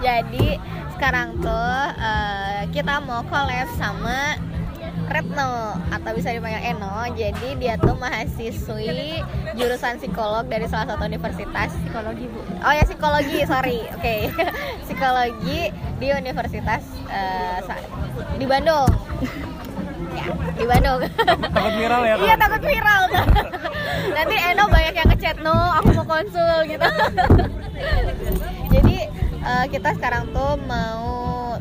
Jadi 0.00 0.56
sekarang 0.94 1.38
tuh 1.38 1.74
eh, 1.94 2.60
kita 2.70 3.02
mau 3.02 3.20
collab 3.24 3.68
sama 3.74 4.38
Retno 5.04 5.76
atau 5.92 6.10
bisa 6.16 6.32
dipanggil 6.32 6.64
Eno. 6.64 7.04
Jadi 7.12 7.60
dia 7.60 7.76
tuh 7.76 7.92
mahasiswi 7.92 9.20
jurusan 9.52 10.00
psikolog 10.00 10.48
dari 10.48 10.64
salah 10.64 10.88
satu 10.88 11.04
universitas 11.04 11.76
psikologi 11.76 12.24
bu 12.24 12.40
Oh 12.64 12.72
ya 12.72 12.82
psikologi, 12.82 13.44
sorry. 13.44 13.84
Oke. 13.92 14.32
psikologi 14.88 15.68
di 16.00 16.08
Universitas 16.08 16.82
sa- 17.60 17.84
di 18.34 18.48
Bandung. 18.48 18.88
ya, 20.16 20.24
di 20.56 20.64
Bandung. 20.64 20.98
Takut 21.52 21.72
viral 21.76 22.02
ya? 22.02 22.14
Iya 22.16 22.34
takut 22.40 22.62
viral 22.64 23.02
Nanti 24.14 24.34
Eno 24.40 24.64
banyak 24.66 24.94
yang 24.94 25.08
ngechat 25.12 25.36
no, 25.44 25.52
aku 25.52 25.88
mau 25.94 26.06
konsul 26.08 26.64
gitu. 26.64 26.88
Eh, 29.44 29.66
kita 29.68 29.92
sekarang 29.92 30.32
tuh 30.32 30.56
mau 30.64 31.52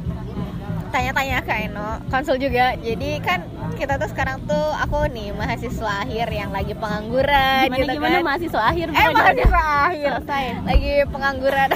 tanya-tanya 0.87 1.43
ke 1.43 1.67
Eno, 1.67 1.99
konsul 2.07 2.39
juga. 2.39 2.79
Jadi 2.79 3.19
kan 3.19 3.43
kita 3.75 3.99
tuh 3.99 4.07
sekarang 4.07 4.39
tuh 4.47 4.71
aku 4.77 5.09
nih 5.11 5.35
mahasiswa 5.35 6.05
akhir 6.05 6.31
yang 6.31 6.53
lagi 6.53 6.77
pengangguran 6.77 7.67
gimana 7.67 7.81
gitu 7.81 7.93
gimana? 7.97 8.15
kan. 8.15 8.23
mahasiswa 8.23 8.61
akhir 8.61 8.87
Eh 8.87 9.07
mahasiswa 9.11 9.59
udah 9.59 9.81
akhir. 9.89 10.11
Selesai. 10.21 10.43
Lagi 10.63 10.93
pengangguran. 11.11 11.69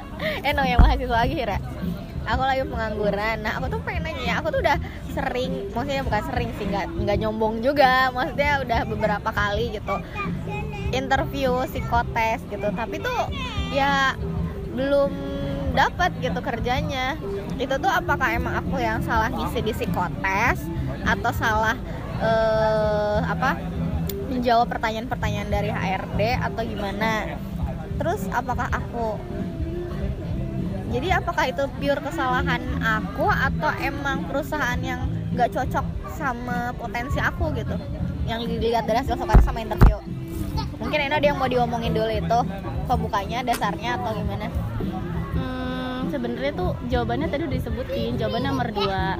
Eno 0.52 0.62
yang 0.62 0.78
mahasiswa 0.78 1.18
akhir 1.18 1.46
ya? 1.56 1.60
Aku 2.28 2.42
lagi 2.44 2.62
pengangguran. 2.68 3.36
Nah 3.40 3.52
aku 3.56 3.66
tuh 3.72 3.80
pengen 3.82 4.02
nanya 4.04 4.38
aku 4.38 4.52
tuh 4.52 4.60
udah 4.62 4.78
sering 5.10 5.72
maksudnya 5.72 6.04
bukan 6.04 6.22
sering 6.28 6.50
sih 6.60 6.66
nggak 6.68 6.86
nggak 7.02 7.16
nyombong 7.18 7.64
juga. 7.64 8.12
Maksudnya 8.14 8.62
udah 8.62 8.80
beberapa 8.86 9.30
kali 9.34 9.74
gitu 9.74 9.96
interview 10.92 11.64
psikotes 11.66 12.44
gitu. 12.46 12.68
Tapi 12.76 13.00
tuh 13.00 13.32
ya 13.72 14.12
belum 14.76 15.10
dapat 15.78 16.10
gitu 16.18 16.40
kerjanya. 16.42 17.14
Itu 17.54 17.78
tuh 17.78 17.86
apakah 17.86 18.34
emang 18.34 18.58
aku 18.58 18.82
yang 18.82 18.98
salah 19.06 19.30
ngisi 19.30 19.62
di 19.62 19.70
psikotes 19.70 20.66
atau 21.06 21.30
salah 21.30 21.78
eh, 22.18 23.18
apa 23.22 23.54
menjawab 24.26 24.66
pertanyaan-pertanyaan 24.66 25.48
dari 25.48 25.70
HRD 25.70 26.20
atau 26.42 26.62
gimana? 26.66 27.38
Terus 27.94 28.26
apakah 28.34 28.66
aku 28.74 29.22
jadi 30.88 31.20
apakah 31.20 31.52
itu 31.52 31.68
pure 31.76 32.00
kesalahan 32.00 32.64
aku 32.80 33.28
atau 33.28 33.70
emang 33.84 34.24
perusahaan 34.24 34.80
yang 34.80 35.04
nggak 35.36 35.52
cocok 35.52 35.84
sama 36.16 36.74
potensi 36.74 37.22
aku 37.22 37.54
gitu? 37.54 37.76
Yang 38.26 38.58
dilihat 38.58 38.84
dari 38.88 39.04
hasil 39.04 39.14
psikotes 39.14 39.44
sama 39.46 39.62
interview. 39.62 40.00
Mungkin 40.80 40.98
Eno 40.98 41.20
dia 41.20 41.30
yang 41.30 41.38
mau 41.38 41.50
diomongin 41.50 41.92
dulu 41.92 42.08
itu 42.08 42.38
pembukanya 42.88 43.44
dasarnya 43.44 44.00
atau 44.00 44.16
gimana 44.16 44.48
sebenarnya 46.18 46.52
tuh 46.52 46.74
jawabannya 46.90 47.30
tadi 47.30 47.46
udah 47.46 47.56
disebutin 47.62 48.18
jawaban 48.18 48.42
nomor 48.42 48.66
dua. 48.74 49.14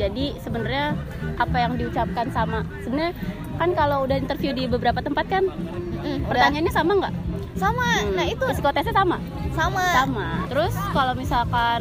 Jadi 0.00 0.40
sebenarnya 0.40 0.96
apa 1.36 1.56
yang 1.60 1.76
diucapkan 1.76 2.32
sama 2.32 2.64
sebenarnya 2.80 3.12
kan 3.60 3.76
kalau 3.76 4.08
udah 4.08 4.16
interview 4.16 4.56
di 4.56 4.64
beberapa 4.64 5.04
tempat 5.04 5.28
kan 5.28 5.44
Mm, 6.02 6.26
udah. 6.26 6.34
pertanyaannya 6.34 6.72
sama 6.74 6.92
nggak? 6.98 7.14
Sama. 7.54 7.88
Nah 8.18 8.26
itu 8.26 8.42
psikotesnya 8.42 8.90
sama? 8.90 9.22
Sama. 9.54 9.86
Sama. 9.94 10.28
Terus 10.50 10.74
kalau 10.90 11.14
misalkan 11.14 11.78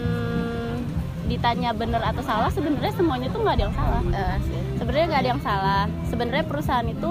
ditanya 1.26 1.72
bener 1.74 2.04
atau 2.04 2.22
salah 2.22 2.52
sebenarnya 2.52 2.92
semuanya 2.94 3.32
tuh 3.34 3.40
nggak 3.42 3.56
ada 3.58 3.64
yang 3.66 3.74
salah. 3.74 4.02
Sih. 4.46 4.62
sebenarnya 4.78 5.06
nggak 5.10 5.22
ada 5.26 5.32
yang 5.34 5.42
salah. 5.42 5.84
Sebenarnya 6.06 6.46
perusahaan 6.46 6.86
itu 6.86 7.10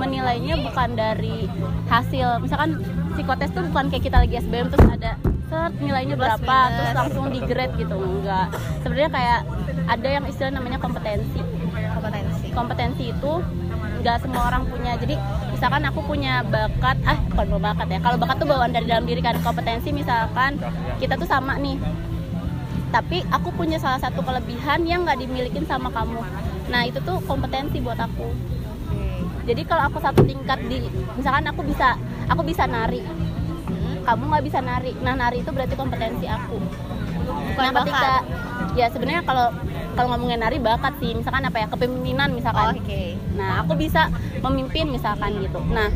menilainya 0.00 0.54
bukan 0.64 0.88
dari 0.96 1.44
hasil 1.92 2.40
misalkan 2.40 2.80
psikotes 3.12 3.52
tuh 3.52 3.64
bukan 3.68 3.92
kayak 3.92 4.04
kita 4.08 4.16
lagi 4.16 4.34
SBM 4.40 4.72
terus 4.72 4.88
ada 4.88 5.12
set 5.46 5.72
nilainya 5.78 6.16
berapa? 6.18 6.42
minus. 6.42 6.74
terus 6.74 6.92
langsung 6.94 7.24
di 7.30 7.40
grade 7.42 7.74
gitu 7.78 7.96
enggak. 7.96 8.46
Sebenarnya 8.82 9.10
kayak 9.10 9.40
ada 9.86 10.08
yang 10.08 10.24
istilah 10.26 10.52
namanya 10.54 10.78
kompetensi. 10.82 11.40
Kompetensi. 11.94 12.46
Kompetensi 12.50 13.04
itu 13.14 13.32
nggak 14.02 14.16
semua 14.22 14.42
orang 14.50 14.62
punya. 14.66 14.98
Jadi 14.98 15.14
misalkan 15.54 15.82
aku 15.86 16.00
punya 16.04 16.42
bakat 16.46 16.98
ah 17.06 17.18
bukan 17.32 17.58
bakat 17.62 17.86
ya. 17.90 17.98
Kalau 18.02 18.16
bakat 18.18 18.36
tuh 18.42 18.48
bawaan 18.50 18.72
dari 18.74 18.86
dalam 18.90 19.06
diri 19.06 19.22
kan. 19.22 19.38
Kompetensi 19.40 19.94
misalkan 19.94 20.58
kita 20.98 21.14
tuh 21.14 21.28
sama 21.28 21.54
nih. 21.62 21.78
Tapi 22.90 23.22
aku 23.30 23.50
punya 23.54 23.78
salah 23.82 23.98
satu 23.98 24.22
kelebihan 24.22 24.82
yang 24.86 25.06
nggak 25.06 25.18
dimilikin 25.18 25.66
sama 25.66 25.90
kamu. 25.90 26.22
Nah 26.70 26.82
itu 26.86 26.98
tuh 27.02 27.22
kompetensi 27.26 27.78
buat 27.78 27.98
aku. 27.98 28.30
Jadi 29.46 29.62
kalau 29.62 29.86
aku 29.86 30.02
satu 30.02 30.26
tingkat 30.26 30.58
di 30.66 30.90
misalkan 31.14 31.46
aku 31.46 31.62
bisa 31.62 31.94
aku 32.26 32.42
bisa 32.42 32.66
nari 32.66 33.06
kamu 34.06 34.22
nggak 34.30 34.44
bisa 34.46 34.58
nari. 34.62 34.92
Nah 35.02 35.14
nari 35.18 35.42
itu 35.42 35.50
berarti 35.50 35.74
kompetensi 35.74 36.24
aku. 36.30 36.56
Bukan 37.26 37.62
nah 37.62 37.72
ketika 37.82 38.12
bakat. 38.22 38.78
ya 38.78 38.86
sebenarnya 38.94 39.22
kalau 39.26 39.50
kalau 39.98 40.08
ngomongin 40.14 40.38
nari 40.38 40.62
bakat 40.62 40.94
sih. 41.02 41.12
Misalkan 41.16 41.42
apa 41.42 41.58
ya 41.58 41.66
kepemimpinan 41.66 42.30
Oh, 42.30 42.36
misalkan 42.38 42.78
oke. 42.78 43.02
Nah, 43.34 43.64
aku 43.64 43.72
bisa 43.74 44.12
memimpin 44.44 44.86
misalkan 44.92 45.40
gitu. 45.42 45.58
Nah, 45.72 45.90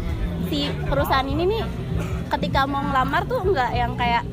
si 0.51 0.73
perusahaan 0.89 1.25
ini 1.29 1.47
nih 1.47 1.63
ketika 2.33 2.65
mau 2.65 2.83
ngelamar 2.83 3.29
tuh 3.29 3.45
enggak 3.45 3.71
yang 3.77 3.95
kayak 3.95 4.27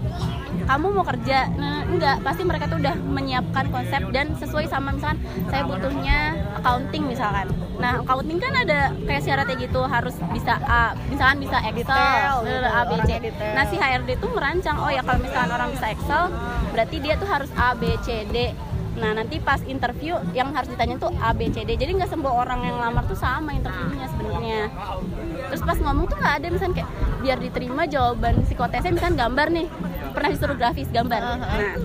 kamu 0.67 0.85
mau 0.91 1.05
kerja, 1.07 1.47
nah, 1.55 1.88
enggak 1.88 2.19
pasti 2.22 2.44
mereka 2.44 2.67
tuh 2.67 2.78
udah 2.83 2.95
menyiapkan 3.00 3.72
konsep 3.72 4.03
dan 4.11 4.35
sesuai 4.35 4.67
sama 4.67 4.91
misalkan 4.91 5.23
saya 5.47 5.63
butuhnya 5.63 6.35
accounting 6.59 7.07
misalkan. 7.07 7.47
Nah, 7.79 8.03
accounting 8.03 8.38
kan 8.38 8.51
ada 8.51 8.91
kayak 9.07 9.23
syaratnya 9.23 9.55
gitu 9.55 9.81
harus 9.88 10.19
bisa 10.35 10.59
A, 10.67 10.91
misalkan 11.07 11.39
bisa 11.39 11.57
Excel, 11.63 11.95
Detail 11.95 12.38
gitu, 12.44 12.67
A, 12.67 12.81
B, 12.83 12.91
C. 13.07 13.11
Nah, 13.55 13.63
si 13.72 13.75
HRD 13.79 14.09
tuh 14.19 14.29
merancang, 14.35 14.78
oh 14.83 14.91
ya 14.91 15.01
kalau 15.01 15.19
misalkan 15.23 15.51
orang 15.55 15.69
bisa 15.72 15.88
Excel, 15.95 16.28
berarti 16.75 16.95
dia 16.99 17.16
tuh 17.16 17.29
harus 17.31 17.49
A, 17.55 17.72
B, 17.72 17.95
C, 18.03 18.28
D. 18.28 18.51
Nah 18.97 19.13
nanti 19.13 19.38
pas 19.38 19.61
interview 19.69 20.17
yang 20.34 20.49
harus 20.57 20.73
ditanya 20.73 20.97
tuh 20.97 21.13
A 21.22 21.29
B 21.29 21.53
C 21.53 21.61
D. 21.61 21.78
Jadi 21.78 22.01
nggak 22.01 22.09
semua 22.09 22.34
orang 22.34 22.66
yang 22.66 22.81
lamar 22.81 23.05
tuh 23.05 23.13
sama 23.13 23.53
interviewnya 23.53 24.09
sebenarnya. 24.09 24.61
Terus 25.53 25.61
pas 25.61 25.78
ngomong 25.78 26.09
tuh 26.09 26.17
nggak 26.17 26.35
ada 26.41 26.47
misalnya 26.49 26.75
kayak 26.81 26.89
biar 27.22 27.38
diterima 27.38 27.85
jawaban 27.85 28.41
psikotesnya 28.41 28.97
misalnya 28.97 29.29
gambar 29.29 29.47
nih 29.53 29.67
pernah 30.17 30.29
disuruh 30.33 30.57
grafis 30.57 30.89
gambar. 30.89 31.22
Nah 31.38 31.78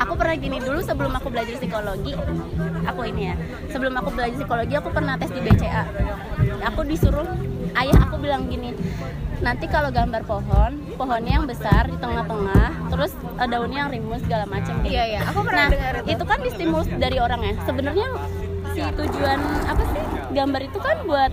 aku 0.00 0.12
pernah 0.18 0.36
gini 0.36 0.58
dulu 0.60 0.80
sebelum 0.82 1.12
aku 1.16 1.28
belajar 1.30 1.54
psikologi 1.56 2.12
aku 2.84 3.00
ini 3.08 3.32
ya 3.32 3.34
sebelum 3.70 3.94
aku 3.96 4.10
belajar 4.10 4.34
psikologi 4.42 4.74
aku 4.74 4.90
pernah 4.90 5.14
tes 5.16 5.30
di 5.30 5.40
BCA 5.40 5.84
aku 6.66 6.80
disuruh 6.82 7.26
ayah 7.78 7.98
aku 8.02 8.18
bilang 8.18 8.50
gini 8.50 8.74
nanti 9.42 9.66
kalau 9.70 9.90
gambar 9.94 10.22
pohon 10.26 10.72
pohonnya 10.98 11.42
yang 11.42 11.46
besar 11.46 11.86
di 11.90 11.96
tengah-tengah 11.98 12.90
terus 12.90 13.12
eh, 13.38 13.48
daunnya 13.50 13.86
yang 13.86 13.90
rimbun 13.92 14.18
segala 14.22 14.44
macam 14.46 14.78
Iya, 14.84 15.02
iya. 15.04 15.20
Aku 15.32 15.42
pernah 15.42 15.66
nah 15.68 15.74
dengar 15.74 15.94
itu. 16.06 16.10
itu 16.16 16.24
kan 16.24 16.38
distimulus 16.42 16.88
dari 16.96 17.18
orang 17.18 17.40
ya 17.42 17.54
sebenarnya 17.66 18.08
si 18.74 18.80
tujuan 18.82 19.40
apa 19.70 19.82
sih? 19.94 20.04
Gambar 20.34 20.60
itu 20.66 20.78
kan 20.82 20.96
buat 21.06 21.32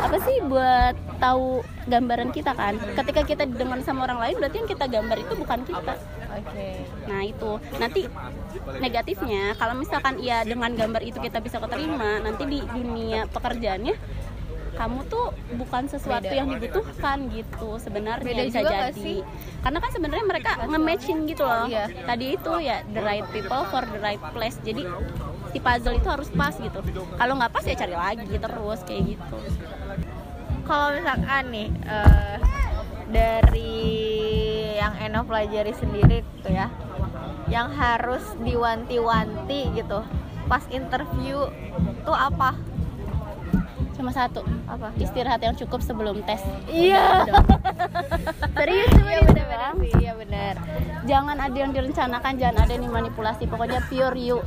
apa 0.00 0.16
sih 0.24 0.36
buat 0.48 0.94
tahu 1.20 1.60
gambaran 1.86 2.32
kita 2.32 2.56
kan. 2.56 2.80
Ketika 2.96 3.20
kita 3.28 3.44
dengan 3.44 3.84
sama 3.84 4.08
orang 4.08 4.18
lain 4.24 4.34
berarti 4.40 4.56
yang 4.64 4.70
kita 4.70 4.84
gambar 4.88 5.16
itu 5.20 5.32
bukan 5.36 5.60
kita. 5.68 5.94
Oke. 6.30 6.68
Nah 7.04 7.22
itu. 7.26 7.50
Nanti 7.76 8.00
negatifnya 8.80 9.52
kalau 9.60 9.76
misalkan 9.76 10.16
iya 10.18 10.40
dengan 10.42 10.72
gambar 10.72 11.04
itu 11.04 11.20
kita 11.20 11.44
bisa 11.44 11.60
keterima 11.60 12.24
nanti 12.24 12.48
di 12.48 12.60
dunia 12.64 13.28
pekerjaannya 13.28 13.96
kamu 14.70 15.04
tuh 15.12 15.36
bukan 15.60 15.92
sesuatu 15.92 16.24
Beda. 16.24 16.40
yang 16.40 16.48
dibutuhkan 16.56 17.28
gitu 17.28 17.76
sebenarnya 17.76 18.24
Beda 18.24 18.44
bisa 18.48 18.60
jadi. 18.64 18.96
sih? 18.96 19.20
karena 19.60 19.76
kan 19.76 19.90
sebenarnya 19.92 20.24
mereka 20.24 20.50
nge-matching 20.64 21.28
gitu 21.28 21.44
loh. 21.44 21.68
Iya. 21.68 21.84
tadi 22.08 22.26
itu 22.32 22.52
ya 22.64 22.80
the 22.96 23.02
right 23.04 23.28
people 23.28 23.60
for 23.68 23.84
the 23.84 24.00
right 24.00 24.22
place. 24.32 24.56
Jadi 24.64 24.88
si 25.50 25.58
puzzle 25.58 25.98
itu 25.98 26.08
harus 26.08 26.30
pas 26.32 26.54
gitu. 26.54 26.80
Kalau 27.18 27.34
nggak 27.36 27.52
pas 27.52 27.64
ya 27.66 27.74
cari 27.74 27.94
lagi 27.94 28.36
terus 28.38 28.80
kayak 28.86 29.02
gitu. 29.14 29.38
Kalau 30.64 30.94
misalkan 30.94 31.44
nih 31.50 31.68
eh, 31.86 32.36
dari 33.10 33.84
yang 34.78 34.94
Eno 35.02 35.26
pelajari 35.26 35.74
sendiri 35.74 36.22
tuh 36.40 36.54
ya 36.54 36.70
yang 37.50 37.66
harus 37.74 38.22
diwanti-wanti 38.38 39.74
gitu 39.74 40.06
pas 40.46 40.62
interview 40.70 41.50
tuh 42.06 42.16
apa? 42.16 42.54
Cuma 43.98 44.14
satu. 44.14 44.46
Apa? 44.64 44.94
Istirahat 44.96 45.42
yang 45.42 45.58
cukup 45.58 45.82
sebelum 45.82 46.22
tes. 46.24 46.40
Iya. 46.70 47.26
Serius 48.56 48.90
iya 49.02 49.20
sih 49.28 49.92
iya 50.02 50.12
benar 50.16 50.56
jangan 51.10 51.36
ada 51.42 51.56
yang 51.58 51.72
direncanakan 51.74 52.32
jangan 52.38 52.58
ada 52.62 52.72
yang 52.78 52.84
dimanipulasi. 52.86 53.50
Pokoknya 53.50 53.82
pure 53.90 54.14
you 54.14 54.38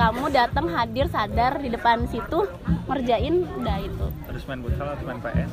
kamu 0.00 0.32
datang 0.32 0.64
hadir 0.72 1.04
sadar 1.12 1.60
di 1.60 1.68
depan 1.68 2.08
situ 2.08 2.48
ngerjain 2.88 3.44
udah 3.60 3.76
itu. 3.84 4.06
Terus 4.32 4.42
main 4.48 4.60
futsal 4.64 4.88
atau 4.96 5.04
main 5.04 5.20
PS? 5.20 5.50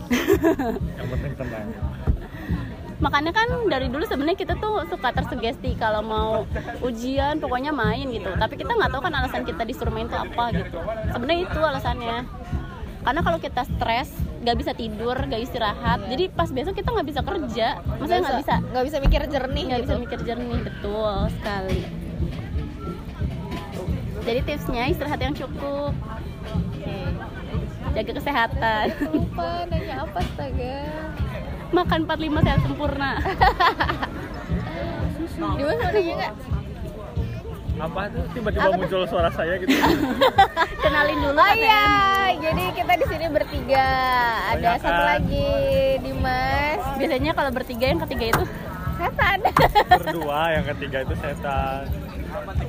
Yang 1.03 1.07
penting 1.11 1.33
tenang. 1.35 1.67
makanya 2.97 3.29
kan 3.29 3.45
dari 3.69 3.93
dulu 3.93 4.01
sebenarnya 4.09 4.41
kita 4.41 4.57
tuh 4.57 4.81
suka 4.89 5.13
tersugesti 5.13 5.77
kalau 5.77 6.01
mau 6.01 6.49
ujian 6.81 7.37
pokoknya 7.37 7.69
main 7.69 8.09
gitu. 8.09 8.33
Tapi 8.33 8.57
kita 8.57 8.73
nggak 8.73 8.89
tahu 8.89 9.01
kan 9.05 9.13
alasan 9.21 9.45
kita 9.45 9.67
disuruh 9.69 9.93
main 9.93 10.09
itu 10.09 10.17
apa 10.17 10.49
gitu. 10.55 10.81
Sebenarnya 11.13 11.41
itu 11.45 11.59
alasannya. 11.61 12.17
Karena 13.05 13.21
kalau 13.21 13.37
kita 13.37 13.61
stres 13.69 14.09
nggak 14.41 14.57
bisa 14.57 14.71
tidur 14.73 15.13
nggak 15.13 15.43
istirahat 15.43 16.07
jadi 16.09 16.31
pas 16.33 16.49
besok 16.49 16.73
kita 16.73 16.89
nggak 16.89 17.07
bisa 17.11 17.21
kerja. 17.21 17.67
Maksudnya 17.85 18.21
nggak 18.23 18.39
bisa 18.41 18.55
nggak 18.65 18.85
bisa 18.89 18.97
mikir 18.97 19.21
jernih 19.29 19.63
nggak 19.69 19.79
gitu. 19.83 19.93
bisa 19.93 19.95
mikir 20.01 20.19
jernih 20.25 20.59
betul 20.65 21.13
sekali 21.37 22.07
jadi 24.27 24.41
tipsnya 24.43 24.83
istirahat 24.91 25.19
yang 25.23 25.31
cukup. 25.31 25.95
Oke. 26.51 26.99
jaga 27.95 28.11
kesehatan. 28.19 28.85
Lupa 29.15 29.63
nanya 29.71 30.03
apa 30.03 30.19
astaga. 30.19 30.79
Makan 31.71 31.99
45 32.05 32.45
sehat 32.45 32.59
sempurna. 32.61 33.11
Dimas 35.57 35.75
mau 35.79 35.91
nanya 35.95 36.13
nggak? 36.19 36.33
Apa 37.77 38.01
tuh? 38.09 38.25
Tiba-tiba 38.35 38.69
muncul 38.75 39.01
suara 39.07 39.29
saya 39.31 39.53
gitu. 39.63 39.71
Kenalin 40.83 41.17
dulu 41.23 41.39
Oh 41.39 41.53
iya, 41.55 42.33
jadi 42.41 42.63
kita 42.75 42.93
di 42.99 43.05
sini 43.07 43.25
bertiga. 43.31 43.89
Ada 44.51 44.59
Banyakan. 44.59 44.81
satu 44.83 45.03
lagi 45.07 45.49
Dimas, 46.03 46.81
biasanya 46.99 47.31
kalau 47.37 47.51
bertiga 47.53 47.85
yang 47.85 48.01
ketiga 48.03 48.25
itu? 48.35 48.43
Setan. 48.97 49.39
berdua 50.09 50.41
yang 50.57 50.65
ketiga 50.73 50.97
itu 51.05 51.13
setan 51.21 52.06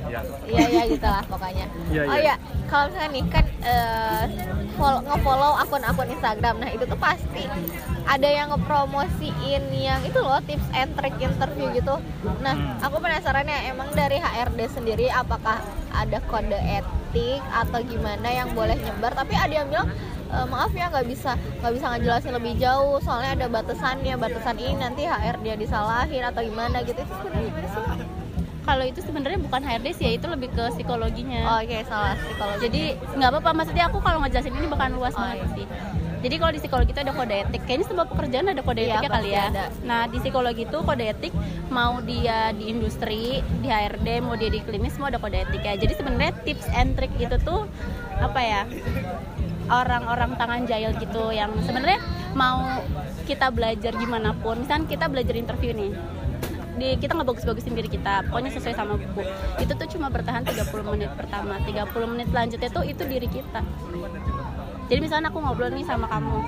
ya 0.09 0.21
Iya 0.49 0.65
iya 0.67 0.83
gitu 0.89 1.05
lah 1.05 1.23
pokoknya. 1.25 1.65
Iya, 1.89 2.01
oh 2.05 2.15
iya. 2.17 2.21
iya, 2.23 2.35
kalau 2.65 2.89
misalnya 2.89 3.09
nih 3.11 3.25
kan 3.29 3.45
follow, 4.73 5.01
nge-follow 5.03 5.51
akun-akun 5.59 6.07
Instagram, 6.09 6.55
nah 6.57 6.69
itu 6.71 6.83
tuh 6.83 6.97
pasti 6.97 7.43
ada 8.05 8.25
yang 8.25 8.49
ngepromosiin 8.49 9.63
yang 9.69 10.01
itu 10.01 10.17
loh 10.17 10.41
tips 10.41 10.65
and 10.73 10.89
trick 10.95 11.13
interview 11.19 11.67
gitu. 11.71 11.95
Nah, 12.41 12.55
Hmm. 12.55 12.81
aku 12.81 12.97
penasaran 12.97 13.45
ya 13.45 13.69
emang 13.69 13.91
dari 13.93 14.17
HRD 14.17 14.59
sendiri 14.71 15.07
apakah 15.11 15.61
ada 15.93 16.17
kode 16.25 16.57
etik 16.57 17.43
atau 17.51 17.79
gimana 17.83 18.27
yang 18.29 18.49
boleh 18.51 18.73
nyebar? 18.75 19.13
Tapi 19.13 19.33
ada 19.35 19.53
yang 19.53 19.67
bilang 19.67 19.89
"E, 20.29 20.37
maaf 20.45 20.69
ya 20.71 20.89
nggak 20.89 21.05
bisa 21.05 21.33
nggak 21.59 21.73
bisa 21.73 21.85
ngejelasin 21.89 22.33
lebih 22.33 22.53
jauh 22.55 23.01
soalnya 23.01 23.33
ada 23.33 23.47
batasannya 23.49 24.13
batasan 24.15 24.57
ini 24.57 24.77
nanti 24.77 25.01
HRD 25.03 25.57
disalahin 25.57 26.21
atau 26.21 26.41
gimana 26.41 26.81
gitu 26.81 26.97
itu 26.97 27.13
sebenarnya 27.13 27.49
gimana 27.49 27.67
sih? 27.67 28.18
Kalau 28.61 28.83
itu 28.83 28.99
sebenarnya 28.99 29.39
bukan 29.39 29.61
HRD 29.61 29.87
sih 29.91 30.05
ya 30.05 30.11
itu 30.13 30.25
lebih 30.25 30.49
ke 30.49 30.63
psikologinya. 30.71 31.41
Oh, 31.47 31.59
Oke 31.59 31.81
salah 31.83 32.13
psikologi. 32.15 32.59
jadi 32.65 32.81
nggak 33.13 33.29
apa-apa 33.31 33.51
maksudnya 33.55 33.85
aku 33.85 33.97
kalau 33.99 34.19
ngejelasin 34.19 34.53
ini 34.53 34.67
bakal 34.67 34.87
luas 34.93 35.13
Oh, 35.13 35.19
banget 35.19 35.39
iya. 35.41 35.55
sih. 35.55 35.65
Jadi 36.19 36.35
kalau 36.35 36.51
di 36.51 36.59
psikologi 36.59 36.91
itu 36.91 36.99
ada 36.99 37.13
kode 37.13 37.31
etik. 37.33 37.61
Kayaknya 37.63 37.85
semua 37.87 38.03
pekerjaan 38.03 38.45
ada 38.45 38.59
kode 38.59 38.81
Iya, 38.81 38.91
etiknya 38.93 39.09
kali 39.09 39.29
ya. 39.31 39.43
ada. 39.47 39.65
nah 39.81 40.01
di 40.03 40.17
psikologi 40.19 40.63
itu 40.63 40.77
kode 40.79 41.05
etik 41.07 41.33
mau 41.69 41.93
dia 42.01 42.51
di 42.51 42.63
industri 42.67 43.21
di 43.39 43.67
HRD 43.67 44.19
mau 44.19 44.35
dia 44.35 44.47
di 44.47 44.59
klinis 44.59 44.93
semua 44.93 45.07
ada 45.07 45.17
kode 45.17 45.39
etik 45.39 45.61
ya 45.61 45.73
jadi 45.73 45.95
sebenarnya 45.95 46.35
tips 46.43 46.67
and 46.73 46.93
trick 46.93 47.13
itu 47.17 47.39
tuh 47.39 47.63
apa 48.19 48.35
ya 48.37 48.61
orang-orang 49.69 50.33
tangan 50.35 50.65
jahil 50.65 50.91
gitu 50.97 51.29
yang 51.29 51.53
sebenarnya 51.61 52.01
mau 52.33 52.81
kita 53.23 53.47
belajar 53.49 53.93
gimana 53.93 54.33
pun. 54.33 54.59
Misalnya 54.59 54.89
kita 54.89 55.05
belajar 55.07 55.35
interview 55.35 55.71
nih 55.71 55.93
di 56.79 56.95
kita 56.95 57.11
nggak 57.13 57.27
bagus-bagusin 57.27 57.75
diri 57.75 57.91
kita. 57.91 58.23
Pokoknya 58.31 58.51
sesuai 58.55 58.73
sama 58.73 58.95
buku 58.95 59.21
itu 59.59 59.71
tuh 59.75 59.87
cuma 59.91 60.07
bertahan 60.07 60.41
30 60.41 60.63
menit 60.87 61.11
pertama. 61.13 61.59
30 61.61 62.11
menit 62.11 62.27
selanjutnya 62.31 62.69
tuh 62.71 62.83
itu 62.87 63.03
diri 63.03 63.27
kita. 63.27 63.61
Jadi 64.89 64.99
misalnya 65.03 65.29
aku 65.29 65.37
ngobrol 65.37 65.69
nih 65.69 65.85
sama 65.85 66.07
kamu. 66.07 66.39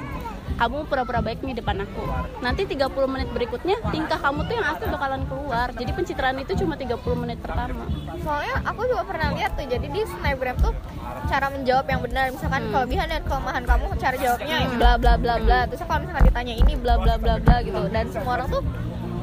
Kamu 0.51 0.85
pura-pura 0.85 1.25
baik 1.25 1.41
nih 1.41 1.57
depan 1.57 1.73
aku. 1.81 2.05
Nanti 2.39 2.69
30 2.69 2.85
menit 3.09 3.29
berikutnya 3.33 3.81
tingkah 3.89 4.17
kamu 4.17 4.45
tuh 4.45 4.53
yang 4.53 4.67
asli 4.69 4.85
bakalan 4.89 5.21
keluar. 5.25 5.73
Jadi 5.73 5.89
pencitraan 5.89 6.37
itu 6.37 6.53
cuma 6.53 6.77
30 6.77 7.01
menit 7.17 7.41
pertama. 7.41 7.85
Soalnya 8.21 8.61
aku 8.61 8.85
juga 8.85 9.01
pernah 9.05 9.33
lihat 9.33 9.57
tuh 9.57 9.65
jadi 9.65 9.87
di 9.89 10.01
snapgram 10.05 10.57
tuh 10.61 10.73
cara 11.25 11.49
menjawab 11.49 11.85
yang 11.89 12.01
benar. 12.05 12.29
Misalkan 12.29 12.61
Hmm. 12.61 12.71
kelebihan 12.77 13.07
dan 13.09 13.21
kelemahan 13.25 13.63
kamu 13.65 13.85
cara 13.97 14.15
jawabnya 14.17 14.57
bla 14.77 14.93
bla 15.01 15.13
bla 15.17 15.35
bla. 15.41 15.59
Terus 15.65 15.81
kalau 15.81 15.99
misalkan 16.05 16.23
ditanya 16.29 16.53
ini 16.53 16.73
bla 16.77 16.95
bla 16.97 17.15
bla 17.17 17.35
bla 17.41 17.55
gitu. 17.61 17.81
Dan 17.89 18.05
semua 18.13 18.31
orang 18.37 18.47
tuh 18.49 18.61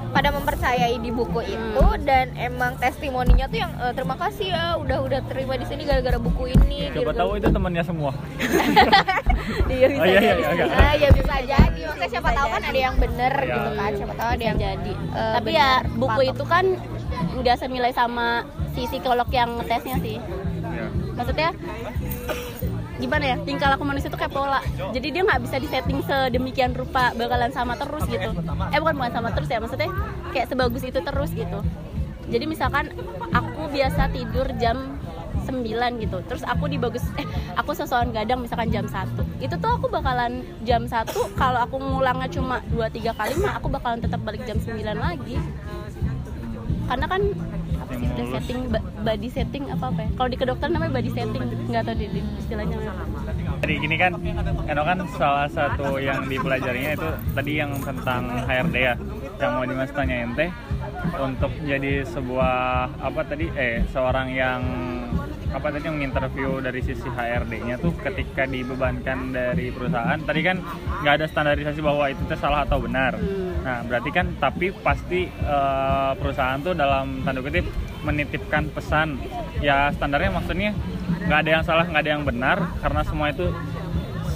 pada 0.09 0.29
mempercayai 0.31 0.97
di 0.97 1.11
buku 1.11 1.41
itu 1.45 1.85
dan 2.03 2.33
emang 2.35 2.77
testimoninya 2.77 3.45
tuh 3.47 3.59
yang 3.59 3.73
"Eh, 3.77 3.93
terima 3.93 4.17
kasih 4.17 4.47
ya 4.49 4.65
udah 4.75 4.99
udah 5.01 5.21
terima 5.25 5.55
di 5.55 5.65
sini 5.65 5.83
gara-gara 5.83 6.17
buku 6.17 6.51
ini 6.51 6.89
coba 6.91 7.11
gitu. 7.11 7.19
tahu 7.19 7.31
itu 7.37 7.49
temannya 7.49 7.83
semua 7.83 8.13
Iya 9.69 9.87
bisa 9.89 10.01
Oh, 10.01 10.07
iya, 10.07 10.19
iya, 10.19 10.21
jadi. 10.29 10.43
iya, 10.43 10.51
iya. 10.59 10.67
Ah, 10.75 10.95
ya 10.95 11.09
bisa 11.11 11.35
jadi. 11.41 11.81
Maksudnya 11.81 12.09
siapa 12.11 12.31
tahu 12.31 12.49
kan 12.51 12.63
ada 12.63 12.79
yang 12.81 12.97
bener 12.97 13.33
Iya. 13.39 13.49
gitu 13.49 13.71
kan. 13.73 13.91
Siapa 13.95 14.15
tahu 14.15 14.29
ada 14.31 14.45
yang 14.45 14.59
jadi 14.59 14.93
eh, 14.93 15.33
tapi 15.35 15.51
ya 15.53 15.69
buku 15.95 16.09
patok. 16.21 16.31
itu 16.31 16.45
kan 16.45 16.65
nggak 17.35 17.57
senilai 17.57 17.93
sama 17.93 18.27
si 18.71 18.85
psikolog 18.85 19.29
yang 19.31 19.51
tesnya 19.63 19.97
sih 19.99 20.17
ya. 20.69 20.87
maksudnya 21.15 21.51
gimana 22.99 23.25
ya 23.35 23.37
tingkah 23.47 23.71
laku 23.71 23.87
manusia 23.87 24.11
itu 24.11 24.19
kayak 24.19 24.35
pola. 24.35 24.61
Jadi 24.91 25.09
dia 25.15 25.23
nggak 25.23 25.41
bisa 25.47 25.57
disetting 25.63 26.03
sedemikian 26.03 26.75
rupa 26.75 27.15
bakalan 27.15 27.51
sama 27.55 27.79
terus 27.79 28.05
gitu. 28.11 28.31
eh 28.75 28.79
bukan 28.83 28.95
bukan 28.99 29.13
sama 29.15 29.31
terus 29.33 29.49
ya 29.49 29.59
maksudnya 29.63 29.91
kayak 30.35 30.47
sebagus 30.51 30.83
itu 30.83 30.99
terus 30.99 31.31
gitu. 31.33 31.59
Jadi 32.29 32.45
misalkan 32.45 32.93
aku 33.33 33.73
biasa 33.73 34.13
tidur 34.13 34.47
jam 34.61 34.99
9 35.49 36.05
gitu 36.05 36.19
terus 36.29 36.45
aku 36.45 36.69
di 36.69 36.77
bagus 36.77 37.01
eh 37.17 37.25
aku 37.57 37.73
sesuatu 37.73 38.13
gadang 38.13 38.45
misalkan 38.45 38.69
jam 38.69 38.85
1 38.85 39.41
itu 39.41 39.55
tuh 39.57 39.71
aku 39.81 39.89
bakalan 39.89 40.45
jam 40.69 40.85
1 40.85 41.09
kalau 41.41 41.65
aku 41.65 41.81
ngulangnya 41.81 42.29
cuma 42.29 42.61
2-3 42.69 43.17
kali 43.17 43.33
mah 43.41 43.57
aku 43.57 43.73
bakalan 43.73 44.05
tetap 44.05 44.21
balik 44.21 44.45
jam 44.45 44.61
9 44.61 44.77
lagi. 44.93 45.41
Karena 46.89 47.05
kan 47.05 47.23
udah 47.89 48.27
setting 48.37 48.59
ba- 48.69 48.85
body 49.03 49.29
setting 49.33 49.65
apa 49.73 49.85
apa 49.89 50.01
ya? 50.05 50.09
Kalau 50.17 50.29
di 50.29 50.37
kedokteran 50.37 50.73
namanya 50.77 50.93
body 51.01 51.11
setting. 51.13 51.43
Nggak 51.69 51.83
tahu 51.89 51.97
di, 51.97 52.07
di 52.13 52.21
istilahnya. 52.41 52.77
Jadi 53.59 53.75
gini 53.81 53.97
kan, 53.99 54.13
Eno 54.69 54.83
kan 54.87 54.99
salah 55.17 55.49
satu 55.51 55.99
yang 55.99 56.29
dipelajarinya 56.29 56.91
itu 56.95 57.09
tadi 57.35 57.53
yang 57.59 57.71
tentang 57.83 58.23
HRD 58.47 58.77
ya, 58.77 58.95
yang 59.41 59.51
mau 59.57 59.65
Dimas 59.67 59.91
tanyain 59.91 60.31
teh 60.37 60.51
untuk 61.19 61.53
jadi 61.65 62.05
sebuah 62.07 62.57
apa 63.01 63.21
tadi? 63.27 63.47
Eh 63.57 63.83
seorang 63.91 64.31
yang 64.31 64.61
apa 65.49 65.73
tadi 65.73 65.89
yang 65.89 65.99
interview 66.05 66.61
dari 66.61 66.81
sisi 66.85 67.09
HRD-nya 67.09 67.81
tuh 67.81 67.97
ketika 67.97 68.45
dibebankan 68.45 69.33
dari 69.33 69.73
perusahaan 69.73 70.21
tadi 70.21 70.41
kan 70.45 70.61
nggak 71.01 71.15
ada 71.19 71.27
standarisasi 71.27 71.81
bahwa 71.81 72.05
itu 72.13 72.23
salah 72.37 72.69
atau 72.69 72.79
benar. 72.85 73.17
Hmm. 73.17 73.65
Nah 73.65 73.79
berarti 73.89 74.11
kan 74.13 74.27
tapi 74.37 74.71
pasti 74.85 75.27
eh, 75.29 76.13
perusahaan 76.21 76.61
tuh 76.61 76.77
dalam 76.77 77.25
tanda 77.25 77.41
kutip 77.41 77.65
menitipkan 78.07 78.71
pesan 78.71 79.19
ya 79.59 79.91
standarnya 79.91 80.31
maksudnya 80.31 80.71
nggak 81.27 81.39
ada 81.45 81.51
yang 81.51 81.65
salah 81.67 81.85
nggak 81.89 82.03
ada 82.07 82.13
yang 82.15 82.25
benar 82.25 82.59
karena 82.79 83.03
semua 83.03 83.27
itu 83.35 83.51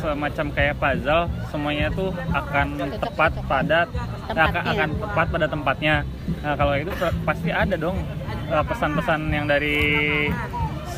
semacam 0.03 0.47
kayak 0.51 0.75
puzzle 0.83 1.31
semuanya 1.55 1.87
tuh 1.95 2.11
akan 2.35 2.75
tepat 2.99 3.33
pada 3.47 3.87
Tempatnya. 3.87 4.43
akan, 4.51 4.63
akan 4.67 4.89
tepat 4.99 5.27
pada 5.31 5.47
tempatnya 5.47 5.95
nah 6.43 6.55
kalau 6.59 6.75
itu 6.75 6.91
pasti 7.23 7.51
ada 7.55 7.79
dong 7.79 8.03
eh, 8.51 8.65
pesan-pesan 8.67 9.21
yang 9.31 9.47
dari 9.47 9.79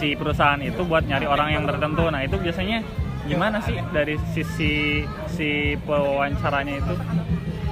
si 0.04 0.12
perusahaan 0.20 0.60
itu 0.60 0.84
buat 0.84 1.08
nyari 1.08 1.24
orang 1.24 1.48
yang 1.56 1.64
tertentu 1.64 2.04
nah 2.12 2.20
itu 2.20 2.36
biasanya 2.36 2.84
gimana 3.24 3.56
sih 3.64 3.80
dari 3.88 4.20
sisi 4.36 5.00
si 5.32 5.80
pewawancaranya 5.88 6.74
itu 6.76 6.94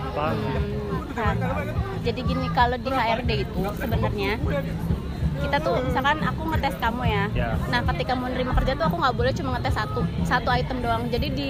apa 0.01 0.33
Nah, 1.12 1.37
jadi 2.01 2.25
gini 2.25 2.49
kalau 2.57 2.73
di 2.81 2.89
HRD 2.89 3.45
itu 3.45 3.61
sebenarnya 3.77 4.41
kita 5.45 5.57
tuh 5.61 5.77
misalkan 5.85 6.25
aku 6.25 6.41
ngetes 6.49 6.73
kamu 6.81 7.05
ya. 7.05 7.25
Ya. 7.37 7.51
Nah 7.69 7.85
ketika 7.93 8.17
mau 8.17 8.33
nerima 8.33 8.57
kerja 8.57 8.73
tuh 8.81 8.89
aku 8.89 8.97
nggak 8.97 9.17
boleh 9.21 9.33
cuma 9.37 9.61
ngetes 9.61 9.77
satu 9.77 10.01
satu 10.25 10.49
item 10.49 10.81
doang. 10.81 11.05
Jadi 11.12 11.29
di 11.37 11.49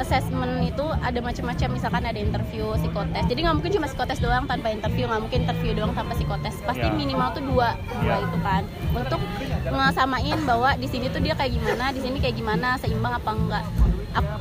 assessment 0.00 0.64
itu 0.64 0.84
ada 1.04 1.20
macam-macam 1.20 1.68
misalkan 1.70 2.02
ada 2.08 2.16
interview 2.16 2.72
psikotes. 2.74 3.24
Jadi 3.28 3.40
nggak 3.44 3.56
mungkin 3.60 3.72
cuma 3.76 3.86
psikotes 3.86 4.18
doang 4.18 4.48
tanpa 4.48 4.72
interview, 4.72 5.04
nggak 5.06 5.22
mungkin 5.22 5.38
interview 5.44 5.72
doang 5.76 5.92
tanpa 5.92 6.16
psikotes. 6.16 6.56
Pasti 6.64 6.88
Ya. 6.88 6.96
minimal 6.96 7.28
tuh 7.36 7.44
dua 7.44 7.76
dua 8.00 8.16
Ya. 8.16 8.24
itu 8.24 8.38
kan 8.40 8.62
untuk 8.90 9.20
ngesamain 9.68 10.38
bahwa 10.48 10.70
di 10.74 10.88
sini 10.88 11.06
tuh 11.12 11.20
dia 11.20 11.36
kayak 11.36 11.52
gimana, 11.54 11.92
di 11.92 12.00
sini 12.00 12.16
kayak 12.18 12.36
gimana, 12.36 12.80
seimbang 12.80 13.14
apa 13.14 13.30
enggak. 13.30 13.64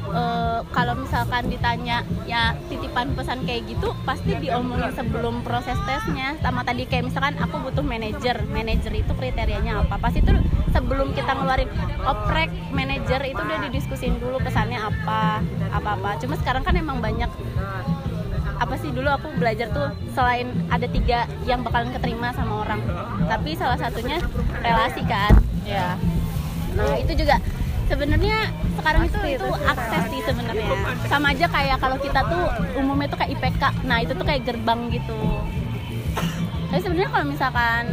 Eh, 0.09 0.59
kalau 0.73 0.97
misalkan 0.97 1.45
ditanya 1.53 2.01
ya 2.25 2.57
titipan 2.65 3.13
pesan 3.13 3.45
kayak 3.45 3.69
gitu 3.69 3.93
pasti 4.01 4.33
diomongin 4.41 4.89
sebelum 4.97 5.45
proses 5.45 5.77
tesnya. 5.85 6.33
Sama 6.41 6.65
tadi 6.65 6.89
kayak 6.89 7.13
misalkan 7.13 7.37
aku 7.37 7.61
butuh 7.69 7.85
manajer 7.85 8.41
manajer 8.49 8.89
itu 8.97 9.13
kriterianya 9.13 9.85
apa? 9.85 10.01
Pasti 10.01 10.25
itu 10.25 10.33
sebelum 10.73 11.13
kita 11.13 11.37
ngeluarin 11.37 11.69
oprek 12.01 12.49
manajer 12.73 13.21
itu 13.29 13.37
udah 13.37 13.59
didiskusin 13.69 14.17
dulu 14.17 14.41
pesannya 14.41 14.81
apa 14.81 15.45
apa 15.73 15.89
apa 15.97 16.09
cuma 16.21 16.37
sekarang 16.37 16.61
kan 16.65 16.73
emang 16.77 17.01
banyak 17.01 17.29
apa 18.59 18.75
sih 18.77 18.89
dulu 18.89 19.09
aku 19.09 19.33
belajar 19.37 19.69
tuh 19.71 19.93
selain 20.17 20.49
ada 20.73 20.89
tiga 20.89 21.29
yang 21.45 21.61
bakalan 21.61 21.93
keterima 21.93 22.33
sama 22.33 22.65
orang. 22.65 22.81
Tapi 23.29 23.53
salah 23.53 23.77
satunya 23.77 24.17
relasi 24.65 25.05
kan? 25.05 25.37
Ya 25.69 25.93
Nah 26.73 26.95
itu 26.97 27.13
juga 27.13 27.37
sebenarnya 27.89 28.37
sekarang 28.77 29.03
itu 29.09 29.19
itu 29.25 29.49
akses 29.65 30.03
sih 30.13 30.21
sebenarnya. 30.23 30.69
Sama 31.09 31.33
aja 31.33 31.45
kayak 31.49 31.77
kalau 31.81 31.97
kita 31.97 32.21
tuh 32.29 32.43
umumnya 32.77 33.09
tuh 33.09 33.17
kayak 33.17 33.31
IPK. 33.35 33.63
Nah 33.89 33.97
itu 34.05 34.13
tuh 34.13 34.25
kayak 34.25 34.45
gerbang 34.45 34.79
gitu. 34.93 35.17
Tapi 36.69 36.81
sebenarnya 36.85 37.09
kalau 37.09 37.25
misalkan 37.25 37.83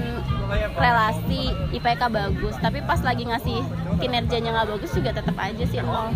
relasi 0.77 1.43
IPK 1.73 2.03
bagus, 2.13 2.55
tapi 2.61 2.85
pas 2.85 3.01
lagi 3.01 3.25
ngasih 3.25 3.65
kinerjanya 3.99 4.51
nggak 4.53 4.69
bagus 4.77 4.93
juga 4.93 5.11
tetap 5.17 5.37
aja 5.41 5.65
sih 5.65 5.81
nol. 5.81 6.13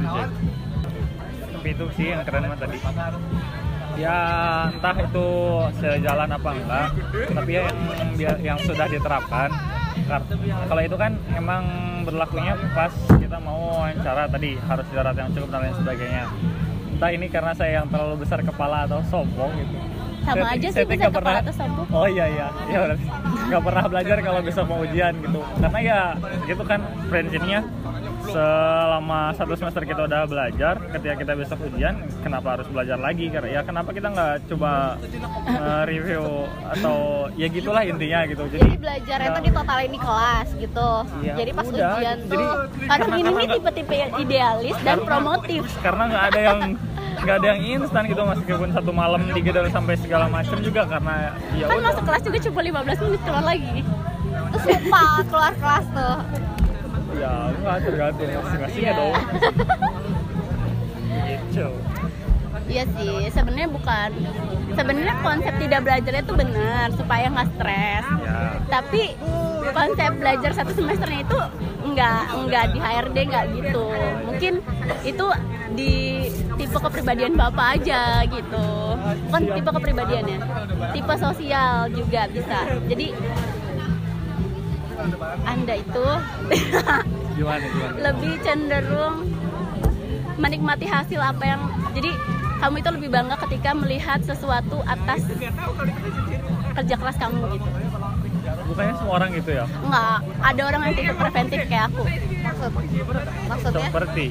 tapi 1.60 1.76
itu 1.76 1.86
sih 1.92 2.08
yang 2.08 2.24
keren 2.24 2.48
mah 2.48 2.56
tadi 2.56 2.80
ya 4.00 4.16
entah 4.72 4.96
itu 4.96 5.28
sejalan 5.76 6.30
apa 6.32 6.50
enggak 6.56 6.88
tapi 7.36 7.50
ya 7.52 7.62
yang 8.16 8.38
yang 8.40 8.58
sudah 8.64 8.88
diterapkan 8.88 9.52
kalau 10.72 10.80
itu 10.80 10.96
kan 10.96 11.12
emang 11.36 11.64
berlakunya 12.08 12.56
pas 12.72 12.88
kita 13.30 13.46
mau 13.46 13.62
wawancara 13.70 14.26
tadi 14.26 14.58
harus 14.58 14.82
darat 14.90 15.14
yang 15.14 15.30
cukup 15.30 15.54
dan 15.54 15.62
lain 15.62 15.74
sebagainya. 15.78 16.24
Entah 16.98 17.10
ini 17.14 17.26
karena 17.30 17.54
saya 17.54 17.78
yang 17.78 17.86
terlalu 17.86 18.26
besar 18.26 18.42
kepala 18.42 18.90
atau 18.90 18.98
sombong 19.06 19.54
gitu. 19.54 19.78
Sama 20.26 20.50
Saya- 20.50 20.58
aja 20.58 20.68
sih 20.74 20.82
bisa 20.82 21.06
kepala 21.14 21.38
atau 21.38 21.54
sombong. 21.54 21.86
Oh 21.94 22.10
iya 22.10 22.26
iya, 22.26 22.50
ya 22.66 22.78
berarti 22.82 23.06
nggak 23.46 23.62
pernah 23.62 23.84
belajar 23.86 24.16
kalau 24.18 24.40
besok 24.42 24.66
mau 24.66 24.82
ujian 24.82 25.14
gitu. 25.22 25.46
Karena 25.62 25.78
ya 25.78 26.00
gitu 26.42 26.62
kan 26.66 26.82
prinsipnya 27.06 27.62
selama 28.28 29.32
satu 29.32 29.54
semester 29.56 29.82
kita 29.88 30.04
udah 30.04 30.28
belajar, 30.28 30.74
ketika 30.92 31.14
kita 31.16 31.32
besok 31.36 31.58
ujian, 31.72 31.94
kenapa 32.20 32.58
harus 32.58 32.68
belajar 32.68 33.00
lagi? 33.00 33.32
Karena 33.32 33.48
ya 33.48 33.60
kenapa 33.64 33.90
kita 33.96 34.08
nggak 34.12 34.34
coba 34.52 35.00
eh, 35.48 35.82
review 35.88 36.44
atau 36.76 37.26
ya 37.34 37.46
gitulah 37.48 37.82
intinya 37.84 38.28
gitu. 38.28 38.44
Jadi 38.52 38.76
belajarnya 38.76 39.28
tuh 39.32 39.42
ditotalin 39.44 39.90
di 39.90 40.00
kelas 40.00 40.48
gitu. 40.60 40.90
Iya, 41.24 41.34
Jadi 41.40 41.50
pas 41.56 41.66
udah. 41.66 41.90
ujian 41.96 42.18
Jadi, 42.28 42.44
tuh 42.44 42.54
Aduh 42.90 43.08
ini 43.16 43.30
nih 43.30 43.48
tipe-tipe 43.56 43.94
yang 43.94 44.12
idealis 44.18 44.76
dan 44.82 44.98
promotif 45.06 45.62
karena 45.80 46.02
nggak 46.10 46.24
ada 46.32 46.40
yang 46.40 46.60
nggak 47.20 47.36
ada 47.36 47.46
yang 47.52 47.60
instan 47.60 48.02
gitu 48.08 48.22
meskipun 48.24 48.68
satu 48.72 48.90
malam 48.96 49.20
digedor 49.36 49.68
sampai 49.68 49.94
segala 50.00 50.24
macam 50.26 50.56
juga 50.64 50.88
karena 50.88 51.36
ya 51.52 51.68
kan 51.68 51.76
udah. 51.76 51.86
masuk 51.92 52.02
kelas 52.08 52.22
juga 52.24 52.38
cuma 52.48 52.60
15 52.64 53.04
menit 53.04 53.20
keluar 53.28 53.44
lagi 53.44 53.76
terus 54.50 54.64
lupa 54.66 55.04
keluar 55.28 55.52
kelas 55.60 55.86
tuh. 55.92 56.16
Ya 57.16 57.32
nggak 57.52 57.76
tergantung 57.82 58.28
masing-masing 58.30 58.82
ya 58.82 58.86
Iya. 58.86 58.92
dong. 58.96 59.14
gitu. 61.26 61.68
Iya 62.70 62.84
sih, 62.94 63.14
sebenarnya 63.34 63.66
bukan. 63.66 64.10
Sebenarnya 64.78 65.14
konsep 65.26 65.54
tidak 65.58 65.80
belajar 65.82 66.12
itu 66.22 66.32
benar 66.38 66.86
supaya 66.94 67.26
nggak 67.26 67.48
stres. 67.58 68.04
Ya. 68.22 68.38
Tapi 68.70 69.02
konsep 69.74 70.10
belajar 70.14 70.50
satu 70.54 70.70
semesternya 70.74 71.26
itu 71.26 71.40
nggak 71.90 72.22
nggak 72.46 72.64
di 72.70 72.78
HRD 72.78 73.16
nggak 73.26 73.44
gitu. 73.58 73.86
Mungkin 74.22 74.52
itu 75.02 75.26
di 75.74 75.94
tipe 76.58 76.78
kepribadian 76.78 77.34
bapak 77.34 77.82
aja 77.82 78.22
gitu. 78.26 78.68
Bukan 79.26 79.42
tipe 79.50 79.70
kepribadiannya, 79.70 80.38
tipe 80.94 81.14
sosial 81.18 81.90
juga 81.90 82.30
bisa. 82.30 82.58
Jadi 82.86 83.06
anda 85.46 85.74
itu? 85.76 86.06
Gimana 87.40 87.64
gimana? 87.64 87.92
lebih 88.04 88.32
cenderung 88.44 89.16
menikmati 90.36 90.84
hasil 90.84 91.20
apa 91.20 91.44
yang 91.44 91.60
jadi 91.96 92.10
kamu 92.60 92.74
itu 92.84 92.90
lebih 92.92 93.08
bangga 93.08 93.36
ketika 93.48 93.72
melihat 93.72 94.20
sesuatu 94.20 94.84
atas 94.84 95.24
kerja 96.76 96.94
keras 97.00 97.16
kamu 97.16 97.56
gitu? 97.56 97.68
Bukannya 98.68 98.94
semua 99.00 99.14
orang 99.18 99.30
gitu 99.34 99.50
ya? 99.56 99.64
nggak 99.66 100.16
ada 100.44 100.62
orang 100.68 100.80
yang 100.84 100.94
tipe 100.94 101.14
preventif 101.16 101.60
kayak 101.66 101.84
aku. 101.88 102.02
Maksud 102.40 102.70
maksudnya? 103.48 103.86
Seperti? 103.88 104.24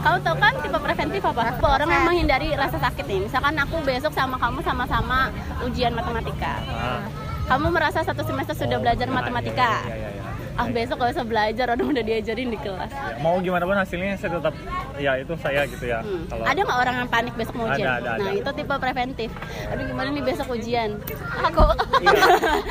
Kamu 0.00 0.16
tahu 0.22 0.36
kan 0.38 0.52
tipe 0.62 0.78
preventif 0.78 1.22
apa? 1.26 1.40
Tipe 1.50 1.66
orang 1.66 1.88
yang 1.90 2.04
menghindari 2.06 2.48
rasa 2.54 2.78
sakit 2.78 3.04
nih. 3.06 3.20
Misalkan 3.26 3.54
aku 3.58 3.76
besok 3.82 4.12
sama 4.14 4.38
kamu 4.38 4.58
sama-sama 4.62 5.30
ujian 5.66 5.92
matematika. 5.94 6.62
Ah, 6.70 7.02
kamu 7.50 7.66
merasa 7.74 8.06
satu 8.06 8.22
semester 8.22 8.54
sudah 8.54 8.78
belajar 8.78 9.10
matematika 9.10 9.82
ya, 9.90 9.90
ya, 9.90 9.96
ya, 9.98 10.08
ya. 10.14 10.19
Ah 10.60 10.68
besok 10.68 10.96
gak 11.00 11.16
usah 11.16 11.24
belajar 11.24 11.66
orang 11.72 11.88
udah 11.88 12.04
diajarin 12.04 12.52
di 12.52 12.58
kelas 12.60 12.92
Ya, 12.92 13.16
Mau 13.24 13.40
gimana 13.40 13.64
pun 13.64 13.76
hasilnya 13.76 14.12
saya 14.20 14.36
tetap 14.36 14.54
ya 15.00 15.16
itu 15.16 15.32
saya 15.40 15.64
gitu 15.64 15.84
ya. 15.88 16.04
Hmm. 16.04 16.28
Kalau 16.28 16.44
Ada 16.44 16.60
nggak 16.60 16.78
orang 16.84 16.94
yang 17.00 17.08
panik 17.08 17.32
besok 17.32 17.54
mau 17.56 17.66
ujian? 17.72 17.86
Ada, 17.88 17.90
ada, 17.96 18.10
ada. 18.20 18.24
Nah 18.28 18.32
itu 18.36 18.50
tipe 18.52 18.74
preventif. 18.76 19.30
Aduh 19.72 19.84
gimana 19.88 20.08
nih 20.12 20.24
besok 20.24 20.46
ujian? 20.52 20.90
aku 21.40 21.64
Iya. 22.00 22.12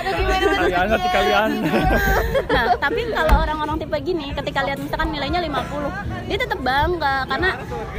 Aduh, 0.06 0.14
gimana 0.22 0.46
kalian 0.46 0.88
nanti 0.90 1.08
ujian? 1.10 1.16
kalian. 1.18 1.50
Nah 2.54 2.64
tapi 2.78 3.02
kalau 3.14 3.36
orang-orang 3.46 3.76
tipe 3.82 3.98
gini, 4.04 4.28
ketika 4.34 4.60
lihat 4.66 4.80
misalkan 4.82 5.10
nilainya 5.10 5.40
50 5.42 6.30
dia 6.30 6.38
tetap 6.38 6.60
bangga 6.62 7.16
karena 7.26 7.50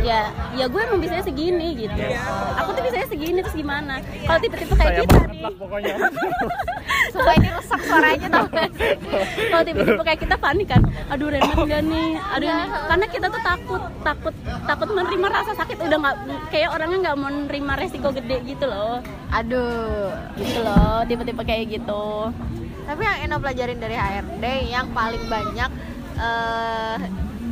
ya 0.07 0.21
ya 0.55 0.65
gue 0.71 0.81
emang 0.87 1.01
bisanya 1.03 1.25
segini 1.27 1.69
gitu. 1.75 1.99
Aku 2.63 2.71
tuh 2.75 2.83
bisanya 2.87 3.07
segini 3.11 3.39
terus 3.43 3.57
gimana? 3.57 3.99
Kalau 4.27 4.39
tipe-tipe 4.39 4.75
kayak 4.75 4.91
saya 4.91 5.03
kita 5.03 5.15
banget 5.19 5.35
nih, 5.35 5.55
pokoknya. 5.59 5.95
Sumpah 7.13 7.35
ini 7.35 7.49
rusak 7.51 7.81
suaranya 7.87 8.29
tau 8.31 8.47
gak 8.51 8.69
sih? 8.77 8.91
Tipe-tipe 9.81 10.05
kayak 10.05 10.21
kita 10.21 10.37
panik 10.37 10.69
kan, 10.69 10.83
aduh 11.09 11.33
remet 11.33 11.57
enggak 11.57 11.83
nih, 11.89 12.11
aduh 12.21 12.49
ini. 12.53 12.65
Karena 12.87 13.07
kita 13.09 13.27
tuh 13.33 13.43
takut, 13.43 13.83
takut, 14.05 14.35
takut 14.69 14.89
menerima 14.93 15.27
rasa 15.33 15.53
sakit. 15.57 15.77
Udah 15.81 15.99
nggak 15.99 16.17
kayak 16.53 16.69
orangnya 16.77 16.99
nggak 17.09 17.17
mau 17.17 17.33
menerima 17.33 17.73
resiko 17.81 18.09
gede 18.13 18.37
gitu 18.45 18.69
loh. 18.69 19.01
Aduh 19.33 20.13
gitu 20.37 20.59
loh 20.61 21.07
tipe-tipe 21.07 21.43
kayak 21.47 21.65
gitu 21.71 22.33
Tapi 22.87 23.03
yang 23.07 23.19
Eno 23.31 23.37
pelajarin 23.39 23.79
dari 23.79 23.95
HRD 23.95 24.45
yang 24.75 24.91
paling 24.91 25.23
banyak 25.31 25.71
eh, 26.19 26.97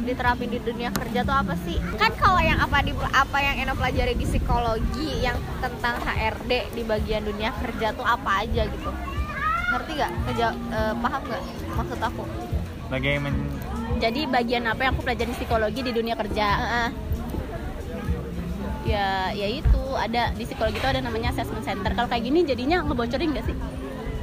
diterapin 0.02 0.50
di 0.50 0.58
dunia 0.58 0.90
kerja 0.90 1.22
tuh 1.22 1.36
apa 1.36 1.54
sih? 1.62 1.78
Kan 1.94 2.16
kalau 2.18 2.42
yang 2.42 2.58
apa 2.58 2.82
di 2.82 2.90
apa 2.96 3.38
yang 3.38 3.62
Eno 3.62 3.78
pelajari 3.78 4.18
di 4.18 4.26
psikologi 4.26 5.22
yang 5.22 5.38
tentang 5.62 6.00
HRD 6.02 6.74
di 6.74 6.82
bagian 6.82 7.22
dunia 7.22 7.54
kerja 7.54 7.94
tuh 7.94 8.02
apa 8.02 8.42
aja 8.42 8.66
gitu? 8.66 8.90
Ngerti 9.68 9.92
gak? 9.96 10.10
Keja, 10.26 10.48
eh, 10.52 10.92
paham 10.98 11.22
gak 11.28 11.42
maksud 11.76 12.00
aku? 12.00 12.22
Bagaimana 12.88 13.36
jadi 13.98 14.20
bagian 14.30 14.64
apa 14.70 14.80
yang 14.86 14.92
aku 14.94 15.02
pelajari 15.02 15.34
psikologi 15.34 15.80
di 15.82 15.90
dunia 15.90 16.14
kerja 16.14 16.46
Heeh. 16.54 16.88
ya 18.86 19.34
ya 19.34 19.48
itu 19.50 19.82
ada 19.98 20.32
di 20.32 20.46
psikologi 20.46 20.78
itu 20.78 20.88
ada 20.88 21.02
namanya 21.02 21.34
assessment 21.34 21.66
center 21.66 21.92
kalau 21.92 22.08
kayak 22.08 22.24
gini 22.24 22.46
jadinya 22.46 22.80
ngebocorin 22.86 23.34
gak 23.36 23.44
sih 23.44 23.56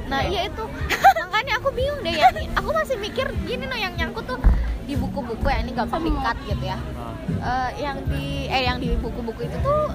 Nah 0.06 0.22
iya 0.22 0.46
itu 0.46 0.64
makanya 1.22 1.58
aku 1.58 1.74
bingung 1.74 1.98
deh 2.06 2.14
ya. 2.14 2.30
Aku 2.62 2.70
masih 2.70 2.94
mikir 3.02 3.26
gini 3.42 3.66
no 3.66 3.74
yang 3.74 3.90
nyangkut 3.98 4.22
tuh 4.22 4.38
di 4.86 4.94
buku-buku 4.94 5.46
ya 5.50 5.58
ini 5.66 5.74
gak 5.74 5.90
Semua. 5.90 6.06
pikat 6.06 6.36
gitu 6.46 6.64
ya. 6.64 6.78
Eh, 7.26 7.70
yang 7.82 7.98
di 8.06 8.46
eh 8.46 8.62
yang 8.70 8.78
di 8.78 8.94
buku-buku 9.02 9.50
itu 9.50 9.58
tuh 9.66 9.90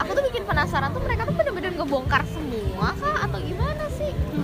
aku 0.00 0.10
tuh 0.16 0.24
bikin 0.32 0.48
penasaran 0.48 0.88
tuh 0.96 1.02
mereka 1.04 1.28
tuh 1.28 1.36
bener-bener 1.36 1.76
ngebongkar 1.76 2.24
semua 2.24 2.96
kah 2.96 3.28
atau 3.28 3.38
gimana 3.44 3.73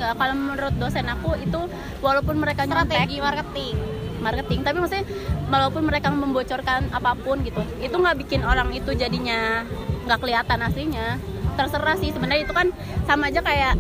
Enggak, 0.01 0.17
kalau 0.17 0.33
menurut 0.33 0.75
dosen 0.81 1.05
aku 1.13 1.37
itu 1.37 1.61
walaupun 2.01 2.41
mereka 2.41 2.65
nyontek 2.65 2.97
strategi 2.97 3.21
marketing. 3.21 3.77
marketing 4.21 4.61
tapi 4.61 4.77
maksudnya 4.81 5.05
walaupun 5.49 5.83
mereka 5.89 6.13
membocorkan 6.13 6.93
apa 6.93 7.17
pun 7.21 7.41
gitu 7.41 7.61
itu 7.81 7.93
nggak 7.93 8.21
bikin 8.21 8.45
orang 8.45 8.69
itu 8.73 8.93
jadinya 8.97 9.65
nggak 10.09 10.21
kelihatan 10.25 10.61
aslinya. 10.65 11.21
Terserah 11.57 11.97
sih 12.01 12.17
sebenarnya 12.17 12.49
itu 12.49 12.53
kan 12.57 12.73
sama 13.05 13.29
aja 13.29 13.45
kayak 13.45 13.77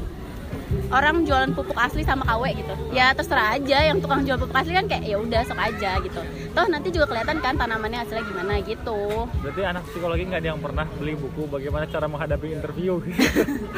orang 0.88 1.22
jualan 1.22 1.50
pupuk 1.50 1.74
asli 1.74 2.02
sama 2.02 2.22
KW 2.24 2.42
gitu 2.54 2.74
ya 2.90 3.10
terserah 3.10 3.54
aja 3.54 3.78
yang 3.84 3.98
tukang 3.98 4.22
jual 4.22 4.36
pupuk 4.36 4.54
asli 4.54 4.72
kan 4.72 4.84
kayak 4.84 5.02
ya 5.04 5.16
udah 5.16 5.40
sok 5.42 5.58
aja 5.58 5.98
gitu 6.00 6.20
toh 6.50 6.66
nanti 6.66 6.88
juga 6.88 7.06
kelihatan 7.06 7.38
kan 7.38 7.54
tanamannya 7.54 7.98
hasilnya 8.00 8.24
gimana 8.24 8.52
gitu 8.60 9.26
Berarti 9.40 9.60
anak 9.62 9.82
psikologi 9.86 10.24
nggak 10.24 10.40
ada 10.40 10.48
yang 10.48 10.60
pernah 10.60 10.86
beli 10.92 11.14
buku 11.14 11.42
bagaimana 11.46 11.84
cara 11.86 12.04
menghadapi 12.04 12.46
interview. 12.50 12.98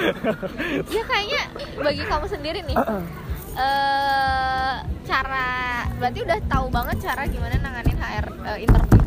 ya 0.89 1.03
kayaknya 1.03 1.43
bagi 1.77 2.03
kamu 2.03 2.27
sendiri 2.27 2.61
nih 2.63 2.77
eh 3.53 4.75
cara 5.05 5.49
berarti 5.95 6.19
udah 6.23 6.39
tahu 6.47 6.67
banget 6.69 6.97
cara 7.03 7.23
gimana 7.27 7.55
nanganin 7.59 7.97
HR 7.97 8.27
eh, 8.47 8.59
interview 8.63 9.01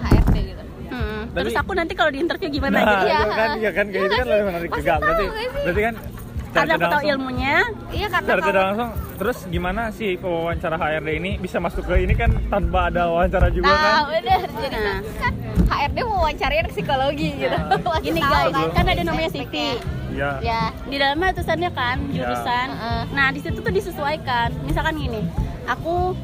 HRD 0.00 0.36
gitu 0.46 0.64
Hmm, 0.88 1.28
Tapi- 1.28 1.44
terus 1.44 1.54
aku 1.54 1.72
nanti 1.74 1.92
kalau 1.92 2.08
di 2.08 2.18
interview 2.18 2.48
gimana 2.48 2.74
Nah, 2.74 2.86
gitu 2.88 3.04
Iya. 3.04 3.18
itu 3.18 3.28
kan, 3.30 3.50
ya 3.58 3.70
kan 3.70 3.86
kayak 3.86 4.00
itu 4.00 4.14
kan 4.14 4.26
lebih 4.26 4.44
menarik 4.46 4.70
juga. 4.72 4.80
tahu 4.88 5.02
Berarti, 5.02 5.24
berarti 5.58 5.80
kan 5.82 5.94
karena 6.48 6.72
aku 6.74 6.86
tahu 6.88 7.02
ilmunya 7.06 7.54
iya 7.90 8.06
karena 8.08 8.28
kamu 8.30 8.42
tidak 8.42 8.62
langsung, 8.64 8.90
terus 9.14 9.38
gimana 9.46 9.82
sih 9.90 10.10
pewawancara 10.14 10.74
HRD 10.74 11.08
ini 11.14 11.30
bisa 11.36 11.58
masuk 11.58 11.84
ke 11.84 11.94
ini 11.98 12.12
kan 12.12 12.30
tanpa 12.48 12.88
ada 12.88 13.06
wawancara 13.06 13.48
juga 13.48 13.68
kan? 13.68 13.92
Nah, 13.94 14.02
bener. 14.10 14.40
Jadi 14.48 14.76
Nah. 14.76 14.98
kan 15.18 15.32
HRD 15.68 15.98
mau 16.02 16.16
wawancarain 16.18 16.66
psikologi 16.68 17.28
gitu. 17.36 17.52
Pasti 17.54 18.00
gini 18.02 18.20
tahu 18.20 18.32
guys 18.32 18.52
kan 18.54 18.68
kan 18.74 18.84
ada 18.86 19.02
namanya 19.02 19.28
CV 19.28 19.44
aspeknya. 19.44 19.70
Iya. 20.08 20.30
Ya. 20.40 20.62
di 20.82 20.96
dalamnya 20.96 21.30
tulisannya 21.30 21.70
kan 21.70 21.96
Ya. 22.08 22.24
jurusan 22.24 22.68
Heeh. 22.72 23.02
nah 23.12 23.28
di 23.28 23.38
situ 23.38 23.60
tuh 23.60 23.68
disesuaikan 23.68 24.48
misalkan 24.64 24.96
gini 24.96 25.20
aku 25.64 26.16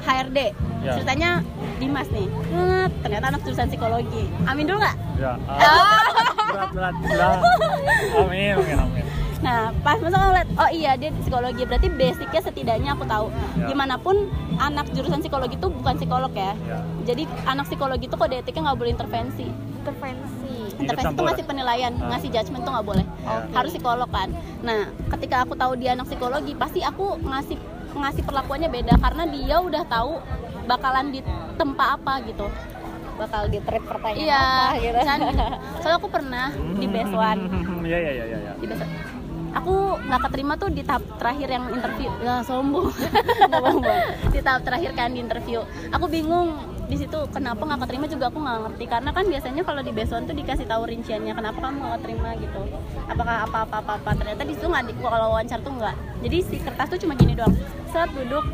HRD 0.00 0.56
Ya. 0.80 0.96
ceritanya 0.96 1.30
Dimas 1.76 2.08
nih 2.08 2.24
Nget, 2.48 2.92
ternyata 3.00 3.24
anak 3.28 3.40
jurusan 3.42 3.68
psikologi 3.68 4.24
amin 4.44 4.64
dulu 4.64 4.80
nggak 4.80 4.96
Ya. 5.20 5.36
Ah, 5.44 6.00
berat 6.50 6.70
berat 6.72 6.94
berat. 6.98 7.38
Amin 8.16 8.52
amin 8.56 8.76
amin. 8.80 9.04
Nah 9.40 9.72
pas 9.80 9.96
masuk 9.96 10.14
ngeliat 10.14 10.48
oh 10.54 10.68
iya 10.68 10.92
dia 10.94 11.08
psikologi 11.14 11.64
berarti 11.64 11.88
basicnya 11.90 12.40
setidaknya 12.40 12.90
aku 12.92 13.04
tahu 13.04 13.26
Ya. 13.56 13.66
gimana 13.66 13.96
pun 13.96 14.28
anak 14.56 14.92
jurusan 14.92 15.18
psikologi 15.18 15.56
itu 15.56 15.68
bukan 15.70 15.96
psikolog 15.96 16.28
ya 16.30 16.52
Ya. 16.60 16.78
jadi 17.04 17.24
anak 17.44 17.64
psikologi 17.64 18.04
itu 18.04 18.14
kode 18.14 18.36
etiknya 18.36 18.68
nggak 18.68 18.78
boleh 18.78 18.92
intervensi 18.92 19.48
Intervensi. 19.80 20.76
intervensi 20.76 21.08
itu 21.10 21.22
ngasih 21.22 21.44
penilaian 21.44 21.92
Ah. 21.94 22.08
ngasih 22.10 22.28
judgement 22.30 22.62
tuh 22.62 22.72
nggak 22.72 22.86
boleh 22.86 23.04
Ya. 23.18 23.36
harus 23.50 23.72
psikolog 23.72 24.08
kan 24.08 24.28
nah 24.60 24.82
ketika 25.10 25.42
aku 25.42 25.54
tahu 25.54 25.72
dia 25.74 25.92
anak 25.92 26.04
psikologi 26.04 26.52
pasti 26.52 26.80
aku 26.80 27.16
ngasih 27.18 27.56
ngasih 27.90 28.22
perlakuannya 28.22 28.68
beda 28.68 28.94
karena 28.98 29.24
dia 29.26 29.56
udah 29.58 29.82
tahu 29.84 30.20
bakalan 30.62 31.10
ditempa 31.10 31.96
apa 31.96 32.20
gitu 32.22 32.44
bakal 33.16 33.44
di 33.46 33.58
treat 33.58 33.84
pertanyaan 33.84 34.20
iya 34.22 34.40
apa 34.40 34.78
gitu 34.78 34.96
gini, 34.96 35.44
soalnya 35.80 35.96
aku 35.96 36.08
pernah 36.08 36.46
di 36.74 36.86
best 36.86 37.12
one 37.12 37.40
Iya 37.82 37.98
iya 38.02 38.10
iya 38.10 38.24
iya. 38.26 38.38
iya. 38.38 38.52
di 38.54 38.64
best 38.64 38.80
one. 38.80 38.92
Aku 39.54 39.98
nggak 39.98 40.20
keterima 40.30 40.54
tuh 40.56 40.68
di 40.70 40.82
tahap 40.86 41.02
terakhir 41.18 41.48
yang 41.50 41.64
interview. 41.70 42.10
Ya 42.22 42.42
sombong. 42.44 42.90
Di 44.34 44.40
tahap 44.40 44.62
terakhir 44.62 44.92
kan 44.94 45.12
di 45.12 45.20
interview. 45.20 45.60
Aku 45.90 46.06
bingung 46.06 46.54
di 46.90 46.98
situ 46.98 47.18
kenapa 47.30 47.62
nggak 47.62 47.86
keterima 47.86 48.06
juga 48.10 48.24
aku 48.30 48.38
nggak 48.42 48.58
ngerti. 48.66 48.84
Karena 48.90 49.10
kan 49.14 49.24
biasanya 49.26 49.62
kalau 49.62 49.80
di 49.82 49.92
best 49.94 50.12
one 50.14 50.26
tuh 50.26 50.34
dikasih 50.34 50.66
tahu 50.66 50.82
rinciannya 50.90 51.32
kenapa 51.34 51.58
kamu 51.62 51.76
nggak 51.82 51.92
keterima 52.02 52.30
gitu. 52.38 52.62
Apakah 53.06 53.36
apa 53.46 53.58
apa 53.66 53.76
apa, 53.82 53.92
apa. 54.02 54.10
ternyata 54.18 54.42
di 54.46 54.54
situ 54.54 54.66
nggak 54.66 54.98
kalau 55.02 55.26
wawancara 55.34 55.60
tuh 55.62 55.74
nggak. 55.74 55.94
Jadi 56.26 56.38
si 56.46 56.56
kertas 56.58 56.86
tuh 56.90 56.98
cuma 57.06 57.14
gini 57.14 57.32
doang. 57.34 57.54
Set 57.90 58.10
duduk. 58.14 58.44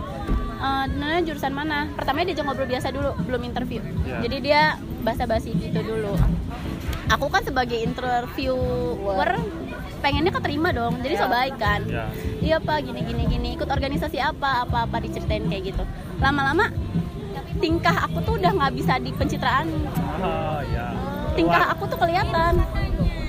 Namanya 0.96 1.22
jurusan 1.22 1.52
mana? 1.52 1.88
Pertamanya 1.92 2.32
dia 2.32 2.44
ngobrol 2.44 2.68
biasa 2.68 2.88
dulu 2.92 3.12
belum 3.28 3.42
interview. 3.44 3.80
Iya. 4.04 4.16
jadi 4.24 4.36
dia 4.40 4.62
basa-basi 5.04 5.54
gitu 5.54 5.80
dulu. 5.84 6.16
Aku 7.06 7.30
kan 7.30 7.44
sebagai 7.46 7.78
interviewer 7.78 9.38
pengennya 10.06 10.30
keterima 10.30 10.70
dong 10.70 11.02
jadi 11.02 11.14
Iya. 11.14 11.20
so 11.20 11.26
baik 11.26 11.54
kan 11.58 11.80
Ya. 11.90 12.06
iya 12.38 12.56
pak 12.62 12.86
gini 12.86 13.02
gini 13.02 13.26
gini 13.26 13.48
ikut 13.58 13.66
organisasi 13.66 14.22
apa 14.22 14.62
apa 14.62 14.86
apa 14.86 14.96
diceritain 15.02 15.42
kayak 15.50 15.74
gitu 15.74 15.82
lama-lama 16.22 16.70
tingkah 17.58 18.06
aku 18.06 18.22
tuh 18.22 18.38
udah 18.38 18.54
nggak 18.54 18.72
bisa 18.78 19.02
di 19.02 19.10
pencitraan 19.10 19.66
Oh 20.22 20.62
ya. 20.70 20.94
tingkah 21.34 21.74
aku 21.74 21.90
tuh 21.90 21.98
kelihatan 21.98 22.62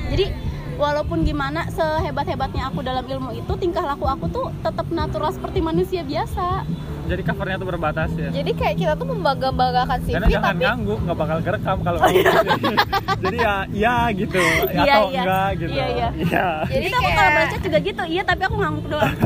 jadi 0.07 0.29
walaupun 0.77 1.25
gimana 1.25 1.65
sehebat-hebatnya 1.73 2.69
aku 2.69 2.85
dalam 2.85 3.01
ilmu 3.03 3.33
itu 3.33 3.53
tingkah 3.57 3.81
laku 3.81 4.05
aku 4.05 4.29
tuh 4.29 4.45
tetap 4.61 4.85
natural 4.93 5.33
seperti 5.33 5.57
manusia 5.57 6.05
biasa 6.05 6.61
Jadi 7.07 7.21
covernya 7.23 7.55
tuh 7.55 7.67
berbatas 7.67 8.09
ya. 8.13 8.29
jadi 8.29 8.51
kayak 8.51 8.75
kita 8.77 8.93
tuh 8.93 9.07
membangga-banggakan 9.07 9.97
CV 10.01 10.13
Karena 10.13 10.27
jangan 10.29 10.47
tapi 10.49 10.63
ganggu, 10.63 10.95
nggak 10.99 11.17
bakal 11.17 11.37
kerekam 11.39 11.77
kalau 11.81 11.97
kamu 11.97 12.11
gitu. 12.19 12.75
Jadi 13.17 13.37
ya 13.37 13.55
iya 13.71 13.95
gitu, 14.11 14.41
Iya, 14.67 14.81
atau 14.85 15.03
iya. 15.07 15.21
enggak 15.21 15.49
gitu. 15.57 15.71
Iya, 15.71 15.85
iya. 15.89 16.07
Iya. 16.13 16.47
jadi 16.67 16.85
aku 16.85 16.99
kayak 16.99 17.15
kalau 17.15 17.31
baca 17.33 17.57
juga 17.57 17.77
gitu 17.81 18.03
iya 18.05 18.21
tapi 18.23 18.41
aku 18.43 18.55
ngangguk 18.57 18.85
doang 18.87 19.15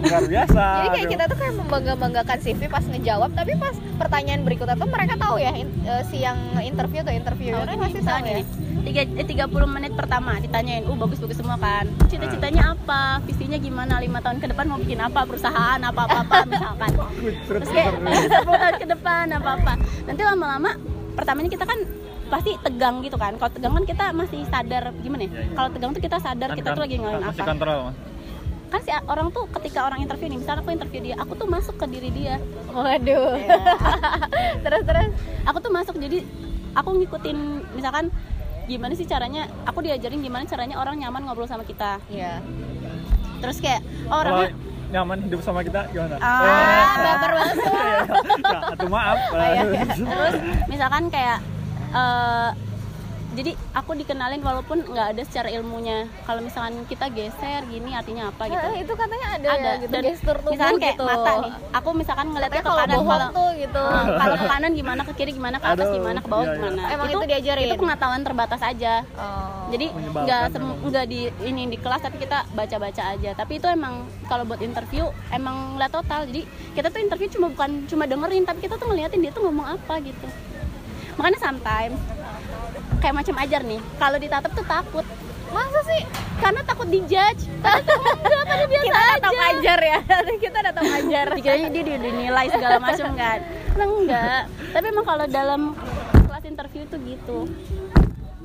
Luar 0.00 0.24
biasa. 0.24 0.64
jadi 0.64 0.88
kayak 0.88 1.02
Aduh. 1.02 1.12
kita 1.12 1.24
tuh 1.26 1.36
kayak 1.36 1.54
membangga-banggakan 1.54 2.38
CV 2.40 2.60
pas 2.66 2.80
ngejawab 2.82 3.30
tapi 3.30 3.52
pas 3.54 3.76
pertanyaan 3.94 4.40
berikutnya 4.40 4.72
tuh 4.74 4.88
mereka 4.88 5.14
tahu 5.14 5.36
ya 5.36 5.52
in- 5.52 5.76
eh, 5.82 6.02
si 6.08 6.16
yang 6.18 6.40
interview 6.58 7.00
tuh 7.02 7.12
interviewernya 7.12 7.68
Oh, 7.70 7.82
pasti 7.82 8.00
tahu 8.00 8.16
ya 8.18 8.32
nih, 8.32 8.44
tiga, 8.82 9.00
eh, 9.04 9.24
30 9.24 9.46
menit 9.66 9.92
pertama 9.92 10.36
ditanyain, 10.36 10.82
uh 10.82 10.94
bagus-bagus 10.94 11.36
semua 11.36 11.56
kan 11.56 11.84
Cita-citanya 12.06 12.72
apa? 12.72 13.20
Visinya 13.22 13.56
gimana? 13.56 13.98
lima 13.98 14.18
tahun 14.18 14.38
ke 14.38 14.48
depan 14.48 14.64
mau 14.66 14.76
bikin 14.76 14.98
apa? 14.98 15.22
Perusahaan 15.22 15.78
apa-apa-apa 15.78 16.36
misalkan 16.44 16.90
Terus 17.48 17.68
kayak 17.68 17.92
10 17.96 18.44
tahun 18.56 18.76
ke 18.76 18.86
depan 18.88 19.24
apa-apa 19.32 19.72
Nanti 20.04 20.22
lama-lama, 20.22 20.70
pertamanya 21.12 21.48
kita 21.48 21.64
kan 21.64 21.78
pasti 22.26 22.54
tegang 22.56 23.00
gitu 23.00 23.14
kan 23.14 23.34
Kalau 23.34 23.50
tegang 23.50 23.72
kan 23.72 23.84
kita 23.84 24.04
masih 24.12 24.40
sadar, 24.46 24.94
gimana 24.98 25.22
ya? 25.22 25.30
Iya. 25.30 25.52
Kalau 25.52 25.68
tegang 25.68 25.90
tuh 25.90 26.00
kita 26.00 26.16
sadar 26.16 26.48
Kan- 26.48 26.58
kita 26.58 26.68
kan- 26.68 26.76
tuh 26.76 26.82
lagi 26.82 26.96
ngelakuin 26.96 27.26
masih 27.26 27.36
apa 27.36 27.50
kontrol. 27.50 27.80
Kan 28.70 28.80
si 28.80 28.90
orang 28.94 29.26
tuh 29.28 29.44
ketika 29.50 29.82
orang 29.82 29.98
interview 30.00 30.30
nih, 30.30 30.38
misalnya 30.38 30.62
aku 30.62 30.70
interview 30.70 31.00
dia, 31.02 31.16
aku 31.18 31.32
tuh 31.34 31.44
masuk 31.44 31.74
ke 31.74 31.86
diri 31.88 32.10
dia 32.10 32.38
waduh 32.70 33.34
Ya. 33.34 33.58
terus 34.62 34.82
terus 34.84 35.10
aku 35.42 35.58
tuh 35.58 35.70
masuk 35.70 35.98
jadi 35.98 36.22
aku 36.70 36.88
ngikutin 36.96 37.38
misalkan 37.74 38.14
gimana 38.70 38.94
sih 38.94 39.02
caranya 39.02 39.50
aku 39.66 39.82
diajarin 39.82 40.22
gimana 40.22 40.46
caranya 40.46 40.78
orang 40.78 41.02
nyaman 41.02 41.26
ngobrol 41.26 41.50
sama 41.50 41.66
kita 41.66 41.98
ya 42.06 42.38
terus 43.42 43.58
kayak 43.58 43.82
oh, 44.06 44.22
orangnya 44.22 44.54
nyaman 44.90 45.22
hidup 45.22 45.40
sama 45.46 45.62
kita 45.62 45.86
gimana? 45.94 46.18
Ah, 46.18 46.98
baper 46.98 47.30
banget 47.38 47.56
Iya, 47.62 47.70
iya. 47.70 47.98
Ya, 48.42 48.58
atuh 48.74 48.90
maaf. 48.90 49.18
iya. 49.38 49.62
terus 50.10 50.34
misalkan 50.66 51.04
kayak 51.14 51.38
eh, 51.94 52.48
jadi 53.30 53.54
aku 53.78 53.94
dikenalin 53.94 54.42
walaupun 54.42 54.82
nggak 54.90 55.06
ada 55.14 55.22
secara 55.22 55.48
ilmunya. 55.54 56.10
Kalau 56.26 56.42
misalkan 56.42 56.82
kita 56.90 57.06
geser 57.14 57.62
gini 57.70 57.94
artinya 57.94 58.34
apa 58.34 58.50
gitu. 58.50 58.66
Eh, 58.74 58.82
itu 58.82 58.92
katanya 58.98 59.28
ada, 59.38 59.48
ada. 59.54 59.70
ya, 59.70 59.72
gitu 59.86 59.92
dan 59.94 60.02
gestur 60.02 60.36
tubuh 60.42 60.52
misalkan 60.58 60.74
kayak 60.82 60.96
gitu. 60.98 61.04
mata 61.06 61.32
nih. 61.38 61.52
Aku 61.78 61.88
misalkan 61.94 62.26
ngeliatnya 62.34 62.62
ke 62.66 62.72
kanan 62.74 62.98
kalau 63.06 63.28
tuh 63.30 63.50
gitu. 63.54 63.84
Kalau 64.20 64.34
ke 64.36 64.46
kanan 64.50 64.70
gimana 64.74 65.00
ke 65.06 65.12
kiri 65.14 65.32
gimana 65.32 65.56
ke 65.62 65.66
atas 65.70 65.86
Aduh, 65.86 65.96
gimana 66.02 66.18
ke 66.18 66.28
bawah 66.28 66.42
iya, 66.42 66.50
iya. 66.50 66.58
gimana. 66.58 66.82
Emang 66.90 67.06
itu 67.06 67.26
diajarin? 67.30 67.66
itu 67.70 67.76
pengetahuan 67.78 68.22
terbatas 68.26 68.60
aja. 68.66 68.94
Oh. 69.14 69.70
jadi 69.70 69.86
nggak 69.94 70.42
nggak 70.90 71.04
di 71.06 71.20
ini 71.46 71.62
di 71.70 71.78
kelas 71.78 72.02
tapi 72.02 72.18
kita 72.18 72.50
baca-baca 72.50 73.02
aja. 73.14 73.30
Tapi 73.38 73.62
itu 73.62 73.66
emang 73.70 74.10
kalau 74.26 74.42
buat 74.42 74.58
interview 74.58 75.06
emang 75.30 75.78
nggak 75.78 75.94
total. 75.94 76.26
Jadi 76.26 76.42
kita 76.74 76.90
tuh 76.90 76.98
interview 76.98 77.28
cuma 77.30 77.46
bukan 77.54 77.86
cuma 77.86 78.04
dengerin 78.10 78.42
tapi 78.42 78.66
kita 78.66 78.74
tuh 78.74 78.90
ngeliatin 78.90 79.22
dia 79.22 79.30
tuh 79.30 79.46
ngomong 79.46 79.78
apa 79.78 80.02
gitu. 80.02 80.26
Makanya 81.14 81.38
sometimes 81.38 82.00
kayak 83.00 83.16
macam 83.16 83.34
ajar 83.40 83.60
nih. 83.64 83.80
Kalau 83.96 84.16
ditatap 84.20 84.50
tuh 84.52 84.66
takut. 84.68 85.06
Masa 85.50 85.80
sih? 85.82 86.02
Karena 86.38 86.60
takut 86.62 86.86
dijudge. 86.86 87.42
Karena 87.58 87.82
tuh 87.82 87.98
enggak 87.98 88.44
pada 88.46 88.64
biasa 88.70 88.84
kita 88.86 89.00
aja. 89.00 89.10
datang 89.18 89.36
ajar 89.50 89.78
ya. 89.82 89.98
Kita 90.44 90.58
datang 90.62 90.86
ajar. 90.86 91.26
Dikiranya 91.36 91.68
dia 91.74 91.82
di- 91.82 92.02
dinilai 92.06 92.46
segala 92.54 92.76
macam 92.78 93.08
kan. 93.18 93.38
Karena 93.74 93.84
enggak. 93.90 94.42
Tapi 94.70 94.84
emang 94.86 95.06
kalau 95.08 95.24
dalam 95.26 95.60
kelas 96.28 96.44
interview 96.46 96.82
tuh 96.86 96.98
gitu. 97.02 97.38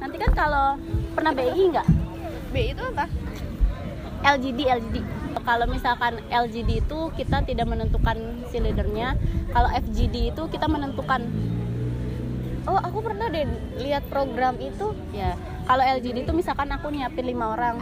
Nanti 0.02 0.16
kan 0.18 0.32
kalau 0.34 0.68
pernah 1.14 1.32
BI 1.36 1.62
enggak? 1.70 1.88
B 2.50 2.74
itu 2.74 2.82
apa? 2.82 3.06
LGD 4.26 4.60
LGD 4.66 4.98
kalau 5.46 5.70
misalkan 5.70 6.18
LGD 6.34 6.82
itu 6.82 7.00
kita 7.14 7.46
tidak 7.46 7.70
menentukan 7.70 8.18
si 8.50 8.58
leadernya. 8.58 9.14
Kalau 9.54 9.70
FGD 9.70 10.34
itu 10.34 10.44
kita 10.50 10.66
menentukan 10.66 11.22
oh 12.66 12.78
aku 12.78 13.00
pernah 13.02 13.28
deh 13.30 13.46
lihat 13.82 14.04
program 14.10 14.58
itu. 14.60 14.94
Ya 15.14 15.34
kalau 15.66 15.82
LGD 15.82 16.30
itu 16.30 16.34
misalkan 16.34 16.70
aku 16.70 16.94
nyiapin 16.94 17.26
lima 17.26 17.54
orang. 17.54 17.82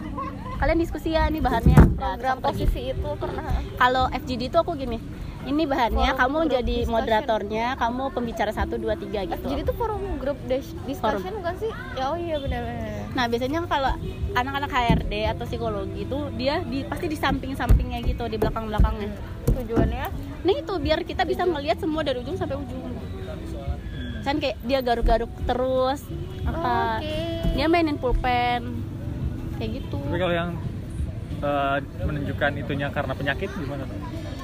Kalian 0.60 0.80
diskusi 0.80 1.12
ya 1.12 1.28
nih 1.28 1.44
bahannya. 1.44 1.76
Program 2.00 2.40
Nah, 2.40 2.44
pergi. 2.48 2.64
posisi 2.64 2.82
itu 2.96 3.10
pernah. 3.20 3.44
Kalau 3.76 4.08
FGD 4.08 4.42
itu 4.48 4.58
aku 4.60 4.80
gini 4.80 5.00
ini 5.44 5.68
bahannya 5.68 6.16
Forum 6.16 6.22
kamu 6.24 6.38
jadi 6.56 6.64
discussion. 6.64 6.94
moderatornya 6.96 7.66
kamu 7.76 8.04
pembicara 8.16 8.52
satu 8.56 8.80
dua 8.80 8.96
tiga 8.96 9.28
gitu. 9.28 9.44
Jadi 9.44 9.62
itu 9.68 9.74
forum 9.76 10.00
grup 10.16 10.40
dis- 10.48 10.76
discussion 10.88 11.36
bukan 11.36 11.56
sih? 11.60 11.72
Ya 12.00 12.04
oh 12.08 12.16
iya 12.16 12.40
benar-benar 12.40 13.12
Nah 13.12 13.26
biasanya 13.28 13.60
kalau 13.68 13.92
anak-anak 14.34 14.72
HRD 14.72 15.14
atau 15.36 15.44
psikologi 15.46 16.08
itu 16.08 16.18
dia 16.40 16.64
di, 16.64 16.88
pasti 16.88 17.12
di 17.12 17.18
samping-sampingnya 17.20 18.00
gitu 18.08 18.24
di 18.32 18.40
belakang-belakangnya. 18.40 19.12
tujuannya? 19.54 20.06
Nah 20.48 20.54
itu 20.58 20.74
biar 20.82 21.06
kita 21.06 21.28
bisa 21.30 21.46
ngelihat 21.46 21.78
semua 21.78 22.02
dari 22.02 22.24
ujung 22.24 22.34
sampai 22.34 22.58
ujung. 22.58 22.93
Kan 24.24 24.36
kayak 24.38 24.58
dia 24.62 24.80
garuk-garuk 24.80 25.32
terus 25.44 26.00
apa 26.44 26.98
oke 26.98 27.16
dia 27.54 27.68
mainin 27.68 27.96
pulpen 27.96 28.82
kayak 29.56 29.72
gitu. 29.78 30.00
Tapi 30.02 30.18
kalau 30.18 30.34
yang 30.34 30.50
eh, 31.40 31.78
menunjukkan 32.02 32.52
itunya 32.58 32.88
karena 32.90 33.14
penyakit 33.14 33.50
gimana? 33.54 33.84
tuh? 33.84 34.00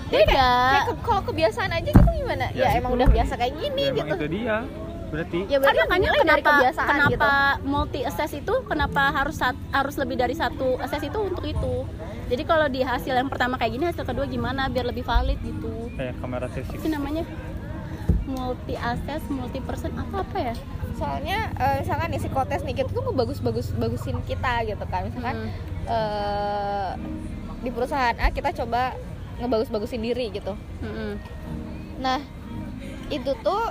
jadi 0.10 0.26
kayak, 0.26 0.58
kayak 0.68 0.86
ke- 0.90 1.04
kalau 1.04 1.22
kebiasaan 1.24 1.70
aja 1.72 1.86
gitu 1.88 2.02
gimana 2.12 2.50
ya, 2.50 2.66
Ya, 2.66 2.70
emang 2.76 2.92
itu. 2.92 2.98
udah 2.98 3.10
biasa 3.12 3.34
kayak 3.36 3.54
gini 3.56 3.78
Ya, 3.80 3.90
emang 3.92 4.08
gitu 4.08 4.16
itu 4.16 4.28
dia. 4.32 4.58
Berarti 5.10 5.38
ya 5.44 5.50
Kan 5.50 5.62
berarti 5.64 5.80
makanya 5.80 6.00
mulai 6.04 6.10
dari 6.12 6.22
kenapa 6.24 6.50
kebiasaan 6.52 6.88
kenapa 6.88 7.10
gitu 7.10 7.30
multi 7.68 8.00
assess 8.04 8.32
itu 8.32 8.54
kenapa 8.64 9.04
harus 9.12 9.36
sat- 9.36 9.66
harus 9.72 9.96
lebih 9.96 10.16
dari 10.16 10.34
satu 10.34 10.78
assess 10.78 11.04
itu 11.04 11.20
untuk 11.20 11.42
itu. 11.44 11.76
Jadi 12.26 12.44
kalau 12.44 12.68
di 12.68 12.82
hasil 12.82 13.10
yang 13.12 13.26
pertama 13.26 13.56
kayak 13.56 13.72
gini 13.72 13.86
hasil 13.86 14.02
kedua 14.04 14.26
gimana 14.26 14.66
biar 14.66 14.86
lebih 14.88 15.02
valid 15.04 15.38
gitu. 15.40 15.74
kayak 15.94 16.14
kamera 16.18 16.46
Itu 16.48 16.62
360. 16.78 16.90
namanya 16.92 17.24
multi 18.30 18.78
assess, 18.78 19.26
multi 19.28 19.58
person 19.60 19.92
apa 19.98 20.22
apa 20.22 20.38
ya? 20.54 20.56
soalnya 21.00 21.48
eh, 21.56 21.80
misalkan 21.80 22.12
nih 22.12 22.20
psikotes 22.20 22.62
nih 22.68 22.76
kita 22.84 22.92
tuh 22.92 23.00
ngebagus 23.08 23.40
bagus 23.40 23.72
bagusin 23.72 24.20
kita 24.28 24.68
gitu 24.68 24.84
kan. 24.92 25.08
Misalkan 25.08 25.36
Hmm. 25.48 25.52
eh, 25.88 26.92
di 27.64 27.70
perusahaan 27.72 28.16
A 28.20 28.32
kita 28.32 28.52
coba 28.52 28.94
ngebagus 29.40 29.72
bagusin 29.72 30.04
diri 30.04 30.28
gitu. 30.30 30.54
Mm-mm. 30.84 31.16
nah 32.00 32.20
itu 33.12 33.32
tuh 33.44 33.64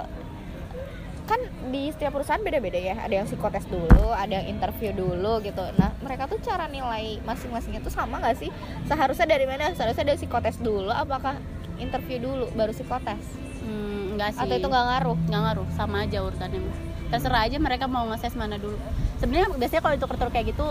kan 1.28 1.40
di 1.68 1.92
setiap 1.92 2.16
perusahaan 2.16 2.40
beda-beda 2.40 2.80
ya. 2.80 2.96
Ada 2.96 3.20
yang 3.20 3.26
psikotes 3.28 3.68
dulu 3.68 4.08
ada 4.16 4.40
yang 4.40 4.48
interview 4.48 4.96
dulu 4.96 5.44
gitu. 5.44 5.60
Nah 5.76 5.92
mereka 6.00 6.24
tuh 6.24 6.40
cara 6.40 6.64
nilai 6.68 7.20
masing-masingnya 7.24 7.84
tuh 7.84 7.92
sama 7.92 8.16
nggak 8.20 8.36
sih? 8.40 8.48
Seharusnya 8.88 9.28
dari 9.28 9.44
mana? 9.44 9.76
Seharusnya 9.76 10.08
dari 10.08 10.16
psikotes 10.16 10.56
dulu 10.60 10.88
apakah 10.88 11.36
interview 11.76 12.18
dulu 12.24 12.48
baru 12.56 12.72
psikotes 12.72 13.47
Hmm, 13.68 14.16
enggak 14.16 14.30
sih. 14.32 14.40
atau 14.40 14.54
itu 14.56 14.66
nggak 14.66 14.86
ngaruh 14.88 15.18
nggak 15.28 15.42
ngaruh, 15.44 15.66
sama 15.76 15.96
aja 16.08 16.18
urutannya. 16.24 16.60
mah. 16.64 16.76
Terserah 17.08 17.42
aja 17.44 17.56
mereka 17.60 17.84
mau 17.84 18.04
ngeses 18.08 18.32
mana 18.32 18.56
dulu. 18.56 18.76
Sebenarnya 19.20 19.48
biasanya 19.56 19.82
kalau 19.84 19.96
tuker-tuker 20.00 20.30
kayak 20.32 20.46
gitu 20.56 20.66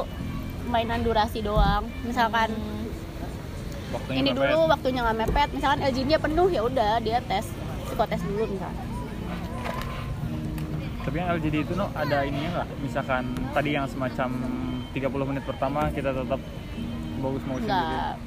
mainan 0.68 1.06
durasi 1.06 1.46
doang. 1.46 1.86
Misalkan 2.02 2.52
Waktunya 3.88 4.20
ini 4.20 4.30
mepet. 4.36 4.42
dulu 4.52 4.58
waktunya 4.68 5.00
nggak 5.06 5.18
mepet, 5.24 5.50
misalkan 5.56 5.80
LG-nya 5.80 6.18
penuh 6.20 6.48
ya 6.52 6.62
udah 6.66 7.00
dia 7.00 7.24
tes 7.24 7.48
psikotes 7.88 8.22
dulu 8.26 8.44
misalkan. 8.52 8.86
Tapi 11.08 11.16
yang 11.24 11.30
LGD 11.40 11.56
itu 11.64 11.74
no 11.80 11.88
ada 11.96 12.18
ininya 12.28 12.50
nggak? 12.60 12.68
Misalkan 12.84 13.24
tadi 13.56 13.70
yang 13.80 13.88
semacam 13.88 14.30
30 14.92 15.30
menit 15.32 15.44
pertama 15.48 15.88
kita 15.96 16.12
tetap 16.12 16.42
bagus 17.24 17.44
mau 17.48 17.56
Enggak. 17.56 18.20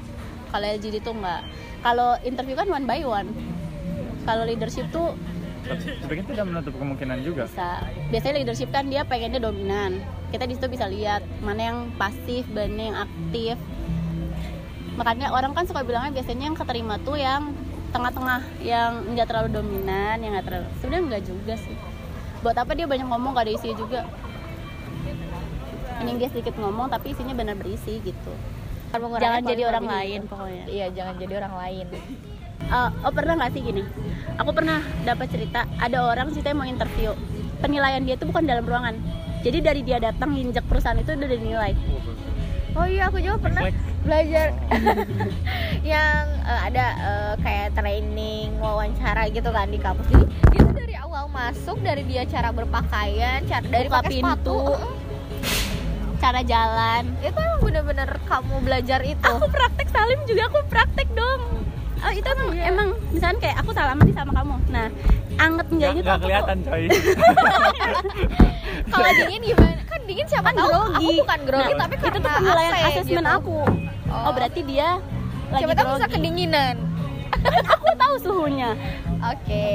Kalau 0.49 0.65
LGD 0.65 0.95
tuh 1.05 1.13
enggak. 1.13 1.41
Kalau 1.85 2.09
interview 2.25 2.55
kan 2.57 2.67
one 2.73 2.85
by 2.89 3.05
one. 3.05 3.29
Kalau 4.21 4.43
leadership 4.45 4.85
tuh 4.93 5.17
tapi 5.61 6.13
kan 6.17 6.25
tidak 6.25 6.45
menutup 6.49 6.73
kemungkinan 6.73 7.17
juga. 7.21 7.45
Bisa. 7.45 7.85
Biasanya 8.09 8.35
leadership 8.41 8.69
kan 8.73 8.89
dia 8.89 9.05
pengennya 9.05 9.39
dominan. 9.39 10.01
Kita 10.33 10.49
di 10.49 10.57
situ 10.57 10.67
bisa 10.67 10.89
lihat 10.89 11.21
mana 11.45 11.61
yang 11.61 11.79
pasif 11.95 12.43
mana 12.49 12.81
yang 12.81 12.97
aktif. 12.97 13.55
Makanya 14.97 15.31
orang 15.31 15.53
kan 15.53 15.63
suka 15.69 15.85
bilangnya 15.85 16.11
biasanya 16.11 16.51
yang 16.51 16.57
keterima 16.57 16.97
tuh 17.05 17.15
yang 17.15 17.53
tengah-tengah 17.91 18.41
yang 18.63 19.03
nggak 19.15 19.27
terlalu 19.27 19.49
dominan 19.51 20.15
yang 20.23 20.31
nggak 20.39 20.47
terlalu 20.47 20.67
sebenarnya 20.79 21.03
nggak 21.07 21.23
juga 21.29 21.53
sih. 21.59 21.77
Buat 22.41 22.57
apa 22.57 22.71
dia 22.73 22.89
banyak 22.89 23.05
ngomong 23.05 23.37
gak 23.37 23.45
ada 23.45 23.53
isinya 23.53 23.75
juga. 23.77 24.01
Ini 26.01 26.17
dia 26.17 26.29
sedikit 26.33 26.57
ngomong 26.57 26.89
tapi 26.89 27.13
isinya 27.13 27.37
benar 27.37 27.53
berisi 27.53 28.01
gitu. 28.01 28.33
Jangan 28.91 29.45
jadi 29.45 29.69
orang 29.69 29.85
lain 29.85 30.19
pokoknya. 30.25 30.65
Iya 30.65 30.87
jangan 30.89 31.15
jadi 31.21 31.33
orang 31.37 31.53
lain 31.53 31.85
Eh, 32.71 32.89
oh 33.03 33.11
pernah 33.11 33.33
nggak 33.35 33.51
sih 33.51 33.61
gini? 33.65 33.83
Aku 34.39 34.51
pernah 34.55 34.79
dapat 35.03 35.27
cerita 35.27 35.67
ada 35.75 36.07
orang 36.07 36.31
ceritanya 36.31 36.57
mau 36.61 36.67
interview. 36.67 37.11
Penilaian 37.59 38.01
dia 38.05 38.15
itu 38.15 38.25
bukan 38.25 38.47
dalam 38.47 38.63
ruangan. 38.63 38.95
Jadi 39.41 39.57
dari 39.59 39.81
dia 39.81 39.97
datang 39.97 40.37
injak 40.37 40.65
perusahaan 40.69 40.97
itu 40.97 41.11
udah 41.11 41.29
dinilai. 41.29 41.73
Oh 42.71 42.87
iya 42.87 43.11
aku 43.11 43.19
juga 43.19 43.37
pernah 43.41 43.67
belajar. 44.07 44.55
Yang 45.91 46.25
eh, 46.47 46.59
ada 46.71 46.85
eh, 46.95 47.33
kayak 47.43 47.67
training 47.75 48.55
wawancara 48.61 49.27
gitu 49.33 49.49
kan 49.51 49.67
di 49.67 49.79
kampus. 49.81 50.07
Jadi 50.07 50.25
dia 50.55 50.61
tuh 50.63 50.75
dari 50.77 50.95
awal 50.95 51.27
masuk 51.27 51.77
dari 51.83 52.03
dia 52.07 52.23
cara 52.23 52.55
berpakaian 52.55 53.43
cara 53.49 53.65
dari 53.67 53.87
Buka 53.91 53.97
pakai 53.99 54.09
pintu. 54.15 54.29
sepatu. 54.31 54.59
Cara 56.21 56.39
jalan. 56.45 57.03
Itu 57.19 57.35
emang 57.35 57.61
bener-bener 57.65 58.09
kamu 58.29 58.55
belajar 58.63 59.01
itu. 59.03 59.25
Aku 59.25 59.49
praktek 59.49 59.89
salim 59.91 60.21
juga 60.23 60.47
aku 60.47 60.59
praktek 60.69 61.09
dong 61.11 61.70
oh 62.01 62.11
itu 62.11 62.27
emang 62.27 62.49
iya. 62.57 62.63
emang 62.73 62.87
misalkan 63.13 63.37
kayak 63.37 63.55
aku 63.61 63.69
salaman 63.73 64.03
nih 64.05 64.15
sama 64.15 64.31
kamu. 64.33 64.55
Nah 64.73 64.87
anget 65.37 65.67
nggak 65.71 65.89
enggaknya 65.91 66.01
tuh 66.01 66.05
nggak 66.05 66.17
aku 66.17 66.25
kelihatan 66.25 66.57
tuh. 66.57 66.69
coy. 66.71 66.83
Kalau 68.91 69.09
dingin 69.15 69.41
gimana? 69.45 69.81
Kan 69.87 70.01
dingin 70.09 70.27
siapa 70.27 70.49
kan 70.49 70.55
tahu. 70.57 70.69
grogi. 70.69 71.05
Aku 71.05 71.11
bukan 71.23 71.39
grogi 71.45 71.73
Nah, 71.73 71.79
tapi 71.85 71.93
itu 71.95 72.07
tuh 72.07 72.21
penilaian 72.21 72.73
AC 72.73 72.85
asesmen 72.89 73.23
gitu. 73.25 73.37
aku. 73.37 73.59
Oh. 74.11 74.15
Oh. 74.27 74.31
berarti 74.35 74.61
dia 74.67 74.89
lagi 75.51 75.61
siapa 75.63 75.73
tahu 75.75 75.87
bisa 75.95 76.07
kedinginan. 76.07 76.75
Aku 77.73 77.87
tahu 77.97 78.15
suhunya. 78.21 78.71
Oke. 79.21 79.65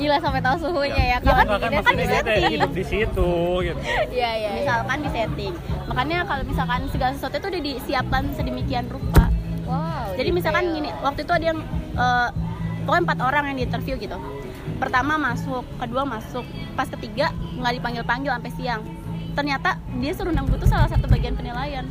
Gila 0.00 0.16
sampai 0.22 0.40
tahu 0.40 0.56
suhunya 0.64 1.04
ya 1.04 1.16
Ya. 1.16 1.18
Kalau 1.20 1.44
kan, 1.44 1.60
kan 1.60 1.82
kan 1.82 1.94
disetting. 1.96 2.42
hidup 2.56 2.72
di 2.72 2.84
situ 2.84 3.32
gitu. 3.64 3.78
Iya 3.84 4.06
iya 4.12 4.30
iya. 4.36 4.50
misalkan 4.60 4.98
di 5.04 5.10
setting. 5.12 5.54
Makanya 5.88 6.18
kalau 6.24 6.42
misalkan 6.46 6.80
segala 6.92 7.12
sesuatu 7.16 7.36
itu 7.36 7.48
udah 7.52 7.62
disiapkan 7.62 8.22
sedemikian 8.32 8.86
rupa 8.88 9.15
wow 9.66 10.14
jadi 10.14 10.30
detail. 10.30 10.36
misalkan 10.38 10.64
gini 10.72 10.90
waktu 11.04 11.20
itu 11.26 11.32
ada 11.34 11.44
yang 11.44 11.60
eh, 11.98 12.28
pokoknya 12.86 13.02
empat 13.02 13.18
orang 13.20 13.42
yang 13.50 13.56
di 13.58 13.64
interview 13.66 13.94
gitu. 13.98 14.16
Pertama 14.78 15.18
masuk 15.18 15.66
kedua 15.82 16.06
masuk 16.06 16.46
pas 16.78 16.86
ketiga 16.86 17.34
nggak 17.58 17.82
dipanggil 17.82 18.02
panggil 18.06 18.32
sampai 18.38 18.52
siang. 18.54 18.82
Ternyata 19.34 19.82
dia 19.98 20.12
suruh 20.14 20.32
nunggu 20.32 20.56
tuh 20.56 20.70
salah 20.70 20.86
satu 20.86 21.10
bagian 21.10 21.34
penilaian. 21.34 21.84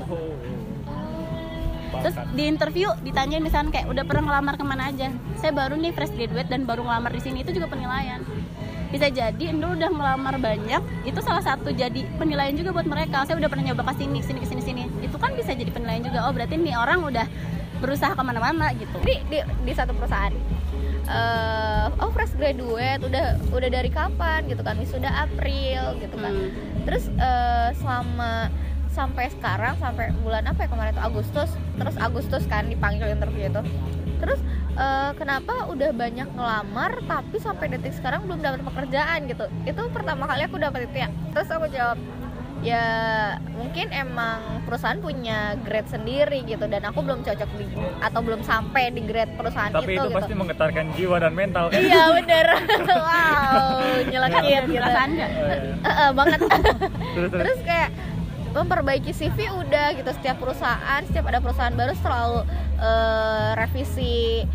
Terus 1.95 2.15
di 2.35 2.43
interview 2.47 2.91
ditanyain 3.03 3.43
misalkan 3.43 3.71
kayak 3.71 3.87
udah 3.91 4.03
pernah 4.07 4.23
ngelamar 4.31 4.55
ke 4.55 4.65
mana 4.65 4.89
aja? 4.89 5.11
Saya 5.39 5.51
baru 5.51 5.75
nih 5.77 5.91
fresh 5.93 6.15
graduate 6.15 6.49
dan 6.49 6.63
baru 6.63 6.83
ngelamar 6.87 7.11
di 7.11 7.21
sini. 7.21 7.43
Itu 7.43 7.51
juga 7.55 7.69
penilaian. 7.69 8.23
Bisa 8.89 9.11
jadi 9.11 9.43
Endul 9.51 9.75
udah 9.75 9.91
ngelamar 9.91 10.39
banyak 10.39 10.81
itu 11.03 11.19
salah 11.19 11.43
satu 11.43 11.75
jadi 11.75 12.07
penilaian 12.15 12.55
juga 12.55 12.71
buat 12.71 12.87
mereka. 12.87 13.27
Saya 13.27 13.35
udah 13.39 13.49
pernah 13.51 13.71
nyoba 13.71 13.91
ke 13.91 13.93
sini 14.03 14.19
sini 14.23 14.39
ke 14.43 14.47
sini 14.47 14.61
sini. 14.63 14.83
Itu 15.03 15.19
kan 15.19 15.35
bisa 15.35 15.51
jadi 15.51 15.71
penilaian 15.71 16.03
juga. 16.03 16.27
Oh 16.27 16.31
berarti 16.31 16.55
nih 16.59 16.75
orang 16.75 17.03
udah 17.03 17.25
berusaha 17.83 18.13
ke 18.15 18.23
mana-mana 18.23 18.71
gitu. 18.75 18.97
Di, 19.03 19.21
di, 19.27 19.39
di 19.43 19.73
satu 19.75 19.91
perusahaan 19.95 20.33
eh 21.05 21.85
oh 22.01 22.09
fresh 22.09 22.33
graduate 22.33 23.05
udah 23.05 23.37
udah 23.53 23.69
dari 23.69 23.93
kapan 23.93 24.49
gitu 24.49 24.65
kan 24.65 24.73
wisuda 24.81 25.09
April 25.13 26.01
gitu 26.01 26.17
kan. 26.17 26.33
Hmm. 26.33 26.49
terus 26.85 27.05
eh, 27.13 27.69
selama 27.77 28.49
sampai 28.89 29.27
sekarang 29.27 29.75
sampai 29.77 30.15
bulan 30.23 30.47
apa 30.47 30.65
ya 30.65 30.69
kemarin 30.71 30.95
itu 30.95 31.03
Agustus 31.03 31.49
terus 31.75 31.95
Agustus 32.01 32.43
kan 32.49 32.65
dipanggil 32.71 33.13
interview 33.13 33.53
itu. 33.53 33.61
Terus 34.17 34.39
eh, 34.73 35.11
kenapa 35.13 35.69
udah 35.69 35.93
banyak 35.93 36.25
ngelamar 36.33 36.97
tapi 37.05 37.37
sampai 37.37 37.77
detik 37.77 37.93
sekarang 37.93 38.25
belum 38.25 38.41
dapat 38.41 38.65
pekerjaan 38.65 39.29
gitu. 39.29 39.45
Itu 39.69 39.85
pertama 39.93 40.25
kali 40.25 40.41
aku 40.49 40.57
dapat 40.57 40.89
itu 40.89 41.05
ya. 41.05 41.09
Terus 41.37 41.49
aku 41.53 41.69
jawab 41.69 42.01
ya 42.63 42.85
mungkin 43.51 43.91
emang 43.91 44.63
perusahaan 44.63 44.97
punya 44.97 45.59
grade 45.61 45.91
sendiri 45.91 46.41
gitu 46.47 46.65
dan 46.71 46.87
aku 46.87 47.03
belum 47.03 47.21
cocok 47.21 47.49
di 47.59 47.65
atau 47.99 48.19
belum 48.23 48.41
sampai 48.41 48.95
di 48.95 49.03
grade 49.03 49.35
perusahaan 49.35 49.69
tapi 49.69 49.95
itu, 49.95 50.01
itu 50.01 50.09
gitu. 50.09 50.17
pasti 50.17 50.33
menggetarkan 50.33 50.85
jiwa 50.95 51.15
dan 51.19 51.33
mental. 51.35 51.67
Kan 51.69 51.79
iya 51.83 52.03
bener. 52.17 52.47
Wow 52.87 53.77
nyelekit 54.07 54.63
gitu. 54.71 54.79
perasaan 54.79 55.09
nggak? 55.13 55.31
Eh, 55.31 55.89
eh, 55.89 56.09
banget. 56.15 56.39
Terus 56.41 57.29
terus? 57.29 57.43
Terus 57.43 57.59
kayak 57.67 57.89
memperbaiki 58.55 59.11
CV 59.11 59.51
udah 59.51 59.99
gitu 59.99 60.11
setiap 60.15 60.39
perusahaan 60.39 61.01
setiap 61.03 61.27
ada 61.27 61.43
perusahaan 61.43 61.75
baru 61.75 61.91
selalu 61.99 62.39
eh, 62.79 63.49
revisi 63.59 64.47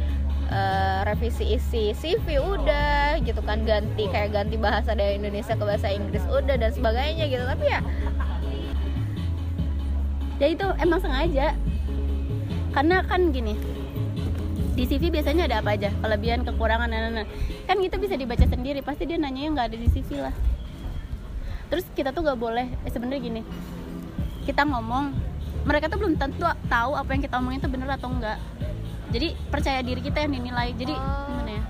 eh, 0.51 1.01
revisi 1.07 1.55
isi 1.55 1.95
CV 1.95 2.43
udah 2.43 3.23
gitu 3.23 3.41
kan 3.47 3.63
ganti 3.63 4.11
kayak 4.11 4.35
ganti 4.35 4.59
bahasa 4.59 4.93
dari 4.93 5.17
Indonesia 5.17 5.55
ke 5.55 5.65
bahasa 5.65 5.89
Inggris 5.89 6.27
udah 6.27 6.59
dan 6.59 6.71
sebagainya 6.75 7.31
gitu. 7.31 7.45
Tapi 7.47 7.65
ya 7.71 7.81
ya 10.43 10.47
itu 10.51 10.67
emang 10.83 11.01
sengaja. 11.01 11.55
Karena 12.71 13.03
kan 13.07 13.35
gini 13.35 13.55
di 14.75 14.87
CV 14.87 15.11
biasanya 15.11 15.47
ada 15.51 15.57
apa 15.63 15.75
aja? 15.75 15.91
Kelebihan 16.03 16.47
kekurangan 16.47 16.91
nah. 16.91 17.27
kan 17.67 17.77
itu 17.79 17.97
bisa 17.99 18.15
dibaca 18.19 18.47
sendiri 18.47 18.83
pasti 18.83 19.07
dia 19.07 19.19
nanya 19.19 19.47
yang 19.47 19.53
nggak 19.55 19.75
ada 19.75 19.79
di 19.79 19.89
CV 19.89 20.21
lah. 20.23 20.35
Terus 21.71 21.87
kita 21.95 22.11
tuh 22.11 22.27
nggak 22.27 22.39
boleh 22.39 22.67
eh, 22.67 22.91
sebenarnya 22.91 23.23
gini 23.23 23.43
kita 24.51 24.65
ngomong 24.65 25.13
mereka 25.69 25.93
tuh 25.93 26.01
belum 26.01 26.17
tentu 26.17 26.43
tahu 26.67 26.93
apa 26.97 27.11
yang 27.13 27.23
kita 27.23 27.35
omongin 27.37 27.61
itu 27.61 27.69
bener 27.69 27.89
atau 27.93 28.09
enggak 28.09 28.39
jadi 29.11 29.29
percaya 29.51 29.81
diri 29.83 30.01
kita 30.01 30.23
yang 30.23 30.33
dinilai. 30.33 30.71
Jadi 30.73 30.95
Oh. 30.95 31.27
gimana 31.29 31.53
ya? 31.53 31.65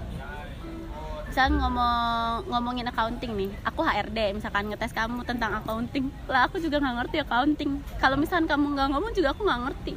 Misalkan 1.31 1.63
ngomong 1.63 2.43
ngomongin 2.51 2.87
accounting 2.87 3.33
nih. 3.39 3.51
Aku 3.63 3.87
HRD 3.87 4.35
misalkan 4.35 4.67
ngetes 4.67 4.91
kamu 4.91 5.23
tentang 5.23 5.55
accounting. 5.55 6.11
Lah 6.27 6.51
aku 6.51 6.59
juga 6.59 6.83
nggak 6.83 6.97
ngerti 7.01 7.17
accounting. 7.23 7.71
Kalau 8.03 8.19
misalkan 8.19 8.51
kamu 8.51 8.75
nggak 8.75 8.89
ngomong 8.91 9.13
juga 9.15 9.31
aku 9.31 9.47
nggak 9.47 9.61
ngerti. 9.63 9.93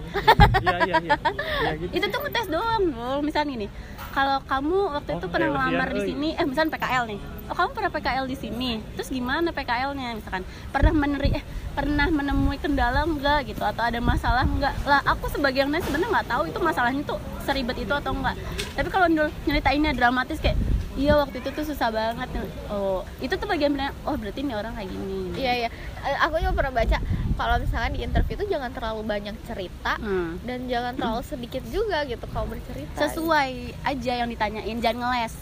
Iya 0.62 0.78
iya 0.86 0.96
iya. 1.02 1.18
Gitu. 1.82 1.90
Itu 1.98 2.06
tuh 2.08 2.20
ngetes 2.22 2.48
doang 2.54 2.84
loh 2.94 3.20
misalnya 3.26 3.50
gini 3.50 3.68
kalau 4.14 4.38
kamu 4.46 4.78
waktu 4.94 5.12
itu 5.18 5.26
Oh, 5.26 5.32
pernah 5.34 5.50
ngelamar 5.50 5.90
di 5.90 6.02
sini 6.06 6.30
eh 6.38 6.46
misalnya 6.46 6.78
PKL 6.78 7.04
nih 7.10 7.20
oh 7.54 7.56
kamu 7.56 7.70
pernah 7.78 7.92
PKL 7.94 8.26
di 8.26 8.34
sini? 8.34 8.82
Terus 8.98 9.14
gimana 9.14 9.54
PKL-nya 9.54 10.18
misalkan 10.18 10.42
pernah 10.74 10.90
meneri 10.90 11.38
eh 11.38 11.46
pernah 11.78 12.10
menemui 12.10 12.58
kendala 12.58 13.06
enggak 13.06 13.46
gitu? 13.46 13.62
Atau 13.62 13.86
ada 13.86 14.02
masalah 14.02 14.42
enggak? 14.42 14.74
Lah 14.90 15.06
aku 15.06 15.30
sebagai 15.30 15.62
yang 15.62 15.70
lain 15.70 15.86
sebenarnya 15.86 16.10
nggak 16.18 16.28
tahu 16.34 16.44
itu 16.50 16.58
masalahnya 16.58 17.06
tuh 17.06 17.22
seribet 17.46 17.78
itu 17.78 17.94
atau 17.94 18.10
enggak. 18.10 18.34
Tapi 18.74 18.90
kalau 18.90 19.06
Nul 19.06 19.30
nyeritainnya 19.46 19.94
dramatis 19.94 20.42
kayak 20.42 20.58
iya 20.98 21.14
waktu 21.14 21.46
itu 21.46 21.54
tuh 21.54 21.62
susah 21.62 21.94
banget. 21.94 22.26
Oh 22.74 23.06
itu 23.22 23.38
tuh 23.38 23.46
bagian 23.46 23.78
benar 23.78 23.94
oh 24.10 24.18
berarti 24.18 24.42
ini 24.42 24.58
orang 24.58 24.74
kayak 24.74 24.90
gini. 24.90 25.38
Iya 25.38 25.54
iya. 25.54 25.70
Eh, 26.10 26.18
aku 26.26 26.42
juga 26.42 26.58
pernah 26.58 26.74
baca 26.74 26.98
kalau 27.38 27.56
misalkan 27.62 27.94
di 27.94 28.02
interview 28.02 28.34
itu 28.34 28.46
jangan 28.50 28.74
terlalu 28.74 29.06
banyak 29.06 29.38
cerita 29.46 29.94
Hmm. 30.02 30.42
dan 30.42 30.66
jangan 30.66 30.98
terlalu 30.98 31.22
sedikit 31.22 31.62
juga 31.70 32.02
gitu 32.10 32.26
kalau 32.34 32.50
bercerita. 32.50 32.98
Sesuai 32.98 33.78
aja 33.86 34.14
yang 34.26 34.30
ditanyain 34.34 34.82
jangan 34.82 35.06
ngeles. 35.06 35.38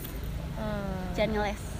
Hmm. 0.61 1.15
jangan 1.17 1.41
ngeles 1.41 1.70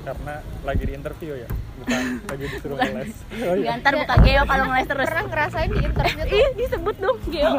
karena 0.00 0.34
lagi 0.64 0.82
di 0.88 0.92
interview 0.96 1.32
ya 1.36 1.48
bukan 1.80 2.02
lagi 2.30 2.44
disuruh 2.48 2.76
Bukan. 2.76 2.92
les 2.96 3.12
oh, 3.48 3.54
iya. 3.56 3.70
Ntar 3.80 3.92
buka 3.96 4.14
geo 4.24 4.42
kalau 4.44 4.64
ngeles 4.68 4.88
terus. 4.88 5.06
Pernah 5.08 5.24
ngerasain 5.28 5.70
di 5.72 5.80
interview 5.80 6.22
tuh? 6.24 6.38
Ih, 6.40 6.48
disebut 6.56 6.96
dong 7.00 7.18
geo. 7.28 7.52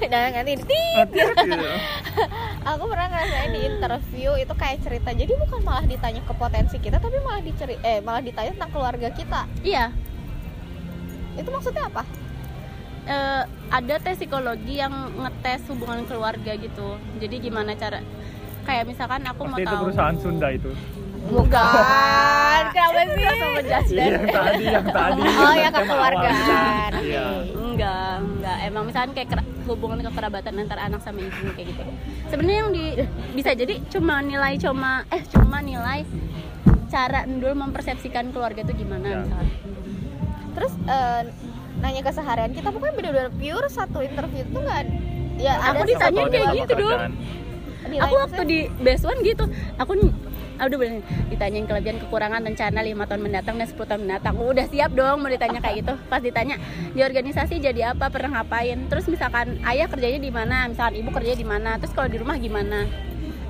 Dan 0.00 0.30
nanti 0.32 0.52
tit 0.64 1.08
aku 2.64 2.84
pernah 2.88 3.06
ngerasain 3.08 3.50
di 3.52 3.60
interview 3.64 4.30
itu 4.36 4.54
kayak 4.56 4.78
cerita. 4.84 5.10
Jadi 5.12 5.32
bukan 5.36 5.60
malah 5.64 5.84
ditanya 5.84 6.20
ke 6.24 6.32
potensi 6.36 6.76
kita 6.80 6.96
tapi 7.00 7.16
malah 7.20 7.42
diceri 7.44 7.76
eh 7.84 8.00
malah 8.00 8.22
ditanya 8.24 8.52
tentang 8.56 8.72
keluarga 8.72 9.08
kita. 9.12 9.44
Iya. 9.60 9.92
Itu 11.36 11.48
maksudnya 11.52 11.88
apa? 11.88 12.02
Eh, 13.08 13.42
ada 13.72 13.94
tes 13.96 14.20
psikologi 14.20 14.76
yang 14.76 14.92
ngetes 15.16 15.64
hubungan 15.72 16.04
keluarga 16.04 16.52
gitu. 16.56 17.00
Jadi 17.16 17.36
gimana 17.40 17.72
cara 17.76 18.04
kayak 18.60 18.84
misalkan 18.86 19.24
aku 19.24 19.48
pasti 19.48 19.52
mau 19.56 19.58
itu 19.58 19.72
tahu 19.72 19.84
perusahaan 19.88 20.16
Sunda 20.20 20.48
itu 20.52 20.70
bukan. 21.26 22.62
Kenapa 22.70 23.00
sih 23.82 23.96
Iya, 23.96 24.06
yang 24.08 24.26
tadi 24.26 24.64
yang 24.66 24.86
tadi. 24.86 25.20
Oh 25.20 25.52
ya 25.52 25.62
awal. 25.62 25.76
kekeluargaan. 25.76 26.90
iya. 27.00 27.26
Enggak 27.50 28.12
enggak. 28.18 28.56
Emang 28.62 28.84
misalkan 28.84 29.10
kayak 29.12 29.28
hubungan 29.64 29.98
kekerabatan 30.02 30.54
antara 30.56 30.80
anak 30.82 31.00
sama 31.00 31.20
ibu 31.20 31.52
kayak 31.52 31.68
gitu. 31.68 31.82
Sebenarnya 32.26 32.58
yang 32.58 32.70
di 32.70 32.84
bisa 33.32 33.50
jadi 33.52 33.74
cuma 33.88 34.18
nilai 34.20 34.56
cuma 34.56 35.04
eh 35.08 35.22
cuma 35.28 35.58
nilai 35.60 36.02
cara 36.86 37.22
Ndul 37.22 37.54
mempersepsikan 37.54 38.30
keluarga 38.30 38.60
itu 38.60 38.74
gimana 38.76 39.22
Ya. 39.22 39.22
terus 40.50 40.74
eh, 40.82 41.22
nanya 41.78 42.02
keseharian 42.02 42.50
kita 42.50 42.68
pokoknya 42.68 42.92
bener-bener 42.92 43.30
pure 43.32 43.70
satu 43.70 44.02
interview 44.02 44.42
itu 44.42 44.58
nggak 44.58 44.78
ada- 44.80 44.98
ya 45.38 45.54
Aku 45.70 45.86
ditanya 45.86 46.22
kayak 46.26 46.48
gitu 46.58 46.72
dong. 46.76 47.00
aku 47.94 48.14
waktu 48.18 48.42
di 48.44 48.58
best 48.76 49.06
one 49.06 49.22
gitu 49.22 49.46
aku 49.76 49.92
aduh 50.60 50.76
boleh 50.76 51.00
ditanyain 51.32 51.64
kelebihan 51.64 51.96
kekurangan 52.04 52.44
rencana 52.44 52.84
lima 52.84 53.08
tahun 53.08 53.24
mendatang 53.24 53.56
dan 53.56 53.64
10 53.64 53.80
tahun 53.80 54.00
mendatang. 54.04 54.34
Udah 54.36 54.66
siap 54.68 54.92
dong 54.92 55.24
mau 55.24 55.32
ditanya 55.32 55.58
kayak 55.64 55.76
gitu. 55.80 55.94
Pas 56.12 56.20
ditanya 56.20 56.60
di 56.92 57.00
organisasi 57.00 57.56
jadi 57.64 57.96
apa? 57.96 58.12
Pernah 58.12 58.44
ngapain? 58.44 58.76
Terus 58.92 59.08
misalkan 59.08 59.56
ayah 59.64 59.88
kerjanya 59.88 60.20
di 60.20 60.28
mana? 60.28 60.68
Misalkan 60.68 61.00
ibu 61.00 61.08
kerjanya 61.08 61.38
di 61.40 61.48
mana? 61.48 61.70
Terus 61.80 61.96
kalau 61.96 62.12
di 62.12 62.20
rumah 62.20 62.36
gimana? 62.36 62.84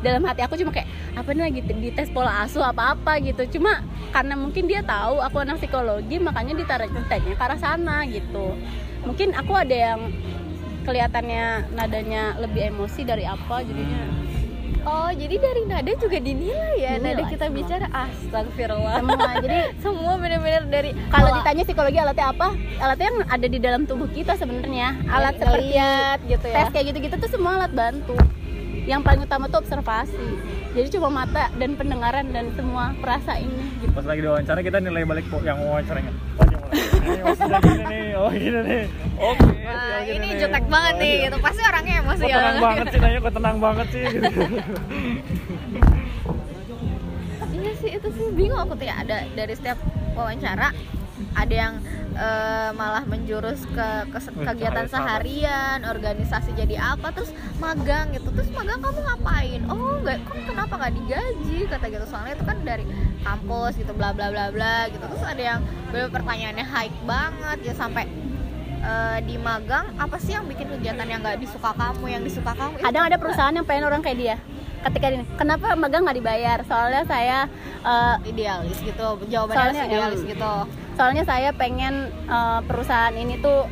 Dalam 0.00 0.24
hati 0.24 0.40
aku 0.40 0.56
cuma 0.56 0.72
kayak 0.72 0.88
apa 1.12 1.28
nih 1.36 1.44
lagi 1.44 1.60
di 1.60 1.90
tes 1.92 2.08
pola 2.08 2.46
asuh 2.46 2.64
apa 2.64 2.96
apa 2.96 3.18
gitu. 3.20 3.58
Cuma 3.58 3.84
karena 4.14 4.38
mungkin 4.38 4.70
dia 4.70 4.80
tahu 4.80 5.20
aku 5.20 5.42
anak 5.42 5.60
psikologi 5.60 6.16
makanya 6.16 6.56
ditarik 6.56 6.88
ditanya 6.94 7.34
ke 7.36 7.42
arah 7.42 7.58
sana 7.60 8.06
gitu. 8.08 8.56
Mungkin 9.04 9.36
aku 9.36 9.52
ada 9.52 9.76
yang 9.76 10.00
kelihatannya 10.88 11.76
nadanya 11.76 12.40
lebih 12.40 12.72
emosi 12.72 13.04
dari 13.04 13.28
apa 13.28 13.60
jadinya 13.60 14.29
Oh, 14.82 15.10
jadi 15.12 15.34
dari 15.36 15.62
nada 15.64 15.92
juga 15.96 16.18
dinilai 16.18 16.74
ya. 16.78 16.90
Dinilai 16.96 17.14
nada 17.16 17.22
kita 17.28 17.46
semua. 17.46 17.58
bicara 17.60 17.86
astagfirullah. 17.92 18.96
semua 19.00 19.32
jadi 19.40 19.58
Semua 19.84 20.14
bener-bener 20.16 20.62
dari 20.66 20.90
kalau 21.08 21.30
ditanya 21.36 21.62
psikologi 21.64 21.98
alatnya 21.98 22.26
apa 22.30 22.48
alatnya 22.78 23.06
yang 23.08 23.18
ada 23.28 23.46
di 23.46 23.58
dalam 23.58 23.82
tubuh 23.84 24.08
kita 24.08 24.34
sebenarnya 24.34 24.96
alat 25.06 25.18
Alat 25.20 25.34
seperti 25.36 25.58
ngeliat 25.70 26.18
gitu 26.26 26.46
ya. 26.48 26.54
tes 26.56 26.66
kayak 26.70 26.84
gitu-gitu 26.90 27.14
tuh 27.18 27.30
semua 27.30 27.50
alat 27.60 27.72
bantu 27.72 28.16
yang 28.84 29.00
paling 29.00 29.22
utama 29.22 29.46
tuh 29.46 29.60
observasi 29.60 30.18
jadi 30.72 30.88
cuma 30.96 31.08
mata 31.12 31.52
dan 31.54 31.76
pendengaran 31.76 32.32
dan 32.32 32.50
semua 32.54 32.96
perasa 32.98 33.36
ini 33.36 33.62
gitu 33.78 33.92
pas 33.92 34.02
lagi 34.02 34.20
diwawancara 34.22 34.60
kita 34.60 34.78
nilai 34.80 35.04
balik 35.04 35.26
yang 35.42 35.58
wawancaranya 35.60 36.10
oh 36.80 37.30
ini 37.30 37.58
gini 37.60 37.84
nih 37.84 38.08
oh 38.14 38.30
gini 38.30 38.58
nih 38.60 38.82
oke 39.16 39.46
Wah, 39.60 39.76
ya, 39.76 39.98
gini 40.02 40.16
ini 40.16 40.26
nih. 40.26 40.38
jutek 40.38 40.64
banget 40.66 40.92
Oh, 40.92 40.98
nih 40.98 41.14
gitu. 41.22 41.36
Pasti 41.38 41.60
orangnya 41.62 41.94
emosi 42.00 42.24
ya. 42.24 42.36
tenang 42.36 42.58
banget 42.60 42.86
sih 42.86 42.98
nanya 42.98 43.18
kok 43.20 43.32
tenang 43.32 43.56
banget 43.58 43.86
sih 43.88 44.02
gitu. 44.08 44.28
Iya 47.50 47.72
sih 47.76 47.90
itu 47.92 48.08
sih 48.10 48.26
bingung 48.32 48.58
aku 48.58 48.74
tuh 48.74 48.86
ya 48.86 48.94
ada 48.98 49.16
dari 49.30 49.52
setiap 49.52 49.76
wawancara 50.12 50.72
ada 51.32 51.54
yang 51.54 51.74
eh, 52.10 52.70
malah 52.72 53.02
menjurus 53.02 53.64
ke, 53.66 53.88
ke- 54.08 54.32
Wih, 54.32 54.44
kegiatan 54.44 54.86
seharian, 54.86 55.78
organisasi 55.84 56.50
jadi 56.52 56.76
apa, 56.76 57.10
terus 57.10 57.30
magang 57.56 58.10
gitu. 58.10 58.28
Terus 58.30 58.50
magang 58.50 58.78
kamu 58.78 58.98
ngapain? 59.00 59.60
Oh, 59.66 59.98
nggak, 59.98 60.18
kok 60.20 60.36
kenapa 60.44 60.72
nggak 60.76 60.94
digaji? 60.96 61.58
Kata 61.66 61.86
gitu 61.86 62.04
soalnya 62.04 62.34
itu 62.34 62.44
kan 62.44 62.56
dari 62.60 62.84
kampus 63.20 63.72
gitu, 63.76 63.92
bla 63.92 64.10
bla 64.10 64.28
bla 64.28 64.50
bla 64.50 64.88
gitu. 64.88 65.00
Terus 65.02 65.24
ada 65.24 65.42
yang 65.46 65.60
bener 65.88 66.08
pertanyaannya 66.08 66.66
high 66.66 66.92
banget 67.02 67.58
ya 67.62 67.74
sampai 67.74 68.04
eh, 68.80 69.18
di 69.22 69.36
magang 69.36 69.92
apa 69.94 70.16
sih 70.16 70.32
yang 70.32 70.44
bikin 70.44 70.66
kegiatan 70.68 71.04
yang 71.04 71.20
nggak 71.20 71.38
disuka 71.38 71.70
kamu, 71.72 72.04
yang 72.08 72.22
disuka 72.22 72.52
kamu? 72.52 72.80
Kadang 72.80 73.04
ada 73.06 73.16
perusahaan 73.16 73.52
yang 73.52 73.64
pengen 73.64 73.86
orang 73.86 74.00
kayak 74.00 74.18
dia 74.18 74.36
ketika 74.80 75.12
ini 75.12 75.28
kenapa 75.36 75.76
magang 75.76 76.02
nggak 76.02 76.16
dibayar 76.16 76.58
soalnya 76.64 77.04
saya 77.04 77.38
eh, 77.80 78.16
idealis 78.26 78.80
gitu, 78.80 79.06
jawabannya 79.28 79.56
Soalnya 79.56 79.82
idealis 79.86 80.20
gitu. 80.24 80.54
Soalnya 80.98 81.22
saya 81.26 81.50
pengen 81.54 82.08
eh, 82.10 82.60
perusahaan 82.66 83.14
ini 83.14 83.38
tuh 83.38 83.66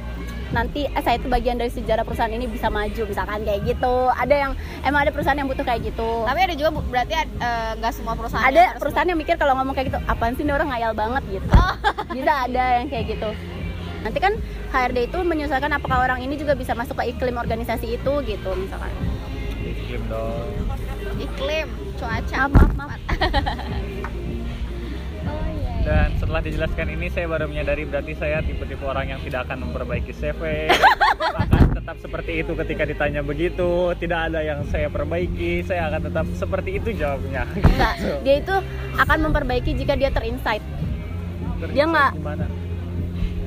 nanti 0.48 0.88
eh, 0.88 1.02
saya 1.04 1.20
itu 1.20 1.28
bagian 1.28 1.60
dari 1.60 1.68
sejarah 1.68 2.04
perusahaan 2.08 2.32
ini 2.32 2.48
bisa 2.48 2.72
maju 2.72 3.02
misalkan 3.04 3.44
kayak 3.44 3.60
gitu. 3.68 3.96
Ada 4.16 4.34
yang 4.48 4.52
emang 4.84 5.00
ada 5.04 5.12
perusahaan 5.12 5.36
yang 5.36 5.48
butuh 5.48 5.64
kayak 5.64 5.84
gitu. 5.92 6.24
Tapi 6.24 6.40
ada 6.40 6.54
juga 6.56 6.70
berarti 6.80 7.14
eh, 7.16 7.70
nggak 7.78 7.92
semua 7.92 8.14
perusahaan 8.16 8.48
yang 8.48 8.54
ada 8.56 8.62
harus 8.72 8.80
perusahaan 8.80 9.08
yang 9.08 9.20
mikir 9.20 9.36
kalau 9.36 9.52
ngomong 9.60 9.74
kayak 9.76 9.92
gitu 9.92 10.00
apaan 10.08 10.32
sih 10.36 10.44
ini 10.44 10.52
orang 10.52 10.68
ngayal 10.72 10.92
banget? 10.96 11.22
gitu. 11.28 11.48
Bisa 12.16 12.32
ada 12.48 12.64
yang 12.80 12.88
kayak 12.88 13.06
gitu. 13.12 13.30
Nanti 13.98 14.18
kan 14.22 14.32
HRD 14.72 14.98
itu 15.10 15.18
menyesuaikan 15.20 15.72
apakah 15.74 16.06
orang 16.06 16.22
ini 16.22 16.38
juga 16.38 16.54
bisa 16.54 16.70
masuk 16.72 17.02
ke 17.02 17.10
iklim 17.12 17.34
organisasi 17.34 17.98
itu 17.98 18.12
gitu 18.24 18.50
misalkan. 18.54 18.94
Iklim 19.58 20.02
dong. 20.06 20.48
Iklim 21.18 21.66
cuaca. 21.98 22.40
Maaf 22.46 22.72
maaf 22.78 22.94
maaf. 22.94 23.00
oh 23.18 23.26
iya. 23.82 23.97
Dan 25.88 26.12
setelah 26.20 26.44
dijelaskan 26.44 26.86
ini 26.92 27.08
saya 27.08 27.24
baru 27.26 27.48
menyadari 27.48 27.88
berarti 27.88 28.12
saya 28.12 28.44
tipe-tipe 28.44 28.84
orang 28.84 29.08
yang 29.08 29.20
tidak 29.24 29.48
akan 29.48 29.64
memperbaiki 29.64 30.12
CV 30.12 30.68
akan 31.34 31.62
tetap 31.72 31.96
seperti 31.96 32.32
itu 32.38 32.52
ketika 32.54 32.84
ditanya 32.84 33.24
begitu. 33.24 33.96
Tidak 33.96 34.20
ada 34.28 34.44
yang 34.44 34.68
saya 34.68 34.92
perbaiki 34.92 35.64
saya 35.64 35.88
akan 35.88 36.00
tetap 36.04 36.26
seperti 36.36 36.76
itu 36.76 36.92
jawabnya. 36.92 37.48
Enggak 37.56 37.94
dia 38.20 38.34
itu 38.36 38.54
akan 39.00 39.18
memperbaiki 39.24 39.72
jika 39.72 39.96
dia 39.96 40.12
terinsight. 40.12 40.60
Dia 41.72 41.88
nggak- 41.88 42.14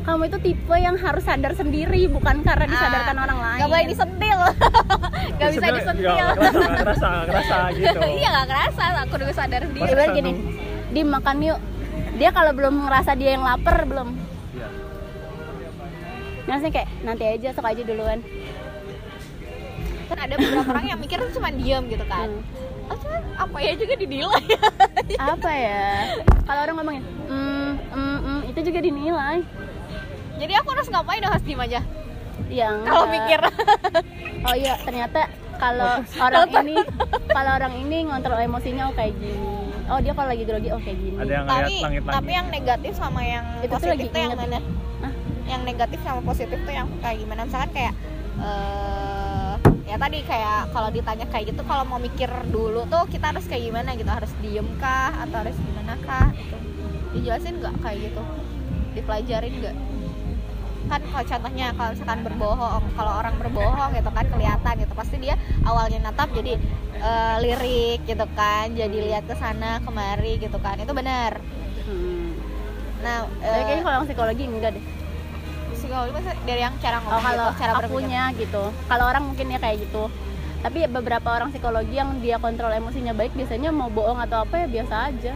kamu 0.01 0.33
itu 0.33 0.37
tipe 0.41 0.73
yang 0.73 0.97
harus 0.97 1.21
sadar 1.21 1.53
sendiri 1.53 2.09
bukan 2.09 2.41
karena 2.41 2.65
disadarkan 2.65 3.15
Ah, 3.15 3.23
orang 3.23 3.37
lain. 3.39 3.57
Nggak 3.61 3.69
boleh 3.69 3.85
disentil. 3.85 4.39
Nggak 5.37 5.49
bisa 5.53 5.67
disentil. 5.71 6.09
kerasa 6.09 6.57
nggak 6.57 6.81
kerasa 6.81 7.09
kerasa 7.23 7.57
gitu. 7.77 7.99
Iya 8.17 8.29
nggak 8.33 8.47
kerasa 8.49 8.83
aku 8.97 9.13
udah 9.13 9.29
sadar 9.29 9.61
sendiri. 9.63 9.93
Gini 10.17 10.31
di 10.91 11.01
makan 11.05 11.37
yuk 11.39 11.59
dia 12.15 12.29
kalau 12.35 12.51
belum 12.51 12.87
ngerasa 12.87 13.11
dia 13.15 13.35
yang 13.37 13.43
lapar 13.45 13.87
belum. 13.87 14.15
Iya. 14.55 14.67
Nanti 16.49 16.67
kayak 16.73 16.89
nanti 17.07 17.23
aja 17.27 17.49
sok 17.55 17.67
aja 17.67 17.81
duluan. 17.85 18.19
Kan 20.11 20.17
ada 20.19 20.33
beberapa 20.35 20.69
orang 20.75 20.87
yang 20.91 20.99
mikir 20.99 21.17
tuh 21.23 21.39
cuma 21.39 21.49
diem 21.53 21.83
gitu 21.87 22.05
kan. 22.07 22.27
Hmm. 22.27 22.91
oh 22.91 22.97
cuman 22.99 23.21
apa 23.39 23.57
ya 23.63 23.71
juga 23.79 23.93
dinilai. 23.95 24.43
Apa 25.31 25.51
ya? 25.51 25.87
Kalau 26.43 26.59
orang 26.67 26.75
ngomongin 26.75 27.03
mm, 27.31 27.71
mm, 27.95 28.17
mm, 28.19 28.39
itu 28.51 28.59
juga 28.67 28.79
dinilai. 28.83 29.39
Jadi 30.35 30.53
aku 30.59 30.67
harus 30.75 30.87
ngapain 30.91 31.23
harus 31.23 31.43
diem 31.47 31.61
aja? 31.63 31.79
Yang 32.51 32.75
kalau 32.83 33.05
mikir. 33.07 33.39
Oh 34.41 34.57
iya 34.57 34.73
ternyata 34.81 35.29
kalau 35.61 36.01
orang 36.17 36.49
ini 36.65 36.75
kalau 37.29 37.51
orang 37.61 37.73
ini 37.77 37.97
ngontrol 38.09 38.41
emosinya 38.41 38.89
oh 38.89 38.93
kayak 38.97 39.13
gini 39.21 39.60
oh 39.91 39.99
dia 39.99 40.13
kalau 40.15 40.29
lagi 40.31 40.43
grogi 40.47 40.69
oh 40.71 40.79
kayak 40.79 40.97
gini. 40.97 41.17
Ada 41.19 41.31
yang 41.31 41.45
ngeliat 41.45 41.59
tapi 41.67 41.75
langit-langit. 41.83 42.15
tapi 42.15 42.31
yang 42.31 42.47
negatif 42.47 42.93
sama 42.95 43.21
yang 43.27 43.45
Itu 43.59 43.73
positif 43.75 43.91
lagi 43.91 44.07
tuh 44.07 44.21
yang 44.23 44.39
mana? 44.39 44.59
Hah? 45.03 45.13
yang 45.51 45.61
negatif 45.67 45.99
sama 46.07 46.21
positif 46.23 46.57
tuh 46.63 46.73
yang 46.73 46.87
kayak 47.03 47.17
gimana? 47.19 47.41
Misalkan 47.43 47.71
kayak 47.75 47.93
eh 48.41 49.53
ya 49.91 49.95
tadi 49.99 50.17
kayak 50.23 50.71
kalau 50.71 50.87
ditanya 50.87 51.25
kayak 51.27 51.45
gitu 51.51 51.61
kalau 51.67 51.83
mau 51.83 51.99
mikir 51.99 52.31
dulu 52.47 52.87
tuh 52.87 53.03
kita 53.11 53.35
harus 53.35 53.43
kayak 53.51 53.63
gimana 53.67 53.89
gitu? 53.99 54.07
Harus 54.07 54.31
diem 54.39 54.67
kah? 54.79 55.11
Atau 55.27 55.37
harus 55.43 55.57
gimana 55.59 55.93
kah? 56.07 56.31
Gitu. 56.31 56.57
Dijelasin 57.19 57.59
nggak 57.59 57.75
kayak 57.83 57.97
gitu? 58.07 58.23
Dipelajarin 58.95 59.53
nggak 59.59 59.75
kan 60.91 61.01
kalau 61.07 61.23
contohnya 61.23 61.67
kalau 61.71 61.89
misalkan 61.95 62.19
berbohong 62.27 62.83
kalau 62.99 63.13
orang 63.23 63.35
berbohong 63.39 63.91
gitu 63.95 64.09
kan 64.11 64.25
kelihatan 64.27 64.73
gitu. 64.83 64.93
Pasti 64.93 65.15
dia 65.23 65.35
awalnya 65.63 66.11
natap 66.11 66.27
jadi 66.35 66.59
eh, 66.99 67.35
lirik 67.39 68.03
gitu 68.03 68.25
kan 68.35 68.75
jadi 68.75 68.91
lihat 68.91 69.23
ke 69.23 69.35
sana 69.39 69.79
kemari 69.87 70.35
gitu 70.35 70.59
kan. 70.59 70.75
Itu 70.75 70.91
benar. 70.91 71.39
Hmm. 71.87 72.37
nah 73.01 73.25
eh, 73.41 73.65
kayaknya 73.65 73.81
kalau 73.81 73.95
yang 73.97 74.05
psikologi 74.05 74.43
enggak 74.45 74.71
deh. 74.77 74.85
psikologi 75.73 76.13
maksudnya 76.13 76.37
dari 76.45 76.61
yang 76.61 76.75
cara 76.77 76.97
oh, 76.97 77.01
ngomong 77.01 77.23
kalau 77.25 77.47
gitu, 77.49 77.57
cara 77.57 77.71
berpikir. 77.73 77.89
akunya 77.89 78.23
gitu. 78.37 78.63
Kalau 78.85 79.05
orang 79.07 79.23
mungkin 79.25 79.45
ya 79.49 79.59
kayak 79.63 79.77
gitu. 79.81 80.03
Tapi 80.61 80.77
beberapa 80.85 81.27
orang 81.33 81.49
psikologi 81.49 81.95
yang 81.97 82.21
dia 82.21 82.37
kontrol 82.37 82.69
emosinya 82.69 83.17
baik 83.17 83.33
biasanya 83.33 83.73
mau 83.73 83.89
bohong 83.89 84.21
atau 84.21 84.45
apa 84.45 84.61
ya 84.61 84.67
biasa 84.69 84.95
aja. 85.09 85.33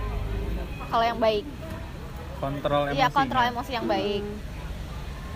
Kalau 0.85 1.01
yang 1.01 1.17
baik. 1.17 1.45
Kontrol 2.37 2.81
emosi 2.91 2.99
iya 2.99 3.07
kontrol 3.09 3.43
emosi 3.49 3.71
yang 3.73 3.87
baik. 3.89 4.21
Hmm. 4.21 4.54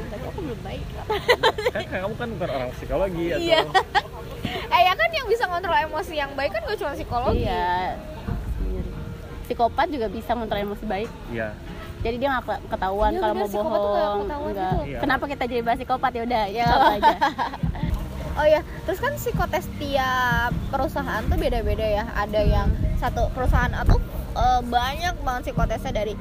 Berarti 0.08 0.26
aku 0.26 0.40
belum 0.40 0.60
baik 0.64 0.86
kan 1.70 1.84
kamu 1.86 2.16
kan 2.16 2.28
bukan 2.38 2.50
orang 2.50 2.72
psikologi 2.74 3.26
atau? 3.30 3.42
Iya. 3.44 3.60
eh 4.76 4.82
ya 4.86 4.94
kan 4.96 5.10
yang 5.12 5.28
bisa 5.28 5.44
kontrol 5.46 5.76
emosi 5.76 6.14
yang 6.16 6.32
baik 6.34 6.52
kan 6.56 6.62
gak 6.64 6.78
cuma 6.80 6.92
psikologi. 6.96 7.44
Iya 7.44 7.98
psikopat 9.50 9.90
juga 9.90 10.06
bisa 10.06 10.38
ngontrol 10.38 10.62
emosi 10.62 10.86
baik. 10.86 11.10
Iya. 11.34 11.58
Jadi 12.00 12.16
dia 12.22 12.30
nggak 12.32 12.46
ke- 12.46 12.64
ketahuan 12.70 13.12
Iya, 13.12 13.20
kalau 13.20 13.34
mau 13.34 13.48
psikopat 13.50 13.80
tuh 13.82 13.90
nggak 13.90 14.06
bohong 14.06 14.22
ketahuan 14.22 14.52
enggak 14.54 14.70
gitu. 14.70 14.86
Iya. 14.86 15.00
kenapa 15.02 15.24
kita 15.26 15.44
jadi 15.50 15.62
bahas 15.66 15.78
psikopat? 15.82 16.12
Ya 16.14 16.22
udah 16.22 16.44
ya. 16.48 16.66
Apa 16.70 16.90
aja? 17.02 17.18
Oh 18.40 18.48
ya 18.48 18.64
terus 18.88 19.04
kan 19.04 19.12
psikotes 19.20 19.68
tiap 19.84 20.56
perusahaan 20.72 21.20
tuh 21.28 21.36
beda-beda 21.36 21.84
ya. 21.84 22.08
Ada 22.16 22.40
yang 22.40 22.72
satu 22.96 23.28
perusahaan 23.36 23.74
atau 23.76 24.00
eh, 24.32 24.62
banyak 24.64 25.12
banget 25.28 25.52
psikotesnya 25.52 25.92
dari 25.92 26.16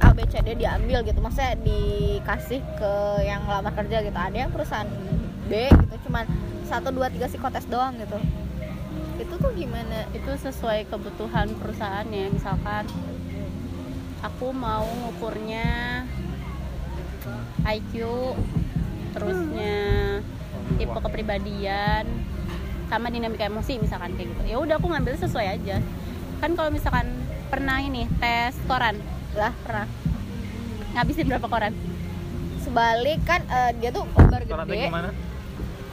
A 0.00 0.16
B 0.16 0.24
C 0.26 0.40
D 0.40 0.56
diambil 0.56 1.04
gitu. 1.04 1.20
Maksudnya 1.20 1.54
dikasih 1.60 2.60
ke 2.80 2.92
yang 3.24 3.44
lamar 3.44 3.72
kerja 3.76 4.00
gitu. 4.00 4.16
Ada 4.16 4.36
yang 4.48 4.52
perusahaan 4.52 4.88
B 5.46 5.68
gitu 5.68 5.94
cuman 6.08 6.24
satu 6.66 6.94
dua 6.94 7.10
tiga 7.10 7.26
psikotes 7.26 7.66
doang 7.66 7.98
gitu. 7.98 8.16
Itu 9.20 9.34
tuh 9.36 9.52
gimana? 9.52 10.08
Itu 10.16 10.32
sesuai 10.38 10.88
kebutuhan 10.88 11.52
perusahaannya 11.60 12.32
misalkan 12.32 12.88
aku 14.20 14.52
mau 14.52 14.84
ngukurnya 14.84 16.04
IQ 17.68 18.04
terusnya 19.12 20.20
tipe 20.78 20.98
kepribadian 21.02 22.06
sama 22.88 23.10
dinamika 23.10 23.50
emosi 23.50 23.82
misalkan 23.82 24.16
kayak 24.16 24.32
gitu. 24.32 24.42
Ya 24.54 24.56
udah 24.62 24.78
aku 24.80 24.88
ngambil 24.88 25.18
sesuai 25.18 25.46
aja. 25.60 25.82
Kan 26.40 26.56
kalau 26.56 26.72
misalkan 26.72 27.10
pernah 27.50 27.82
ini 27.82 28.06
tes 28.22 28.56
koran 28.64 28.96
lah 29.32 29.52
pernah. 29.60 29.86
Ngabisin 30.90 31.26
berapa 31.26 31.46
koran? 31.46 31.72
Sebalik 32.60 33.20
kan 33.22 33.40
eh, 33.42 33.70
dia 33.78 33.90
tuh 33.90 34.04
lembar 34.08 34.42
gede. 34.42 34.86
gimana? 34.86 35.10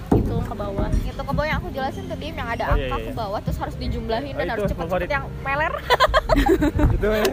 Itu 0.09 0.17
ngitung 0.17 0.43
ke 0.43 0.55
bawah. 0.55 0.89
Itu 0.91 1.21
ke 1.21 1.31
bawah 1.31 1.47
yang 1.47 1.57
aku 1.57 1.69
jelasin 1.69 2.05
ke 2.05 2.15
Dim 2.15 2.33
yang 2.33 2.49
ada 2.49 2.63
Oh, 2.65 2.75
iya, 2.75 2.83
angka 2.83 2.97
iya, 2.97 3.05
ke 3.05 3.11
iya. 3.11 3.15
bawah 3.15 3.39
terus 3.39 3.57
harus 3.57 3.75
dijumlahin 3.75 4.33
Oh, 4.33 4.37
dan 4.37 4.45
itu 4.45 4.53
harus 4.53 4.71
cepet-cepet 4.71 5.09
yang 5.09 5.25
meler. 5.39 5.73
Itu 6.97 7.07
ya? 7.07 7.23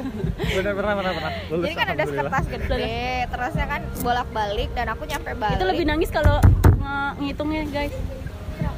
Benar 0.55 0.73
pernah 0.73 0.95
pernah 0.95 1.13
pernah. 1.13 1.33
Lulus 1.51 1.65
jadi 1.65 1.75
kan 1.75 1.87
ada 1.91 2.05
kertas 2.07 2.45
gede 2.47 2.97
terusnya 3.27 3.67
kan 3.67 3.81
bolak-balik 3.99 4.71
dan 4.73 4.87
aku 4.89 5.03
nyampe 5.05 5.31
balik. 5.35 5.57
Itu 5.57 5.65
lebih 5.67 5.85
nangis 5.85 6.09
kalau 6.09 6.37
nge- 6.79 7.15
ngitungnya 7.21 7.63
guys. 7.69 7.95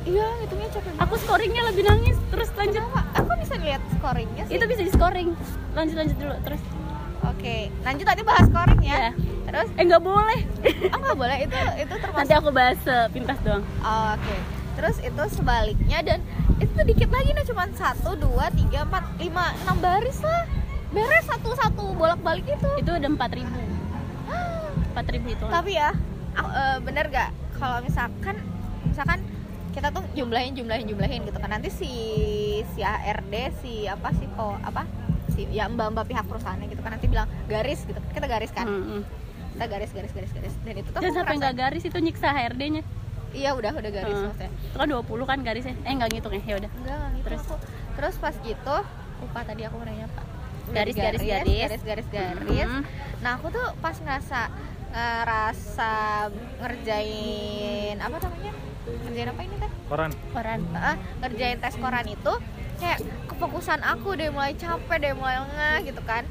Iya 0.03 0.27
hitungnya 0.41 0.69
capek 0.71 0.87
banget. 0.89 1.03
Aku 1.03 1.15
scoringnya 1.19 1.62
lebih 1.67 1.83
nangis 1.85 2.17
terus 2.29 2.49
lanjut. 2.55 2.79
Kenapa? 2.81 3.03
aku 3.12 3.31
bisa 3.37 3.55
lihat 3.57 3.83
scoringnya 3.93 4.43
sih. 4.47 4.55
Itu 4.55 4.65
bisa 4.65 4.81
di 4.81 4.91
scoring. 4.91 5.29
Lanjut 5.75 5.97
lanjut 5.97 6.17
dulu 6.17 6.35
terus 6.43 6.62
oke 7.29 7.57
lanjut 7.83 8.07
tadi 8.07 8.23
bahas 8.23 8.45
scoring 8.47 8.83
ya. 8.83 8.91
Iya. 8.91 9.11
terus? 9.47 9.69
Eh 9.79 9.85
nggak 9.85 10.03
boleh. 10.03 10.41
Oh 10.91 10.99
nggak 10.99 11.17
boleh. 11.17 11.37
Itu 11.47 11.59
itu 11.79 11.95
termasuk 11.97 12.19
nanti 12.19 12.35
aku 12.35 12.51
bahas 12.51 12.79
sepintas 12.81 13.39
doang. 13.41 13.62
Oh, 13.81 14.15
Oke. 14.15 14.37
Terus 14.77 14.97
itu 15.01 15.23
sebaliknya 15.33 15.99
dan 16.05 16.19
itu 16.57 16.79
dikit 16.83 17.09
lagi 17.09 17.31
nah 17.33 17.45
cuman 17.45 17.69
satu 17.73 18.12
dua 18.17 18.53
tiga 18.53 18.85
empat 18.85 19.05
lima 19.17 19.55
enam 19.65 19.77
baris 19.79 20.21
lah. 20.21 20.45
Beres 20.91 21.25
satu 21.25 21.55
satu 21.55 21.95
bolak 21.95 22.21
balik 22.21 22.45
itu. 22.45 22.69
itu 22.77 22.91
ada 22.91 23.07
empat 23.07 23.31
ribu. 23.33 23.61
Empat 24.93 25.07
ribu 25.12 25.27
itu. 25.31 25.47
Tapi 25.47 25.71
ya 25.73 25.93
aku- 26.33 26.53
eh, 26.53 26.79
bener 26.81 27.05
gak 27.09 27.31
kalau 27.57 27.81
misalkan 27.81 28.37
misalkan 28.85 29.21
kita 29.73 29.93
tuh 29.93 30.01
jumlahin 30.12 30.57
jumlahin 30.57 30.89
jumlahin 30.89 31.21
gitu 31.25 31.37
kan. 31.37 31.53
Nanti 31.53 31.69
si 31.69 31.91
si 32.73 32.81
ARD 32.81 33.35
si 33.61 33.85
apa 33.85 34.09
sih 34.12 34.27
kok 34.33 34.57
apa 34.61 34.89
si 35.37 35.44
ya 35.51 35.68
mbak 35.68 35.92
mbak 35.92 36.05
pihak 36.07 36.25
perusahaannya 36.25 36.66
gitu 36.66 36.81
kan 36.81 36.90
nanti 36.90 37.07
bilang 37.07 37.29
garis 37.46 37.85
gitu 37.85 38.01
kita 38.11 38.27
garis 38.27 38.51
kan 38.51 38.64
Hmm, 38.64 38.83
hmm. 38.83 39.03
kita 39.53 39.66
garis 39.68 39.90
garis 39.90 40.11
garis 40.11 40.33
garis 40.33 40.55
dan 40.59 40.75
itu 40.75 40.88
tuh 40.88 40.96
dan 40.96 41.05
aku 41.07 41.14
sampai 41.14 41.35
nggak 41.37 41.55
garis 41.55 41.83
itu 41.85 41.99
nyiksa 41.99 42.29
HRD 42.31 42.62
nya 42.70 42.83
iya 43.33 43.51
udah 43.53 43.70
udah 43.70 43.90
garis 43.92 44.16
Hmm. 44.16 44.25
maksudnya 44.27 44.51
itu 44.51 44.77
kan 44.77 44.88
20 44.88 45.25
kan 45.27 45.38
garisnya 45.42 45.75
eh 45.79 45.92
nggak 45.92 46.11
ngitung 46.11 46.33
ya 46.33 46.42
ya 46.42 46.55
udah 46.57 46.70
Enggak, 46.72 46.99
gitu 47.12 47.27
Terus? 47.27 47.42
aku. 47.42 47.55
Terus 47.92 48.14
pas 48.16 48.35
gitu, 48.38 48.77
lupa 49.18 49.40
tadi 49.42 49.62
aku 49.62 49.77
nanya 49.81 50.05
apa. 50.07 50.22
Garis, 50.68 50.92
garis, 50.94 51.22
garis. 51.22 51.61
garis, 51.62 51.83
garis, 51.83 52.09
garis. 52.11 52.68
Hmm. 52.68 52.83
Nah, 53.18 53.40
aku 53.40 53.49
tuh 53.49 53.66
pas 53.79 53.96
ngerasa 53.96 54.40
ngerasa 54.90 55.92
ngerjain 56.61 57.96
apa 57.96 58.16
namanya? 58.18 58.53
Ngerjain 59.03 59.29
apa 59.31 59.40
ini 59.42 59.57
teh? 59.57 59.70
koran 59.87 60.11
koran 60.31 60.61
Ah, 60.72 60.96
ngerjain 61.20 61.57
tes 61.57 61.75
koran 61.77 62.05
itu 62.05 62.33
kayak 62.77 63.01
kefokusan 63.29 63.81
aku 63.85 64.17
deh 64.17 64.33
mulai 64.33 64.57
capek 64.57 64.97
deh 64.97 65.12
mulai 65.12 65.45
lengah 65.45 65.77
gitu 65.85 66.01
kan. 66.05 66.25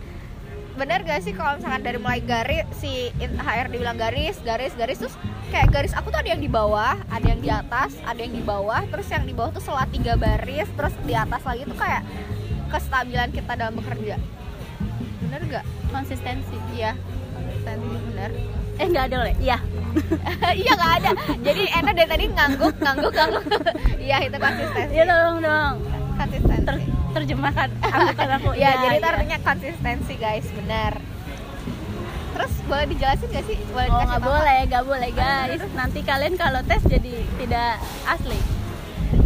Bener 0.76 1.08
gak 1.08 1.24
sih 1.24 1.32
kalau 1.32 1.56
misalkan 1.56 1.88
dari 1.88 1.96
mulai 1.96 2.20
garis 2.20 2.68
si 2.76 3.08
in- 3.24 3.40
HRD 3.40 3.80
bilang 3.80 3.96
garis 3.96 4.36
garis 4.44 4.76
garis 4.76 5.00
terus 5.00 5.16
kayak 5.48 5.72
garis 5.72 5.96
aku 5.96 6.12
tuh 6.12 6.20
ada 6.20 6.36
yang 6.36 6.44
di 6.44 6.52
bawah 6.52 7.00
ada 7.08 7.26
yang 7.32 7.40
di 7.40 7.48
atas 7.48 7.96
ada 8.04 8.20
yang 8.20 8.36
di 8.36 8.44
bawah 8.44 8.84
terus 8.92 9.08
yang 9.08 9.24
di 9.24 9.32
bawah 9.32 9.56
tuh 9.56 9.64
setelah 9.64 9.88
tiga 9.88 10.20
baris 10.20 10.68
terus 10.76 10.92
di 11.08 11.16
atas 11.16 11.48
lagi 11.48 11.64
tuh 11.64 11.80
kayak 11.80 12.04
kestabilan 12.68 13.32
kita 13.32 13.56
dalam 13.56 13.80
bekerja. 13.80 14.20
Bener 15.24 15.42
gak? 15.48 15.66
Konsistensi. 15.96 16.58
Iya. 16.76 16.92
Tadi 17.64 17.88
bener. 18.12 18.30
Eh 18.76 18.88
nggak 18.92 19.06
ada 19.08 19.16
oleh 19.24 19.36
iya. 19.40 19.58
Iya 20.60 20.72
nggak 20.76 20.94
ada. 21.00 21.10
Jadi 21.40 21.64
enak 21.72 21.94
dari 21.96 22.10
tadi 22.12 22.26
ngangguk 22.36 22.76
ngangguk 22.84 23.14
ngangguk. 23.16 23.48
Iya 24.06 24.28
itu 24.28 24.38
konsistensi. 24.38 24.92
Iya 24.92 25.04
dong 25.08 25.40
dong 25.40 25.95
konsistensi. 26.16 26.66
Ter- 26.66 26.92
terjemahkan 27.16 27.70
anggukan 27.80 28.30
aku. 28.40 28.50
Ya, 28.54 28.58
Iya, 28.58 28.72
jadi 28.84 28.96
itu 28.98 29.08
iya. 29.08 29.14
artinya 29.16 29.38
konsistensi 29.40 30.14
guys. 30.16 30.48
Benar. 30.52 30.94
Terus 32.36 32.54
boleh 32.68 32.86
dijelasin 32.92 33.28
gak 33.32 33.46
sih? 33.48 33.58
Boleh 33.72 33.88
oh 33.88 34.00
tahu 34.04 34.28
boleh 34.28 34.60
nggak 34.68 34.84
boleh 34.84 35.10
guys. 35.16 35.62
nanti 35.72 36.00
kalian 36.04 36.36
kalau 36.36 36.60
tes 36.68 36.84
jadi 36.84 37.24
tidak 37.40 37.80
asli. 38.04 38.40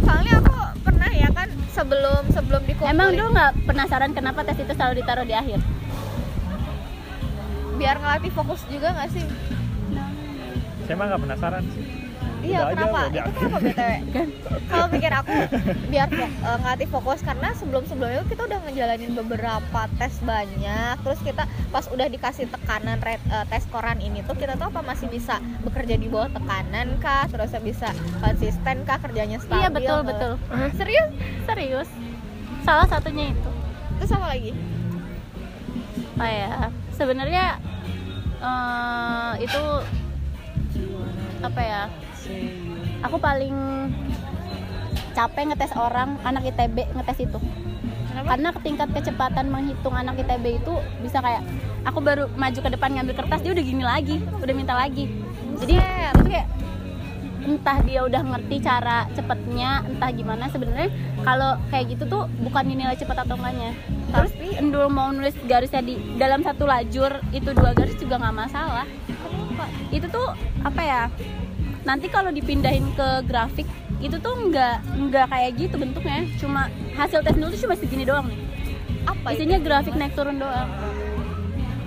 Soalnya 0.06 0.38
aku 0.38 0.54
pernah 0.86 1.10
ya 1.10 1.28
kan 1.34 1.50
sebelum 1.74 2.22
sebelum 2.30 2.62
dikumpulin. 2.62 2.94
Emang 2.94 3.10
dulu 3.10 3.34
nggak 3.34 3.52
penasaran 3.66 4.10
kenapa 4.14 4.46
tes 4.46 4.62
itu 4.62 4.70
selalu 4.70 5.02
ditaruh 5.02 5.26
di 5.26 5.34
akhir? 5.34 5.58
Biar 7.74 7.96
ngelatih 7.98 8.30
fokus 8.30 8.62
juga 8.70 8.94
gak 8.94 9.10
sih? 9.10 9.24
Saya 10.86 10.94
mah 10.94 11.06
nggak 11.10 11.22
penasaran 11.26 11.64
sih 11.74 11.89
iya 12.42 12.58
aja, 12.66 12.74
kenapa? 12.74 13.00
udah 13.00 13.10
itu 13.10 13.30
kenapa 13.36 13.58
btw 13.60 13.90
kalau 14.70 14.86
pikir 14.90 15.12
aku 15.12 15.36
biar 15.92 16.08
ngelatih 16.60 16.88
fokus 16.88 17.18
karena 17.20 17.48
sebelum 17.56 17.82
sebelumnya 17.86 18.22
kita 18.26 18.42
udah 18.46 18.58
ngejalanin 18.68 19.12
beberapa 19.16 19.80
tes 19.98 20.14
banyak 20.24 20.94
terus 21.02 21.20
kita 21.20 21.44
pas 21.70 21.86
udah 21.90 22.06
dikasih 22.10 22.46
tekanan 22.50 22.98
red, 22.98 23.22
eh, 23.30 23.44
tes 23.46 23.64
koran 23.70 23.98
ini 24.02 24.22
tuh 24.26 24.34
kita 24.34 24.58
tuh 24.58 24.68
apa 24.68 24.80
masih 24.82 25.06
bisa 25.06 25.38
bekerja 25.62 25.94
di 25.96 26.10
bawah 26.10 26.30
tekanan 26.30 26.98
kah? 26.98 27.26
Terus 27.30 27.54
bisa 27.62 27.94
konsisten 28.18 28.76
kah? 28.84 28.98
Kerjanya 28.98 29.38
stabil 29.38 29.62
iya 29.62 29.68
betul. 29.70 30.00
Betul 30.04 30.32
serius? 30.74 31.10
Serius? 31.46 31.88
Salah 32.66 32.86
satunya 32.86 33.32
itu. 33.32 33.50
Terus 34.00 34.10
apa 34.16 34.26
lagi? 34.32 34.52
Apa 36.16 36.26
ya? 36.28 36.54
Sebenarnya 36.94 37.44
eh, 38.40 39.32
itu 39.44 39.62
apa 41.40 41.60
ya 41.64 41.82
aku 43.00 43.16
paling 43.16 43.54
capek 45.16 45.52
ngetes 45.52 45.74
orang 45.74 46.16
anak 46.22 46.46
ITB 46.48 46.86
ngetes 46.94 47.18
itu. 47.26 47.38
Kenapa? 48.10 48.26
karena 48.34 48.48
tingkat 48.58 48.88
kecepatan 48.90 49.46
menghitung 49.54 49.94
anak 49.94 50.18
ITB 50.18 50.58
itu 50.58 50.74
bisa 51.00 51.22
kayak 51.22 51.46
aku 51.86 52.02
baru 52.02 52.26
maju 52.34 52.58
ke 52.58 52.70
depan 52.74 52.90
ngambil 52.98 53.14
kertas 53.22 53.40
dia 53.40 53.54
udah 53.54 53.64
gini 53.64 53.84
lagi 53.86 54.16
udah 54.42 54.54
minta 54.54 54.74
lagi. 54.74 55.06
Jadi 55.62 55.74
itu 55.78 56.24
kayak 56.26 56.48
entah 57.40 57.78
dia 57.80 58.04
udah 58.04 58.20
ngerti 58.20 58.56
cara 58.60 59.08
cepetnya 59.16 59.80
entah 59.88 60.10
gimana 60.12 60.52
sebenarnya 60.52 60.92
kalau 61.24 61.56
kayak 61.72 61.96
gitu 61.96 62.04
tuh 62.04 62.28
bukan 62.44 62.68
dinilai 62.68 62.98
cepat 62.98 63.24
atau 63.24 63.38
enggaknya. 63.40 63.72
Terus 64.10 64.32
Tapi- 64.36 64.58
endul 64.60 64.86
mau 64.92 65.08
nulis 65.14 65.34
garisnya 65.48 65.80
di 65.80 65.96
dalam 66.20 66.44
satu 66.44 66.68
lajur 66.68 67.22
itu 67.32 67.50
dua 67.56 67.72
garis 67.72 67.96
juga 67.96 68.20
nggak 68.20 68.36
masalah. 68.36 68.86
Itu 69.88 70.06
tuh 70.12 70.34
apa 70.66 70.82
ya 70.84 71.02
nanti 71.84 72.06
kalau 72.12 72.28
dipindahin 72.28 72.84
ke 72.92 73.24
grafik 73.24 73.64
itu 74.00 74.16
tuh 74.20 74.34
nggak 74.48 74.76
nggak 75.08 75.26
kayak 75.28 75.50
gitu 75.56 75.74
bentuknya. 75.76 76.24
Cuma 76.40 76.68
hasil 76.96 77.24
tes 77.24 77.36
dulu 77.36 77.52
tuh 77.52 77.60
cuma 77.68 77.74
segini 77.76 78.04
doang 78.04 78.28
nih. 78.28 78.40
Apa 79.08 79.32
itu? 79.32 79.44
isinya 79.44 79.58
grafik 79.60 79.94
naik 79.96 80.12
turun 80.16 80.40
doang. 80.40 80.68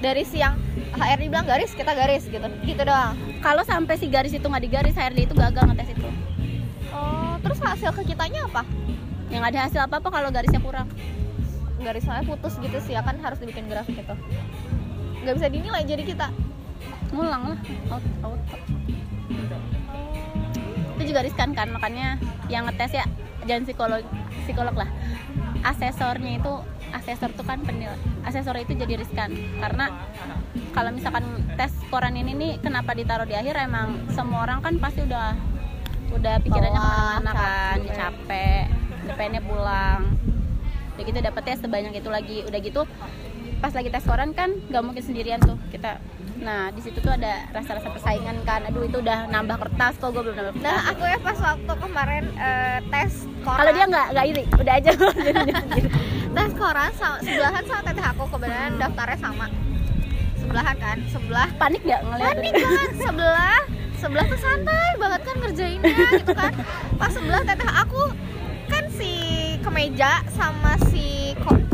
Dari 0.01 0.23
siang 0.27 0.60
HRD 0.93 1.32
bilang 1.32 1.47
garis 1.47 1.71
kita 1.73 1.93
garis 1.93 2.25
gitu. 2.25 2.47
Gitu 2.65 2.82
doang. 2.82 3.17
Kalau 3.41 3.65
sampai 3.65 3.97
si 3.97 4.10
garis 4.10 4.34
itu 4.34 4.45
nggak 4.45 4.63
digaris 4.65 4.95
HRD 4.97 5.29
itu 5.29 5.34
gagal 5.34 5.63
ngetes 5.69 5.89
itu. 5.93 6.10
Oh 6.93 7.38
terus 7.41 7.60
hasil 7.62 7.93
ke 7.93 8.13
kitanya 8.13 8.45
apa? 8.49 8.62
Yang 9.34 9.43
ada 9.49 9.60
hasil 9.69 9.79
apa 9.86 9.95
apa 10.01 10.10
kalau 10.10 10.29
garisnya 10.29 10.62
kurang. 10.62 10.89
Garisnya 11.82 12.23
putus 12.23 12.56
gitu 12.62 12.77
sih 12.82 12.93
ya 12.95 13.01
kan 13.01 13.17
harus 13.21 13.41
dibikin 13.41 13.65
grafik 13.69 13.97
itu. 13.97 14.15
Nggak 15.25 15.34
bisa 15.38 15.47
dinilai 15.49 15.82
jadi 15.86 16.03
kita. 16.06 16.27
Ngulang 17.13 17.53
lah 17.53 17.60
out 17.93 18.06
out 18.25 18.41
itu 21.03 21.11
juga 21.11 21.27
riskan 21.27 21.51
kan 21.51 21.67
makanya 21.67 22.15
yang 22.47 22.63
ngetes 22.63 22.95
ya 22.95 23.03
jangan 23.43 23.67
psikolog 23.67 24.01
psikolog 24.47 24.75
lah. 24.79 24.87
Asesornya 25.67 26.39
itu 26.39 26.53
asesor 26.95 27.35
tuh 27.35 27.43
kan 27.43 27.59
penilai 27.59 27.99
asesor 28.23 28.55
itu 28.55 28.71
jadi 28.71 28.95
riskan. 28.95 29.35
Karena 29.59 29.91
kalau 30.71 30.95
misalkan 30.95 31.27
tes 31.59 31.75
koran 31.91 32.15
ini 32.15 32.31
nih 32.31 32.51
kenapa 32.63 32.95
ditaruh 32.95 33.27
di 33.27 33.35
akhir? 33.35 33.59
Emang 33.59 34.07
semua 34.15 34.47
orang 34.47 34.63
kan 34.63 34.79
pasti 34.79 35.03
udah 35.03 35.35
udah 36.15 36.39
pikirannya 36.39 36.79
ke 36.79 36.87
mana-mana 36.87 37.31
kan 37.35 37.77
capek. 37.83 38.63
capek 38.71 39.15
pengennya 39.19 39.41
pulang. 39.43 40.01
Udah 40.95 41.03
gitu 41.03 41.19
dapetnya 41.19 41.55
sebanyak 41.59 41.93
itu 41.99 42.07
lagi. 42.07 42.37
Udah 42.47 42.59
gitu 42.63 42.81
pas 43.59 43.75
lagi 43.75 43.91
tes 43.91 44.07
koran 44.07 44.31
kan 44.31 44.55
nggak 44.71 44.83
mungkin 44.87 45.03
sendirian 45.03 45.43
tuh. 45.43 45.59
Kita 45.67 45.99
nah 46.43 46.67
di 46.75 46.84
situ 46.84 46.99
tuh 46.99 47.15
ada 47.15 47.47
rasa-rasa 47.56 47.88
persaingan 47.88 48.43
kan. 48.43 48.67
Aduh 48.67 48.84
itu 48.84 48.99
udah 48.99 49.32
nambah 49.32 49.58
kertas 49.63 49.95
kok 49.97 50.12
gue 50.12 50.21
belum 50.21 50.36
nambah 50.36 50.53
kertas. 50.60 50.67
Nah 50.67 50.79
aku 50.91 51.03
ya 51.08 51.17
pas 51.23 51.38
waktu 51.39 51.73
kemarin 51.79 52.23
eh, 52.36 52.77
tes 52.91 53.12
koran. 53.41 53.60
Kalau 53.63 53.71
dia 53.71 53.86
nggak 53.88 54.08
nggak 54.12 54.25
iri 54.27 54.43
udah 54.60 54.73
aja. 54.75 54.91
Tes 56.34 56.51
koran 56.58 56.91
sama, 56.97 57.17
sebelahan 57.21 57.63
sama 57.69 57.82
teteh 57.86 58.06
aku 58.10 58.23
kebenaran 58.25 58.73
daftarnya 58.82 59.17
sama. 59.21 59.47
Sebelahan 60.41 60.75
kan 60.82 60.97
sebelah. 61.08 61.49
Panik 61.62 61.82
nggak 61.88 62.02
ngeliat 62.04 62.35
panik 62.35 62.54
banget 62.58 62.91
sebelah. 63.00 63.62
Sebelah 64.02 64.25
tuh 64.27 64.39
santai 64.41 64.89
banget 65.00 65.21
kan 65.23 65.35
ngerjainnya 65.39 65.96
gitu 66.19 66.33
kan. 66.35 66.54
Pas 67.00 67.12
sebelah 67.13 67.41
teteh 67.46 67.71
aku 67.71 68.04
kan 68.67 68.83
si 68.91 69.13
kemeja 69.62 70.25
sama 70.33 70.75
si 70.91 71.23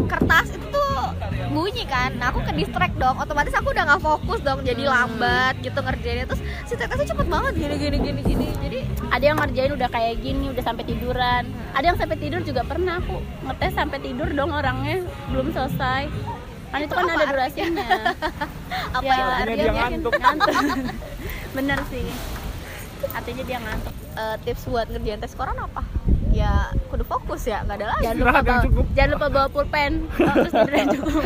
kertas 0.10 0.47
itu 0.49 0.66
tuh 0.68 1.14
bunyi 1.49 1.86
kan. 1.86 2.18
Nah 2.18 2.30
aku 2.30 2.41
ke 2.41 2.51
distract 2.51 2.95
dong. 2.95 3.16
Otomatis 3.16 3.53
aku 3.53 3.70
udah 3.70 3.84
nggak 3.86 4.01
fokus 4.01 4.39
dong 4.41 4.60
jadi 4.62 4.84
Hmm. 4.84 4.91
lambat 4.91 5.53
gitu 5.60 5.78
ngerjainnya. 5.78 6.26
Terus 6.26 6.41
si 6.66 6.74
teteh 6.74 6.95
tuh 6.95 7.07
cepet 7.07 7.28
banget 7.28 7.53
gini 7.55 7.76
gini 7.78 7.97
gini 7.99 8.22
gini. 8.24 8.47
Jadi 8.60 8.80
ada 9.07 9.24
yang 9.24 9.38
ngerjain 9.38 9.72
udah 9.72 9.88
kayak 9.88 10.16
gini 10.20 10.45
udah 10.47 10.64
sampai 10.64 10.84
tiduran. 10.84 11.43
Ada 11.72 11.86
yang 11.86 11.97
sampai 11.97 12.18
tidur 12.18 12.41
juga 12.41 12.62
pernah 12.64 12.97
aku 12.97 13.16
ngetes 13.43 13.74
sampai 13.74 13.97
tidur 13.99 14.28
dong 14.30 14.49
orangnya 14.49 15.01
belum 15.30 15.49
selesai. 15.49 16.10
Kan 16.70 16.80
itu, 16.80 16.93
kan 16.93 17.01
apa? 17.03 17.14
ada 17.16 17.26
durasinya. 17.28 17.88
Apa 18.93 19.01
Ya, 19.01 19.14
itu 19.14 19.26
Artinya 19.26 19.57
dia 19.57 19.74
ngantuk. 19.74 20.14
ngantuk. 20.14 20.53
Bener 21.57 21.80
sih. 21.89 22.05
Artinya 23.10 23.43
dia 23.43 23.57
ngantuk. 23.57 23.93
Eh, 24.12 24.36
tips 24.43 24.64
buat 24.66 24.86
ngerjain 24.86 25.18
tes 25.18 25.32
koran 25.32 25.55
apa 25.55 25.82
ya 26.39 26.53
kudu 26.87 27.03
fokus 27.03 27.41
ya 27.43 27.59
nggak 27.67 27.77
ada 27.83 27.87
lagi. 27.91 28.03
Jangan 28.07 28.17
lupa 28.23 28.39
bawa, 28.39 28.61
cukup. 28.63 28.85
jangan 28.95 29.09
lupa 29.11 29.27
bawa 29.27 29.47
pulpen. 29.51 29.91
Oh, 30.07 30.33
terus 30.39 30.53
tidur 30.55 30.73
yang 30.73 30.89
cukup. 30.95 31.23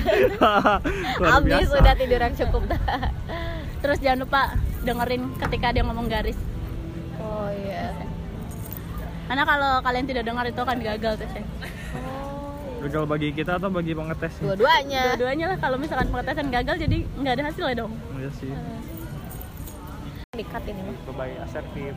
Luar 1.22 1.32
abis 1.38 1.50
biasa. 1.70 1.76
udah 1.78 1.94
tidur 1.96 2.20
yang 2.20 2.36
cukup. 2.36 2.62
Terus 3.84 4.00
jangan 4.00 4.20
lupa 4.24 4.42
dengerin 4.88 5.24
ketika 5.38 5.68
dia 5.76 5.84
ngomong 5.84 6.08
garis. 6.08 6.40
Oh 7.20 7.52
iya. 7.52 7.92
Karena 9.28 9.44
kalau 9.44 9.72
kalian 9.84 10.06
tidak 10.08 10.24
dengar 10.24 10.46
itu 10.48 10.60
akan 10.60 10.78
gagal 10.80 11.14
tesnya 11.20 11.44
oh 11.96 12.80
Gagal 12.84 13.04
bagi 13.08 13.28
kita 13.32 13.56
atau 13.56 13.68
bagi 13.68 13.92
pengetes? 13.92 14.34
dua-duanya. 14.40 15.16
Dua-duanya 15.16 15.46
lah. 15.52 15.58
Kalau 15.60 15.78
misalkan 15.80 16.08
pengetesan 16.10 16.48
gagal 16.48 16.76
jadi 16.80 16.98
nggak 17.16 17.34
ada 17.36 17.44
hasilnya 17.48 17.76
dong. 17.80 17.94
Iya 18.16 18.30
sih. 18.40 18.52
dikat 20.34 20.64
ini 20.66 20.82
mah. 20.82 20.96
Kebaik 21.06 21.38
asertif. 21.44 21.94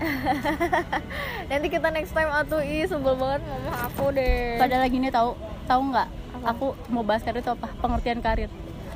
nanti 1.50 1.66
kita 1.68 1.88
next 1.92 2.16
time 2.16 2.32
atuh 2.32 2.64
ih 2.64 2.88
sebel 2.88 3.14
banget 3.16 3.44
mama 3.44 3.72
aku 3.84 4.12
deh. 4.16 4.56
Padahal 4.56 4.82
lagi 4.88 4.96
nih 4.96 5.12
tahu? 5.12 5.36
Tahu 5.68 5.80
nggak? 5.92 6.08
Aku 6.56 6.66
mau 6.88 7.04
bahas 7.04 7.20
karir 7.20 7.44
itu 7.44 7.52
apa? 7.52 7.68
Pengertian 7.84 8.20
karir. 8.24 8.50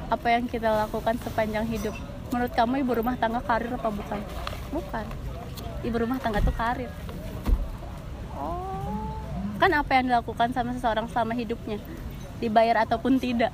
Apa 0.08 0.26
yang 0.32 0.48
kita 0.48 0.72
lakukan 0.88 1.20
sepanjang 1.20 1.68
hidup. 1.68 1.92
Menurut 2.32 2.52
kamu 2.56 2.80
ibu 2.84 2.92
rumah 2.96 3.14
tangga 3.20 3.44
karir 3.44 3.68
apa 3.72 3.88
bukan? 3.92 4.20
Bukan. 4.72 5.04
Ibu 5.84 5.96
rumah 6.08 6.16
tangga 6.20 6.40
tuh 6.40 6.56
karir. 6.56 6.88
Oh. 8.40 9.12
Kan 9.60 9.70
apa 9.76 9.92
yang 10.00 10.08
dilakukan 10.08 10.56
sama 10.56 10.72
seseorang 10.72 11.04
selama 11.12 11.36
hidupnya? 11.36 11.76
Dibayar 12.40 12.88
ataupun 12.88 13.20
tidak 13.20 13.52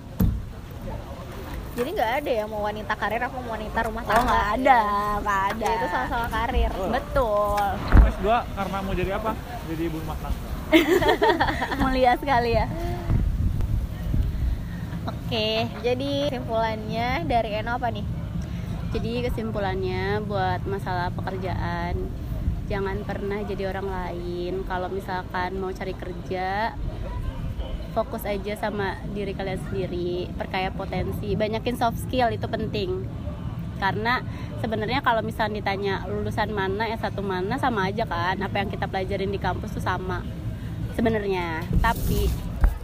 jadi 1.71 1.89
nggak 1.95 2.13
ada 2.23 2.31
ya 2.35 2.45
mau 2.51 2.67
wanita 2.67 2.93
karir 2.99 3.23
apa 3.23 3.37
mau 3.39 3.55
wanita 3.55 3.79
rumah 3.87 4.03
oh 4.03 4.11
tangga. 4.11 4.27
nggak 4.27 4.47
ada 4.59 4.81
nggak 5.23 5.41
ada. 5.55 5.65
Ya, 5.71 5.77
itu 5.79 5.87
sama-sama 5.87 6.27
karir. 6.27 6.73
Betul. 6.75 7.67
S2 8.11 8.27
karena 8.59 8.77
mau 8.83 8.95
jadi 8.99 9.11
apa? 9.15 9.31
Jadi 9.71 9.83
ibu 9.87 9.97
rumah 10.03 10.19
tangga. 10.19 10.49
mulia 11.83 12.13
sekali 12.19 12.51
ya. 12.59 12.67
Oke 15.07 15.71
jadi 15.87 16.11
kesimpulannya 16.27 17.09
dari 17.31 17.51
Eno 17.63 17.79
apa 17.79 17.89
nih? 17.95 18.07
Jadi 18.91 19.13
kesimpulannya 19.31 20.27
buat 20.27 20.67
masalah 20.67 21.15
pekerjaan 21.15 21.95
jangan 22.67 23.03
pernah 23.07 23.39
jadi 23.47 23.71
orang 23.71 23.87
lain. 23.87 24.67
Kalau 24.67 24.91
misalkan 24.91 25.55
mau 25.63 25.71
cari 25.71 25.95
kerja 25.95 26.75
fokus 27.91 28.23
aja 28.27 28.55
sama 28.57 28.99
diri 29.11 29.35
kalian 29.35 29.61
sendiri, 29.69 30.31
perkaya 30.35 30.71
potensi, 30.71 31.35
banyakin 31.35 31.77
soft 31.77 31.99
skill 31.99 32.31
itu 32.31 32.47
penting. 32.47 33.07
Karena 33.81 34.21
sebenarnya 34.61 35.01
kalau 35.01 35.25
misalnya 35.25 35.65
ditanya 35.65 36.05
lulusan 36.07 36.53
mana, 36.53 36.87
S1 36.93 37.17
mana 37.25 37.57
sama 37.57 37.89
aja 37.89 38.05
kan, 38.05 38.37
apa 38.39 38.57
yang 38.61 38.69
kita 38.69 38.87
pelajarin 38.87 39.33
di 39.33 39.41
kampus 39.41 39.73
tuh 39.73 39.85
sama. 39.85 40.21
Sebenarnya, 40.93 41.65
tapi 41.81 42.29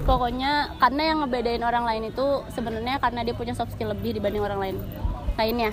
pokoknya 0.06 0.76
karena 0.78 1.02
yang 1.12 1.18
ngebedain 1.24 1.64
orang 1.64 1.84
lain 1.84 2.12
itu 2.12 2.26
sebenarnya 2.52 3.00
karena 3.00 3.24
dia 3.24 3.34
punya 3.34 3.52
soft 3.56 3.72
skill 3.72 3.92
lebih 3.92 4.20
dibanding 4.20 4.44
orang 4.44 4.60
lain 4.60 4.76
lainnya 5.40 5.72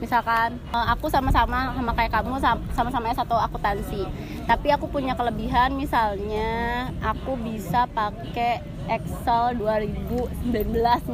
misalkan 0.00 0.56
eh, 0.72 0.86
aku 0.90 1.06
sama-sama 1.12 1.76
sama 1.76 1.92
kayak 1.94 2.12
kamu 2.16 2.40
sam- 2.40 2.64
sama-sama 2.72 3.12
S1 3.12 3.28
akuntansi. 3.28 4.02
Tapi 4.48 4.68
aku 4.74 4.90
punya 4.90 5.14
kelebihan 5.14 5.76
misalnya 5.76 6.88
aku 7.04 7.36
bisa 7.38 7.86
pakai 7.92 8.64
Excel 8.90 9.54
2019 9.60 10.42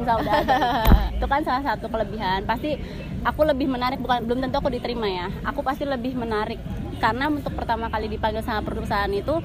misal 0.01 0.17
udah 0.25 0.33
ada. 0.41 0.57
Itu 1.19 1.25
kan 1.29 1.45
salah 1.45 1.61
satu 1.61 1.91
kelebihan. 1.91 2.47
Pasti 2.49 2.73
aku 3.21 3.45
lebih 3.45 3.69
menarik 3.69 4.01
bukan 4.01 4.25
belum 4.25 4.41
tentu 4.41 4.57
aku 4.57 4.73
diterima 4.73 5.05
ya. 5.05 5.27
Aku 5.45 5.61
pasti 5.61 5.85
lebih 5.85 6.17
menarik. 6.17 6.57
Karena 6.97 7.29
untuk 7.29 7.53
pertama 7.53 7.93
kali 7.93 8.09
dipanggil 8.09 8.41
sama 8.41 8.65
perusahaan 8.65 9.11
itu 9.13 9.37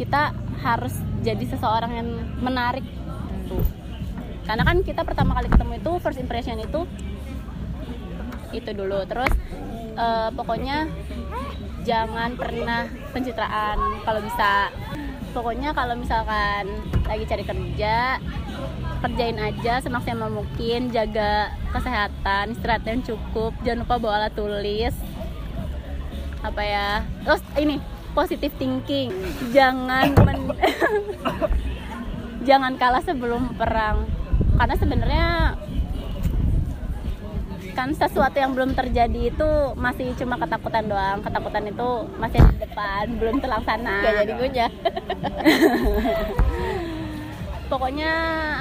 kita 0.00 0.32
harus 0.64 0.96
jadi 1.20 1.44
seseorang 1.44 1.92
yang 1.92 2.08
menarik 2.40 2.84
tuh 3.50 3.64
karena 4.46 4.62
kan 4.62 4.76
kita 4.86 5.02
pertama 5.02 5.34
kali 5.34 5.50
ketemu 5.50 5.72
itu 5.82 5.92
first 5.98 6.22
impression 6.22 6.56
itu 6.62 6.86
itu 8.52 8.70
dulu. 8.74 9.02
Terus 9.08 9.32
eh, 9.96 10.28
pokoknya 10.34 10.86
jangan 11.86 12.34
pernah 12.34 12.90
pencitraan 13.14 13.78
kalau 14.02 14.20
bisa. 14.20 14.70
Pokoknya 15.30 15.76
kalau 15.76 15.94
misalkan 15.94 16.64
lagi 17.04 17.24
cari 17.28 17.44
kerja 17.44 18.16
kerjain 19.04 19.36
aja 19.36 19.84
semaksimal 19.84 20.32
mungkin 20.32 20.88
jaga 20.88 21.52
kesehatan 21.68 22.56
istirahat 22.56 22.88
yang 22.88 23.04
cukup 23.04 23.52
jangan 23.60 23.84
lupa 23.84 23.94
bawa 24.00 24.14
alat 24.24 24.32
tulis. 24.32 24.96
Apa 26.40 26.62
ya? 26.64 26.90
Terus 27.22 27.42
ini 27.60 27.76
positive 28.16 28.54
thinking. 28.56 29.12
Jangan 29.52 30.16
men- 30.24 30.56
jangan 32.48 32.72
kalah 32.80 33.04
sebelum 33.04 33.52
perang. 33.60 34.08
Karena 34.56 34.74
sebenarnya 34.80 35.28
kan 37.76 37.92
sesuatu 37.92 38.32
yang 38.34 38.56
belum 38.56 38.72
terjadi 38.72 39.28
itu 39.28 39.48
masih 39.76 40.16
cuma 40.16 40.34
ketakutan 40.34 40.88
doang. 40.88 41.20
Ketakutan 41.20 41.68
itu 41.68 41.88
masih 42.16 42.40
di 42.42 42.56
depan 42.58 43.04
belum 43.14 43.36
terlaksana. 43.38 44.00
Gak 44.00 44.14
jadi 44.18 44.32
gunya 44.34 44.66
pokoknya 47.66 48.12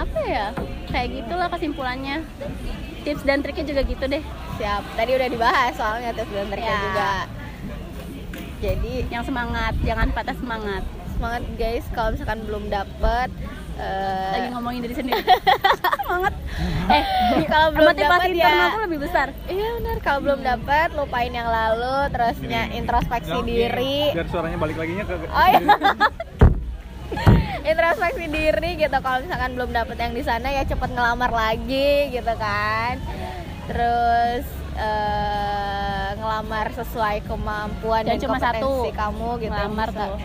apa 0.01 0.20
ya? 0.22 0.45
Kayak 0.89 1.07
gitulah 1.16 1.47
kesimpulannya. 1.47 2.18
Tips 3.05 3.22
dan 3.22 3.39
triknya 3.39 3.66
juga 3.66 3.82
gitu 3.86 4.03
deh. 4.03 4.24
Siap. 4.57 4.84
Tadi 4.97 5.11
udah 5.13 5.30
dibahas 5.30 5.74
soalnya 5.74 6.11
tips 6.11 6.32
dan 6.32 6.47
triknya 6.49 6.74
Ya. 6.74 6.82
juga. 6.82 7.11
Jadi 8.59 8.93
yang 9.07 9.22
semangat 9.22 9.74
jangan 9.80 10.09
patah 10.09 10.36
semangat. 10.36 10.84
Semangat 11.13 11.43
guys. 11.55 11.86
Kalau 11.93 12.11
misalkan 12.11 12.39
belum 12.43 12.68
dapet 12.68 13.30
eh, 13.80 14.30
lagi 14.32 14.47
ngomongin 14.55 14.82
diri 14.88 14.95
sendiri. 14.95 15.23
Semangat. 16.05 16.34
Eh 16.86 17.03
kalau 17.53 17.67
belum 17.76 17.88
motivasi 17.91 18.28
internal 18.32 18.59
ya. 18.59 18.67
aku 18.71 18.80
lebih 18.88 18.99
besar. 19.03 19.28
Iya 19.49 19.67
benar. 19.80 19.97
Kalau 20.01 20.19
belum 20.23 20.39
dapet 20.41 20.88
lupain 20.95 21.32
yang 21.34 21.49
lalu 21.49 21.95
terusnya 22.13 22.61
introspeksi 22.71 23.38
diri. 23.43 23.97
Biar 24.15 24.28
suaranya 24.32 24.57
balik 24.59 24.78
lagi 24.80 24.91
ke 25.01 25.15
oh 25.28 25.47
iya. 25.49 25.59
introspeksi 27.71 28.26
diri 28.30 28.69
gitu. 28.80 28.97
Kalau 29.01 29.17
misalkan 29.21 29.51
belum 29.57 29.69
dapet 29.73 29.97
yang 29.99 30.13
di 30.13 30.23
sana 30.23 30.47
ya 30.53 30.63
cepet 30.63 30.89
ngelamar 30.93 31.32
lagi 31.34 32.13
gitu 32.13 32.34
kan. 32.38 33.01
Terus 33.65 34.45
eh, 34.78 36.09
ngelamar 36.15 36.67
sesuai 36.76 37.26
kemampuan 37.26 38.05
Dan 38.05 38.17
dan, 38.17 38.23
cuma 38.23 38.38
kompetensi 38.38 38.89
satu. 38.91 38.93
kamu 38.93 39.30
gitu 39.41 39.51
Ngelamar 39.51 39.89
tuh. 39.91 40.15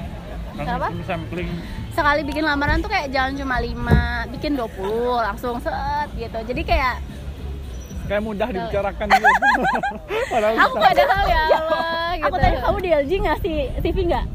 Kenapa? 0.61 0.87
Sampling. 1.09 1.80
Sekali 1.91 2.21
bikin 2.23 2.45
lamaran 2.47 2.79
tuh 2.81 2.91
kayak 2.91 3.11
jangan 3.11 3.35
cuma 3.37 3.57
5 3.59 4.33
bikin 4.39 4.53
20 4.57 5.27
langsung 5.27 5.57
set 5.59 6.09
gitu. 6.17 6.39
Jadi 6.47 6.63
kayak 6.65 6.97
Kayak 8.11 8.27
mudah 8.27 8.49
dibicarakan 8.51 9.07
gitu. 9.15 9.29
Padahal 10.35 10.55
aku 10.59 10.75
padahal 10.83 11.23
ya 11.31 11.43
Allah 11.47 12.11
gitu. 12.19 12.27
aku 12.27 12.37
tanya 12.43 12.59
kamu 12.67 12.79
di 12.83 12.91
LG 12.91 13.11
nggak? 13.23 13.37
Sih 13.39 13.57
CV 13.79 13.97
nggak? 14.11 14.27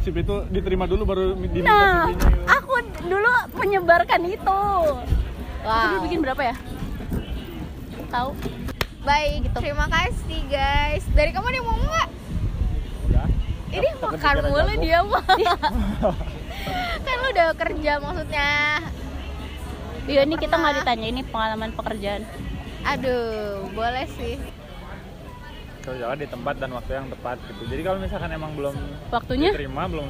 Sip 0.00 0.14
itu 0.14 0.36
diterima 0.48 0.86
dulu 0.86 1.02
baru 1.04 1.34
diminta 1.34 1.66
nah 1.66 2.06
CV-nya 2.06 2.14
gitu. 2.14 2.26
aku 2.46 2.74
dulu 3.10 3.32
menyebarkan 3.58 4.20
itu. 4.30 4.62
Aku 5.60 5.66
wow. 5.66 5.82
dulu 5.90 5.98
bikin 6.06 6.18
berapa 6.22 6.42
ya? 6.54 6.56
Tahu? 8.14 8.30
Baik 9.02 9.36
gitu. 9.50 9.56
Terima 9.58 9.86
kasih 9.90 10.40
guys. 10.46 11.04
Dari 11.10 11.30
kamu 11.34 11.46
ada 11.50 11.56
yang 11.58 11.66
mau 11.66 11.76
nggak? 11.82 12.08
Udah. 13.10 13.26
ini 13.74 13.88
makan 13.98 14.34
mulu 14.46 14.74
dia 14.78 14.98
mah 15.02 15.24
kan 17.04 17.16
lu 17.20 17.28
udah 17.34 17.48
kerja 17.56 17.92
maksudnya. 18.00 18.50
Iya 20.08 20.20
ini 20.26 20.36
kita 20.40 20.54
nggak 20.56 20.74
ditanya 20.82 21.06
ini 21.06 21.22
pengalaman 21.22 21.70
pekerjaan. 21.76 22.22
Aduh 22.86 23.68
boleh 23.76 24.06
sih. 24.16 24.40
Kerjalah 25.80 26.16
di 26.16 26.28
tempat 26.28 26.54
dan 26.60 26.70
waktu 26.76 26.92
yang 26.96 27.08
tepat 27.08 27.36
gitu. 27.48 27.62
Jadi 27.68 27.80
kalau 27.84 27.98
misalkan 28.00 28.30
emang 28.32 28.52
belum 28.56 28.74
waktunya? 29.12 29.50
diterima, 29.52 29.88
belum 29.88 30.08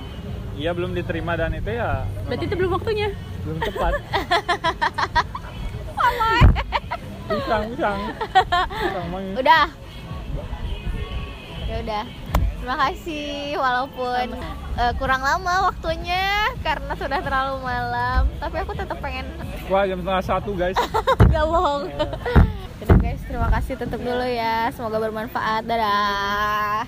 iya 0.58 0.70
belum 0.76 0.92
diterima 0.92 1.38
dan 1.38 1.56
itu 1.56 1.70
ya 1.72 2.04
berarti 2.28 2.44
itu 2.44 2.54
belum 2.58 2.72
waktunya? 2.76 3.08
belum 3.46 3.58
tepat. 3.64 3.92
Usang, 7.30 7.62
usang. 7.70 8.00
Usang 8.90 9.06
udah. 9.38 9.66
Ya 11.70 11.76
udah 11.86 12.04
terima 12.70 12.86
kasih 12.86 13.58
walaupun 13.58 14.26
eh, 14.78 14.92
kurang 14.94 15.26
lama 15.26 15.74
waktunya 15.74 16.54
karena 16.62 16.94
sudah 16.94 17.18
terlalu 17.18 17.66
malam 17.66 18.30
tapi 18.38 18.62
aku 18.62 18.78
tetap 18.78 18.94
pengen 19.02 19.26
Wah 19.66 19.90
jam 19.90 19.98
setengah 19.98 20.22
satu 20.22 20.54
guys. 20.54 20.78
gak 21.34 21.46
bohong 21.50 21.90
Udah 22.78 22.96
guys 23.02 23.26
terima 23.26 23.50
kasih 23.50 23.74
tutup 23.74 23.98
dulu 23.98 24.22
ya. 24.22 24.70
Semoga 24.70 25.02
bermanfaat. 25.02 25.66
Dadah 25.66 26.86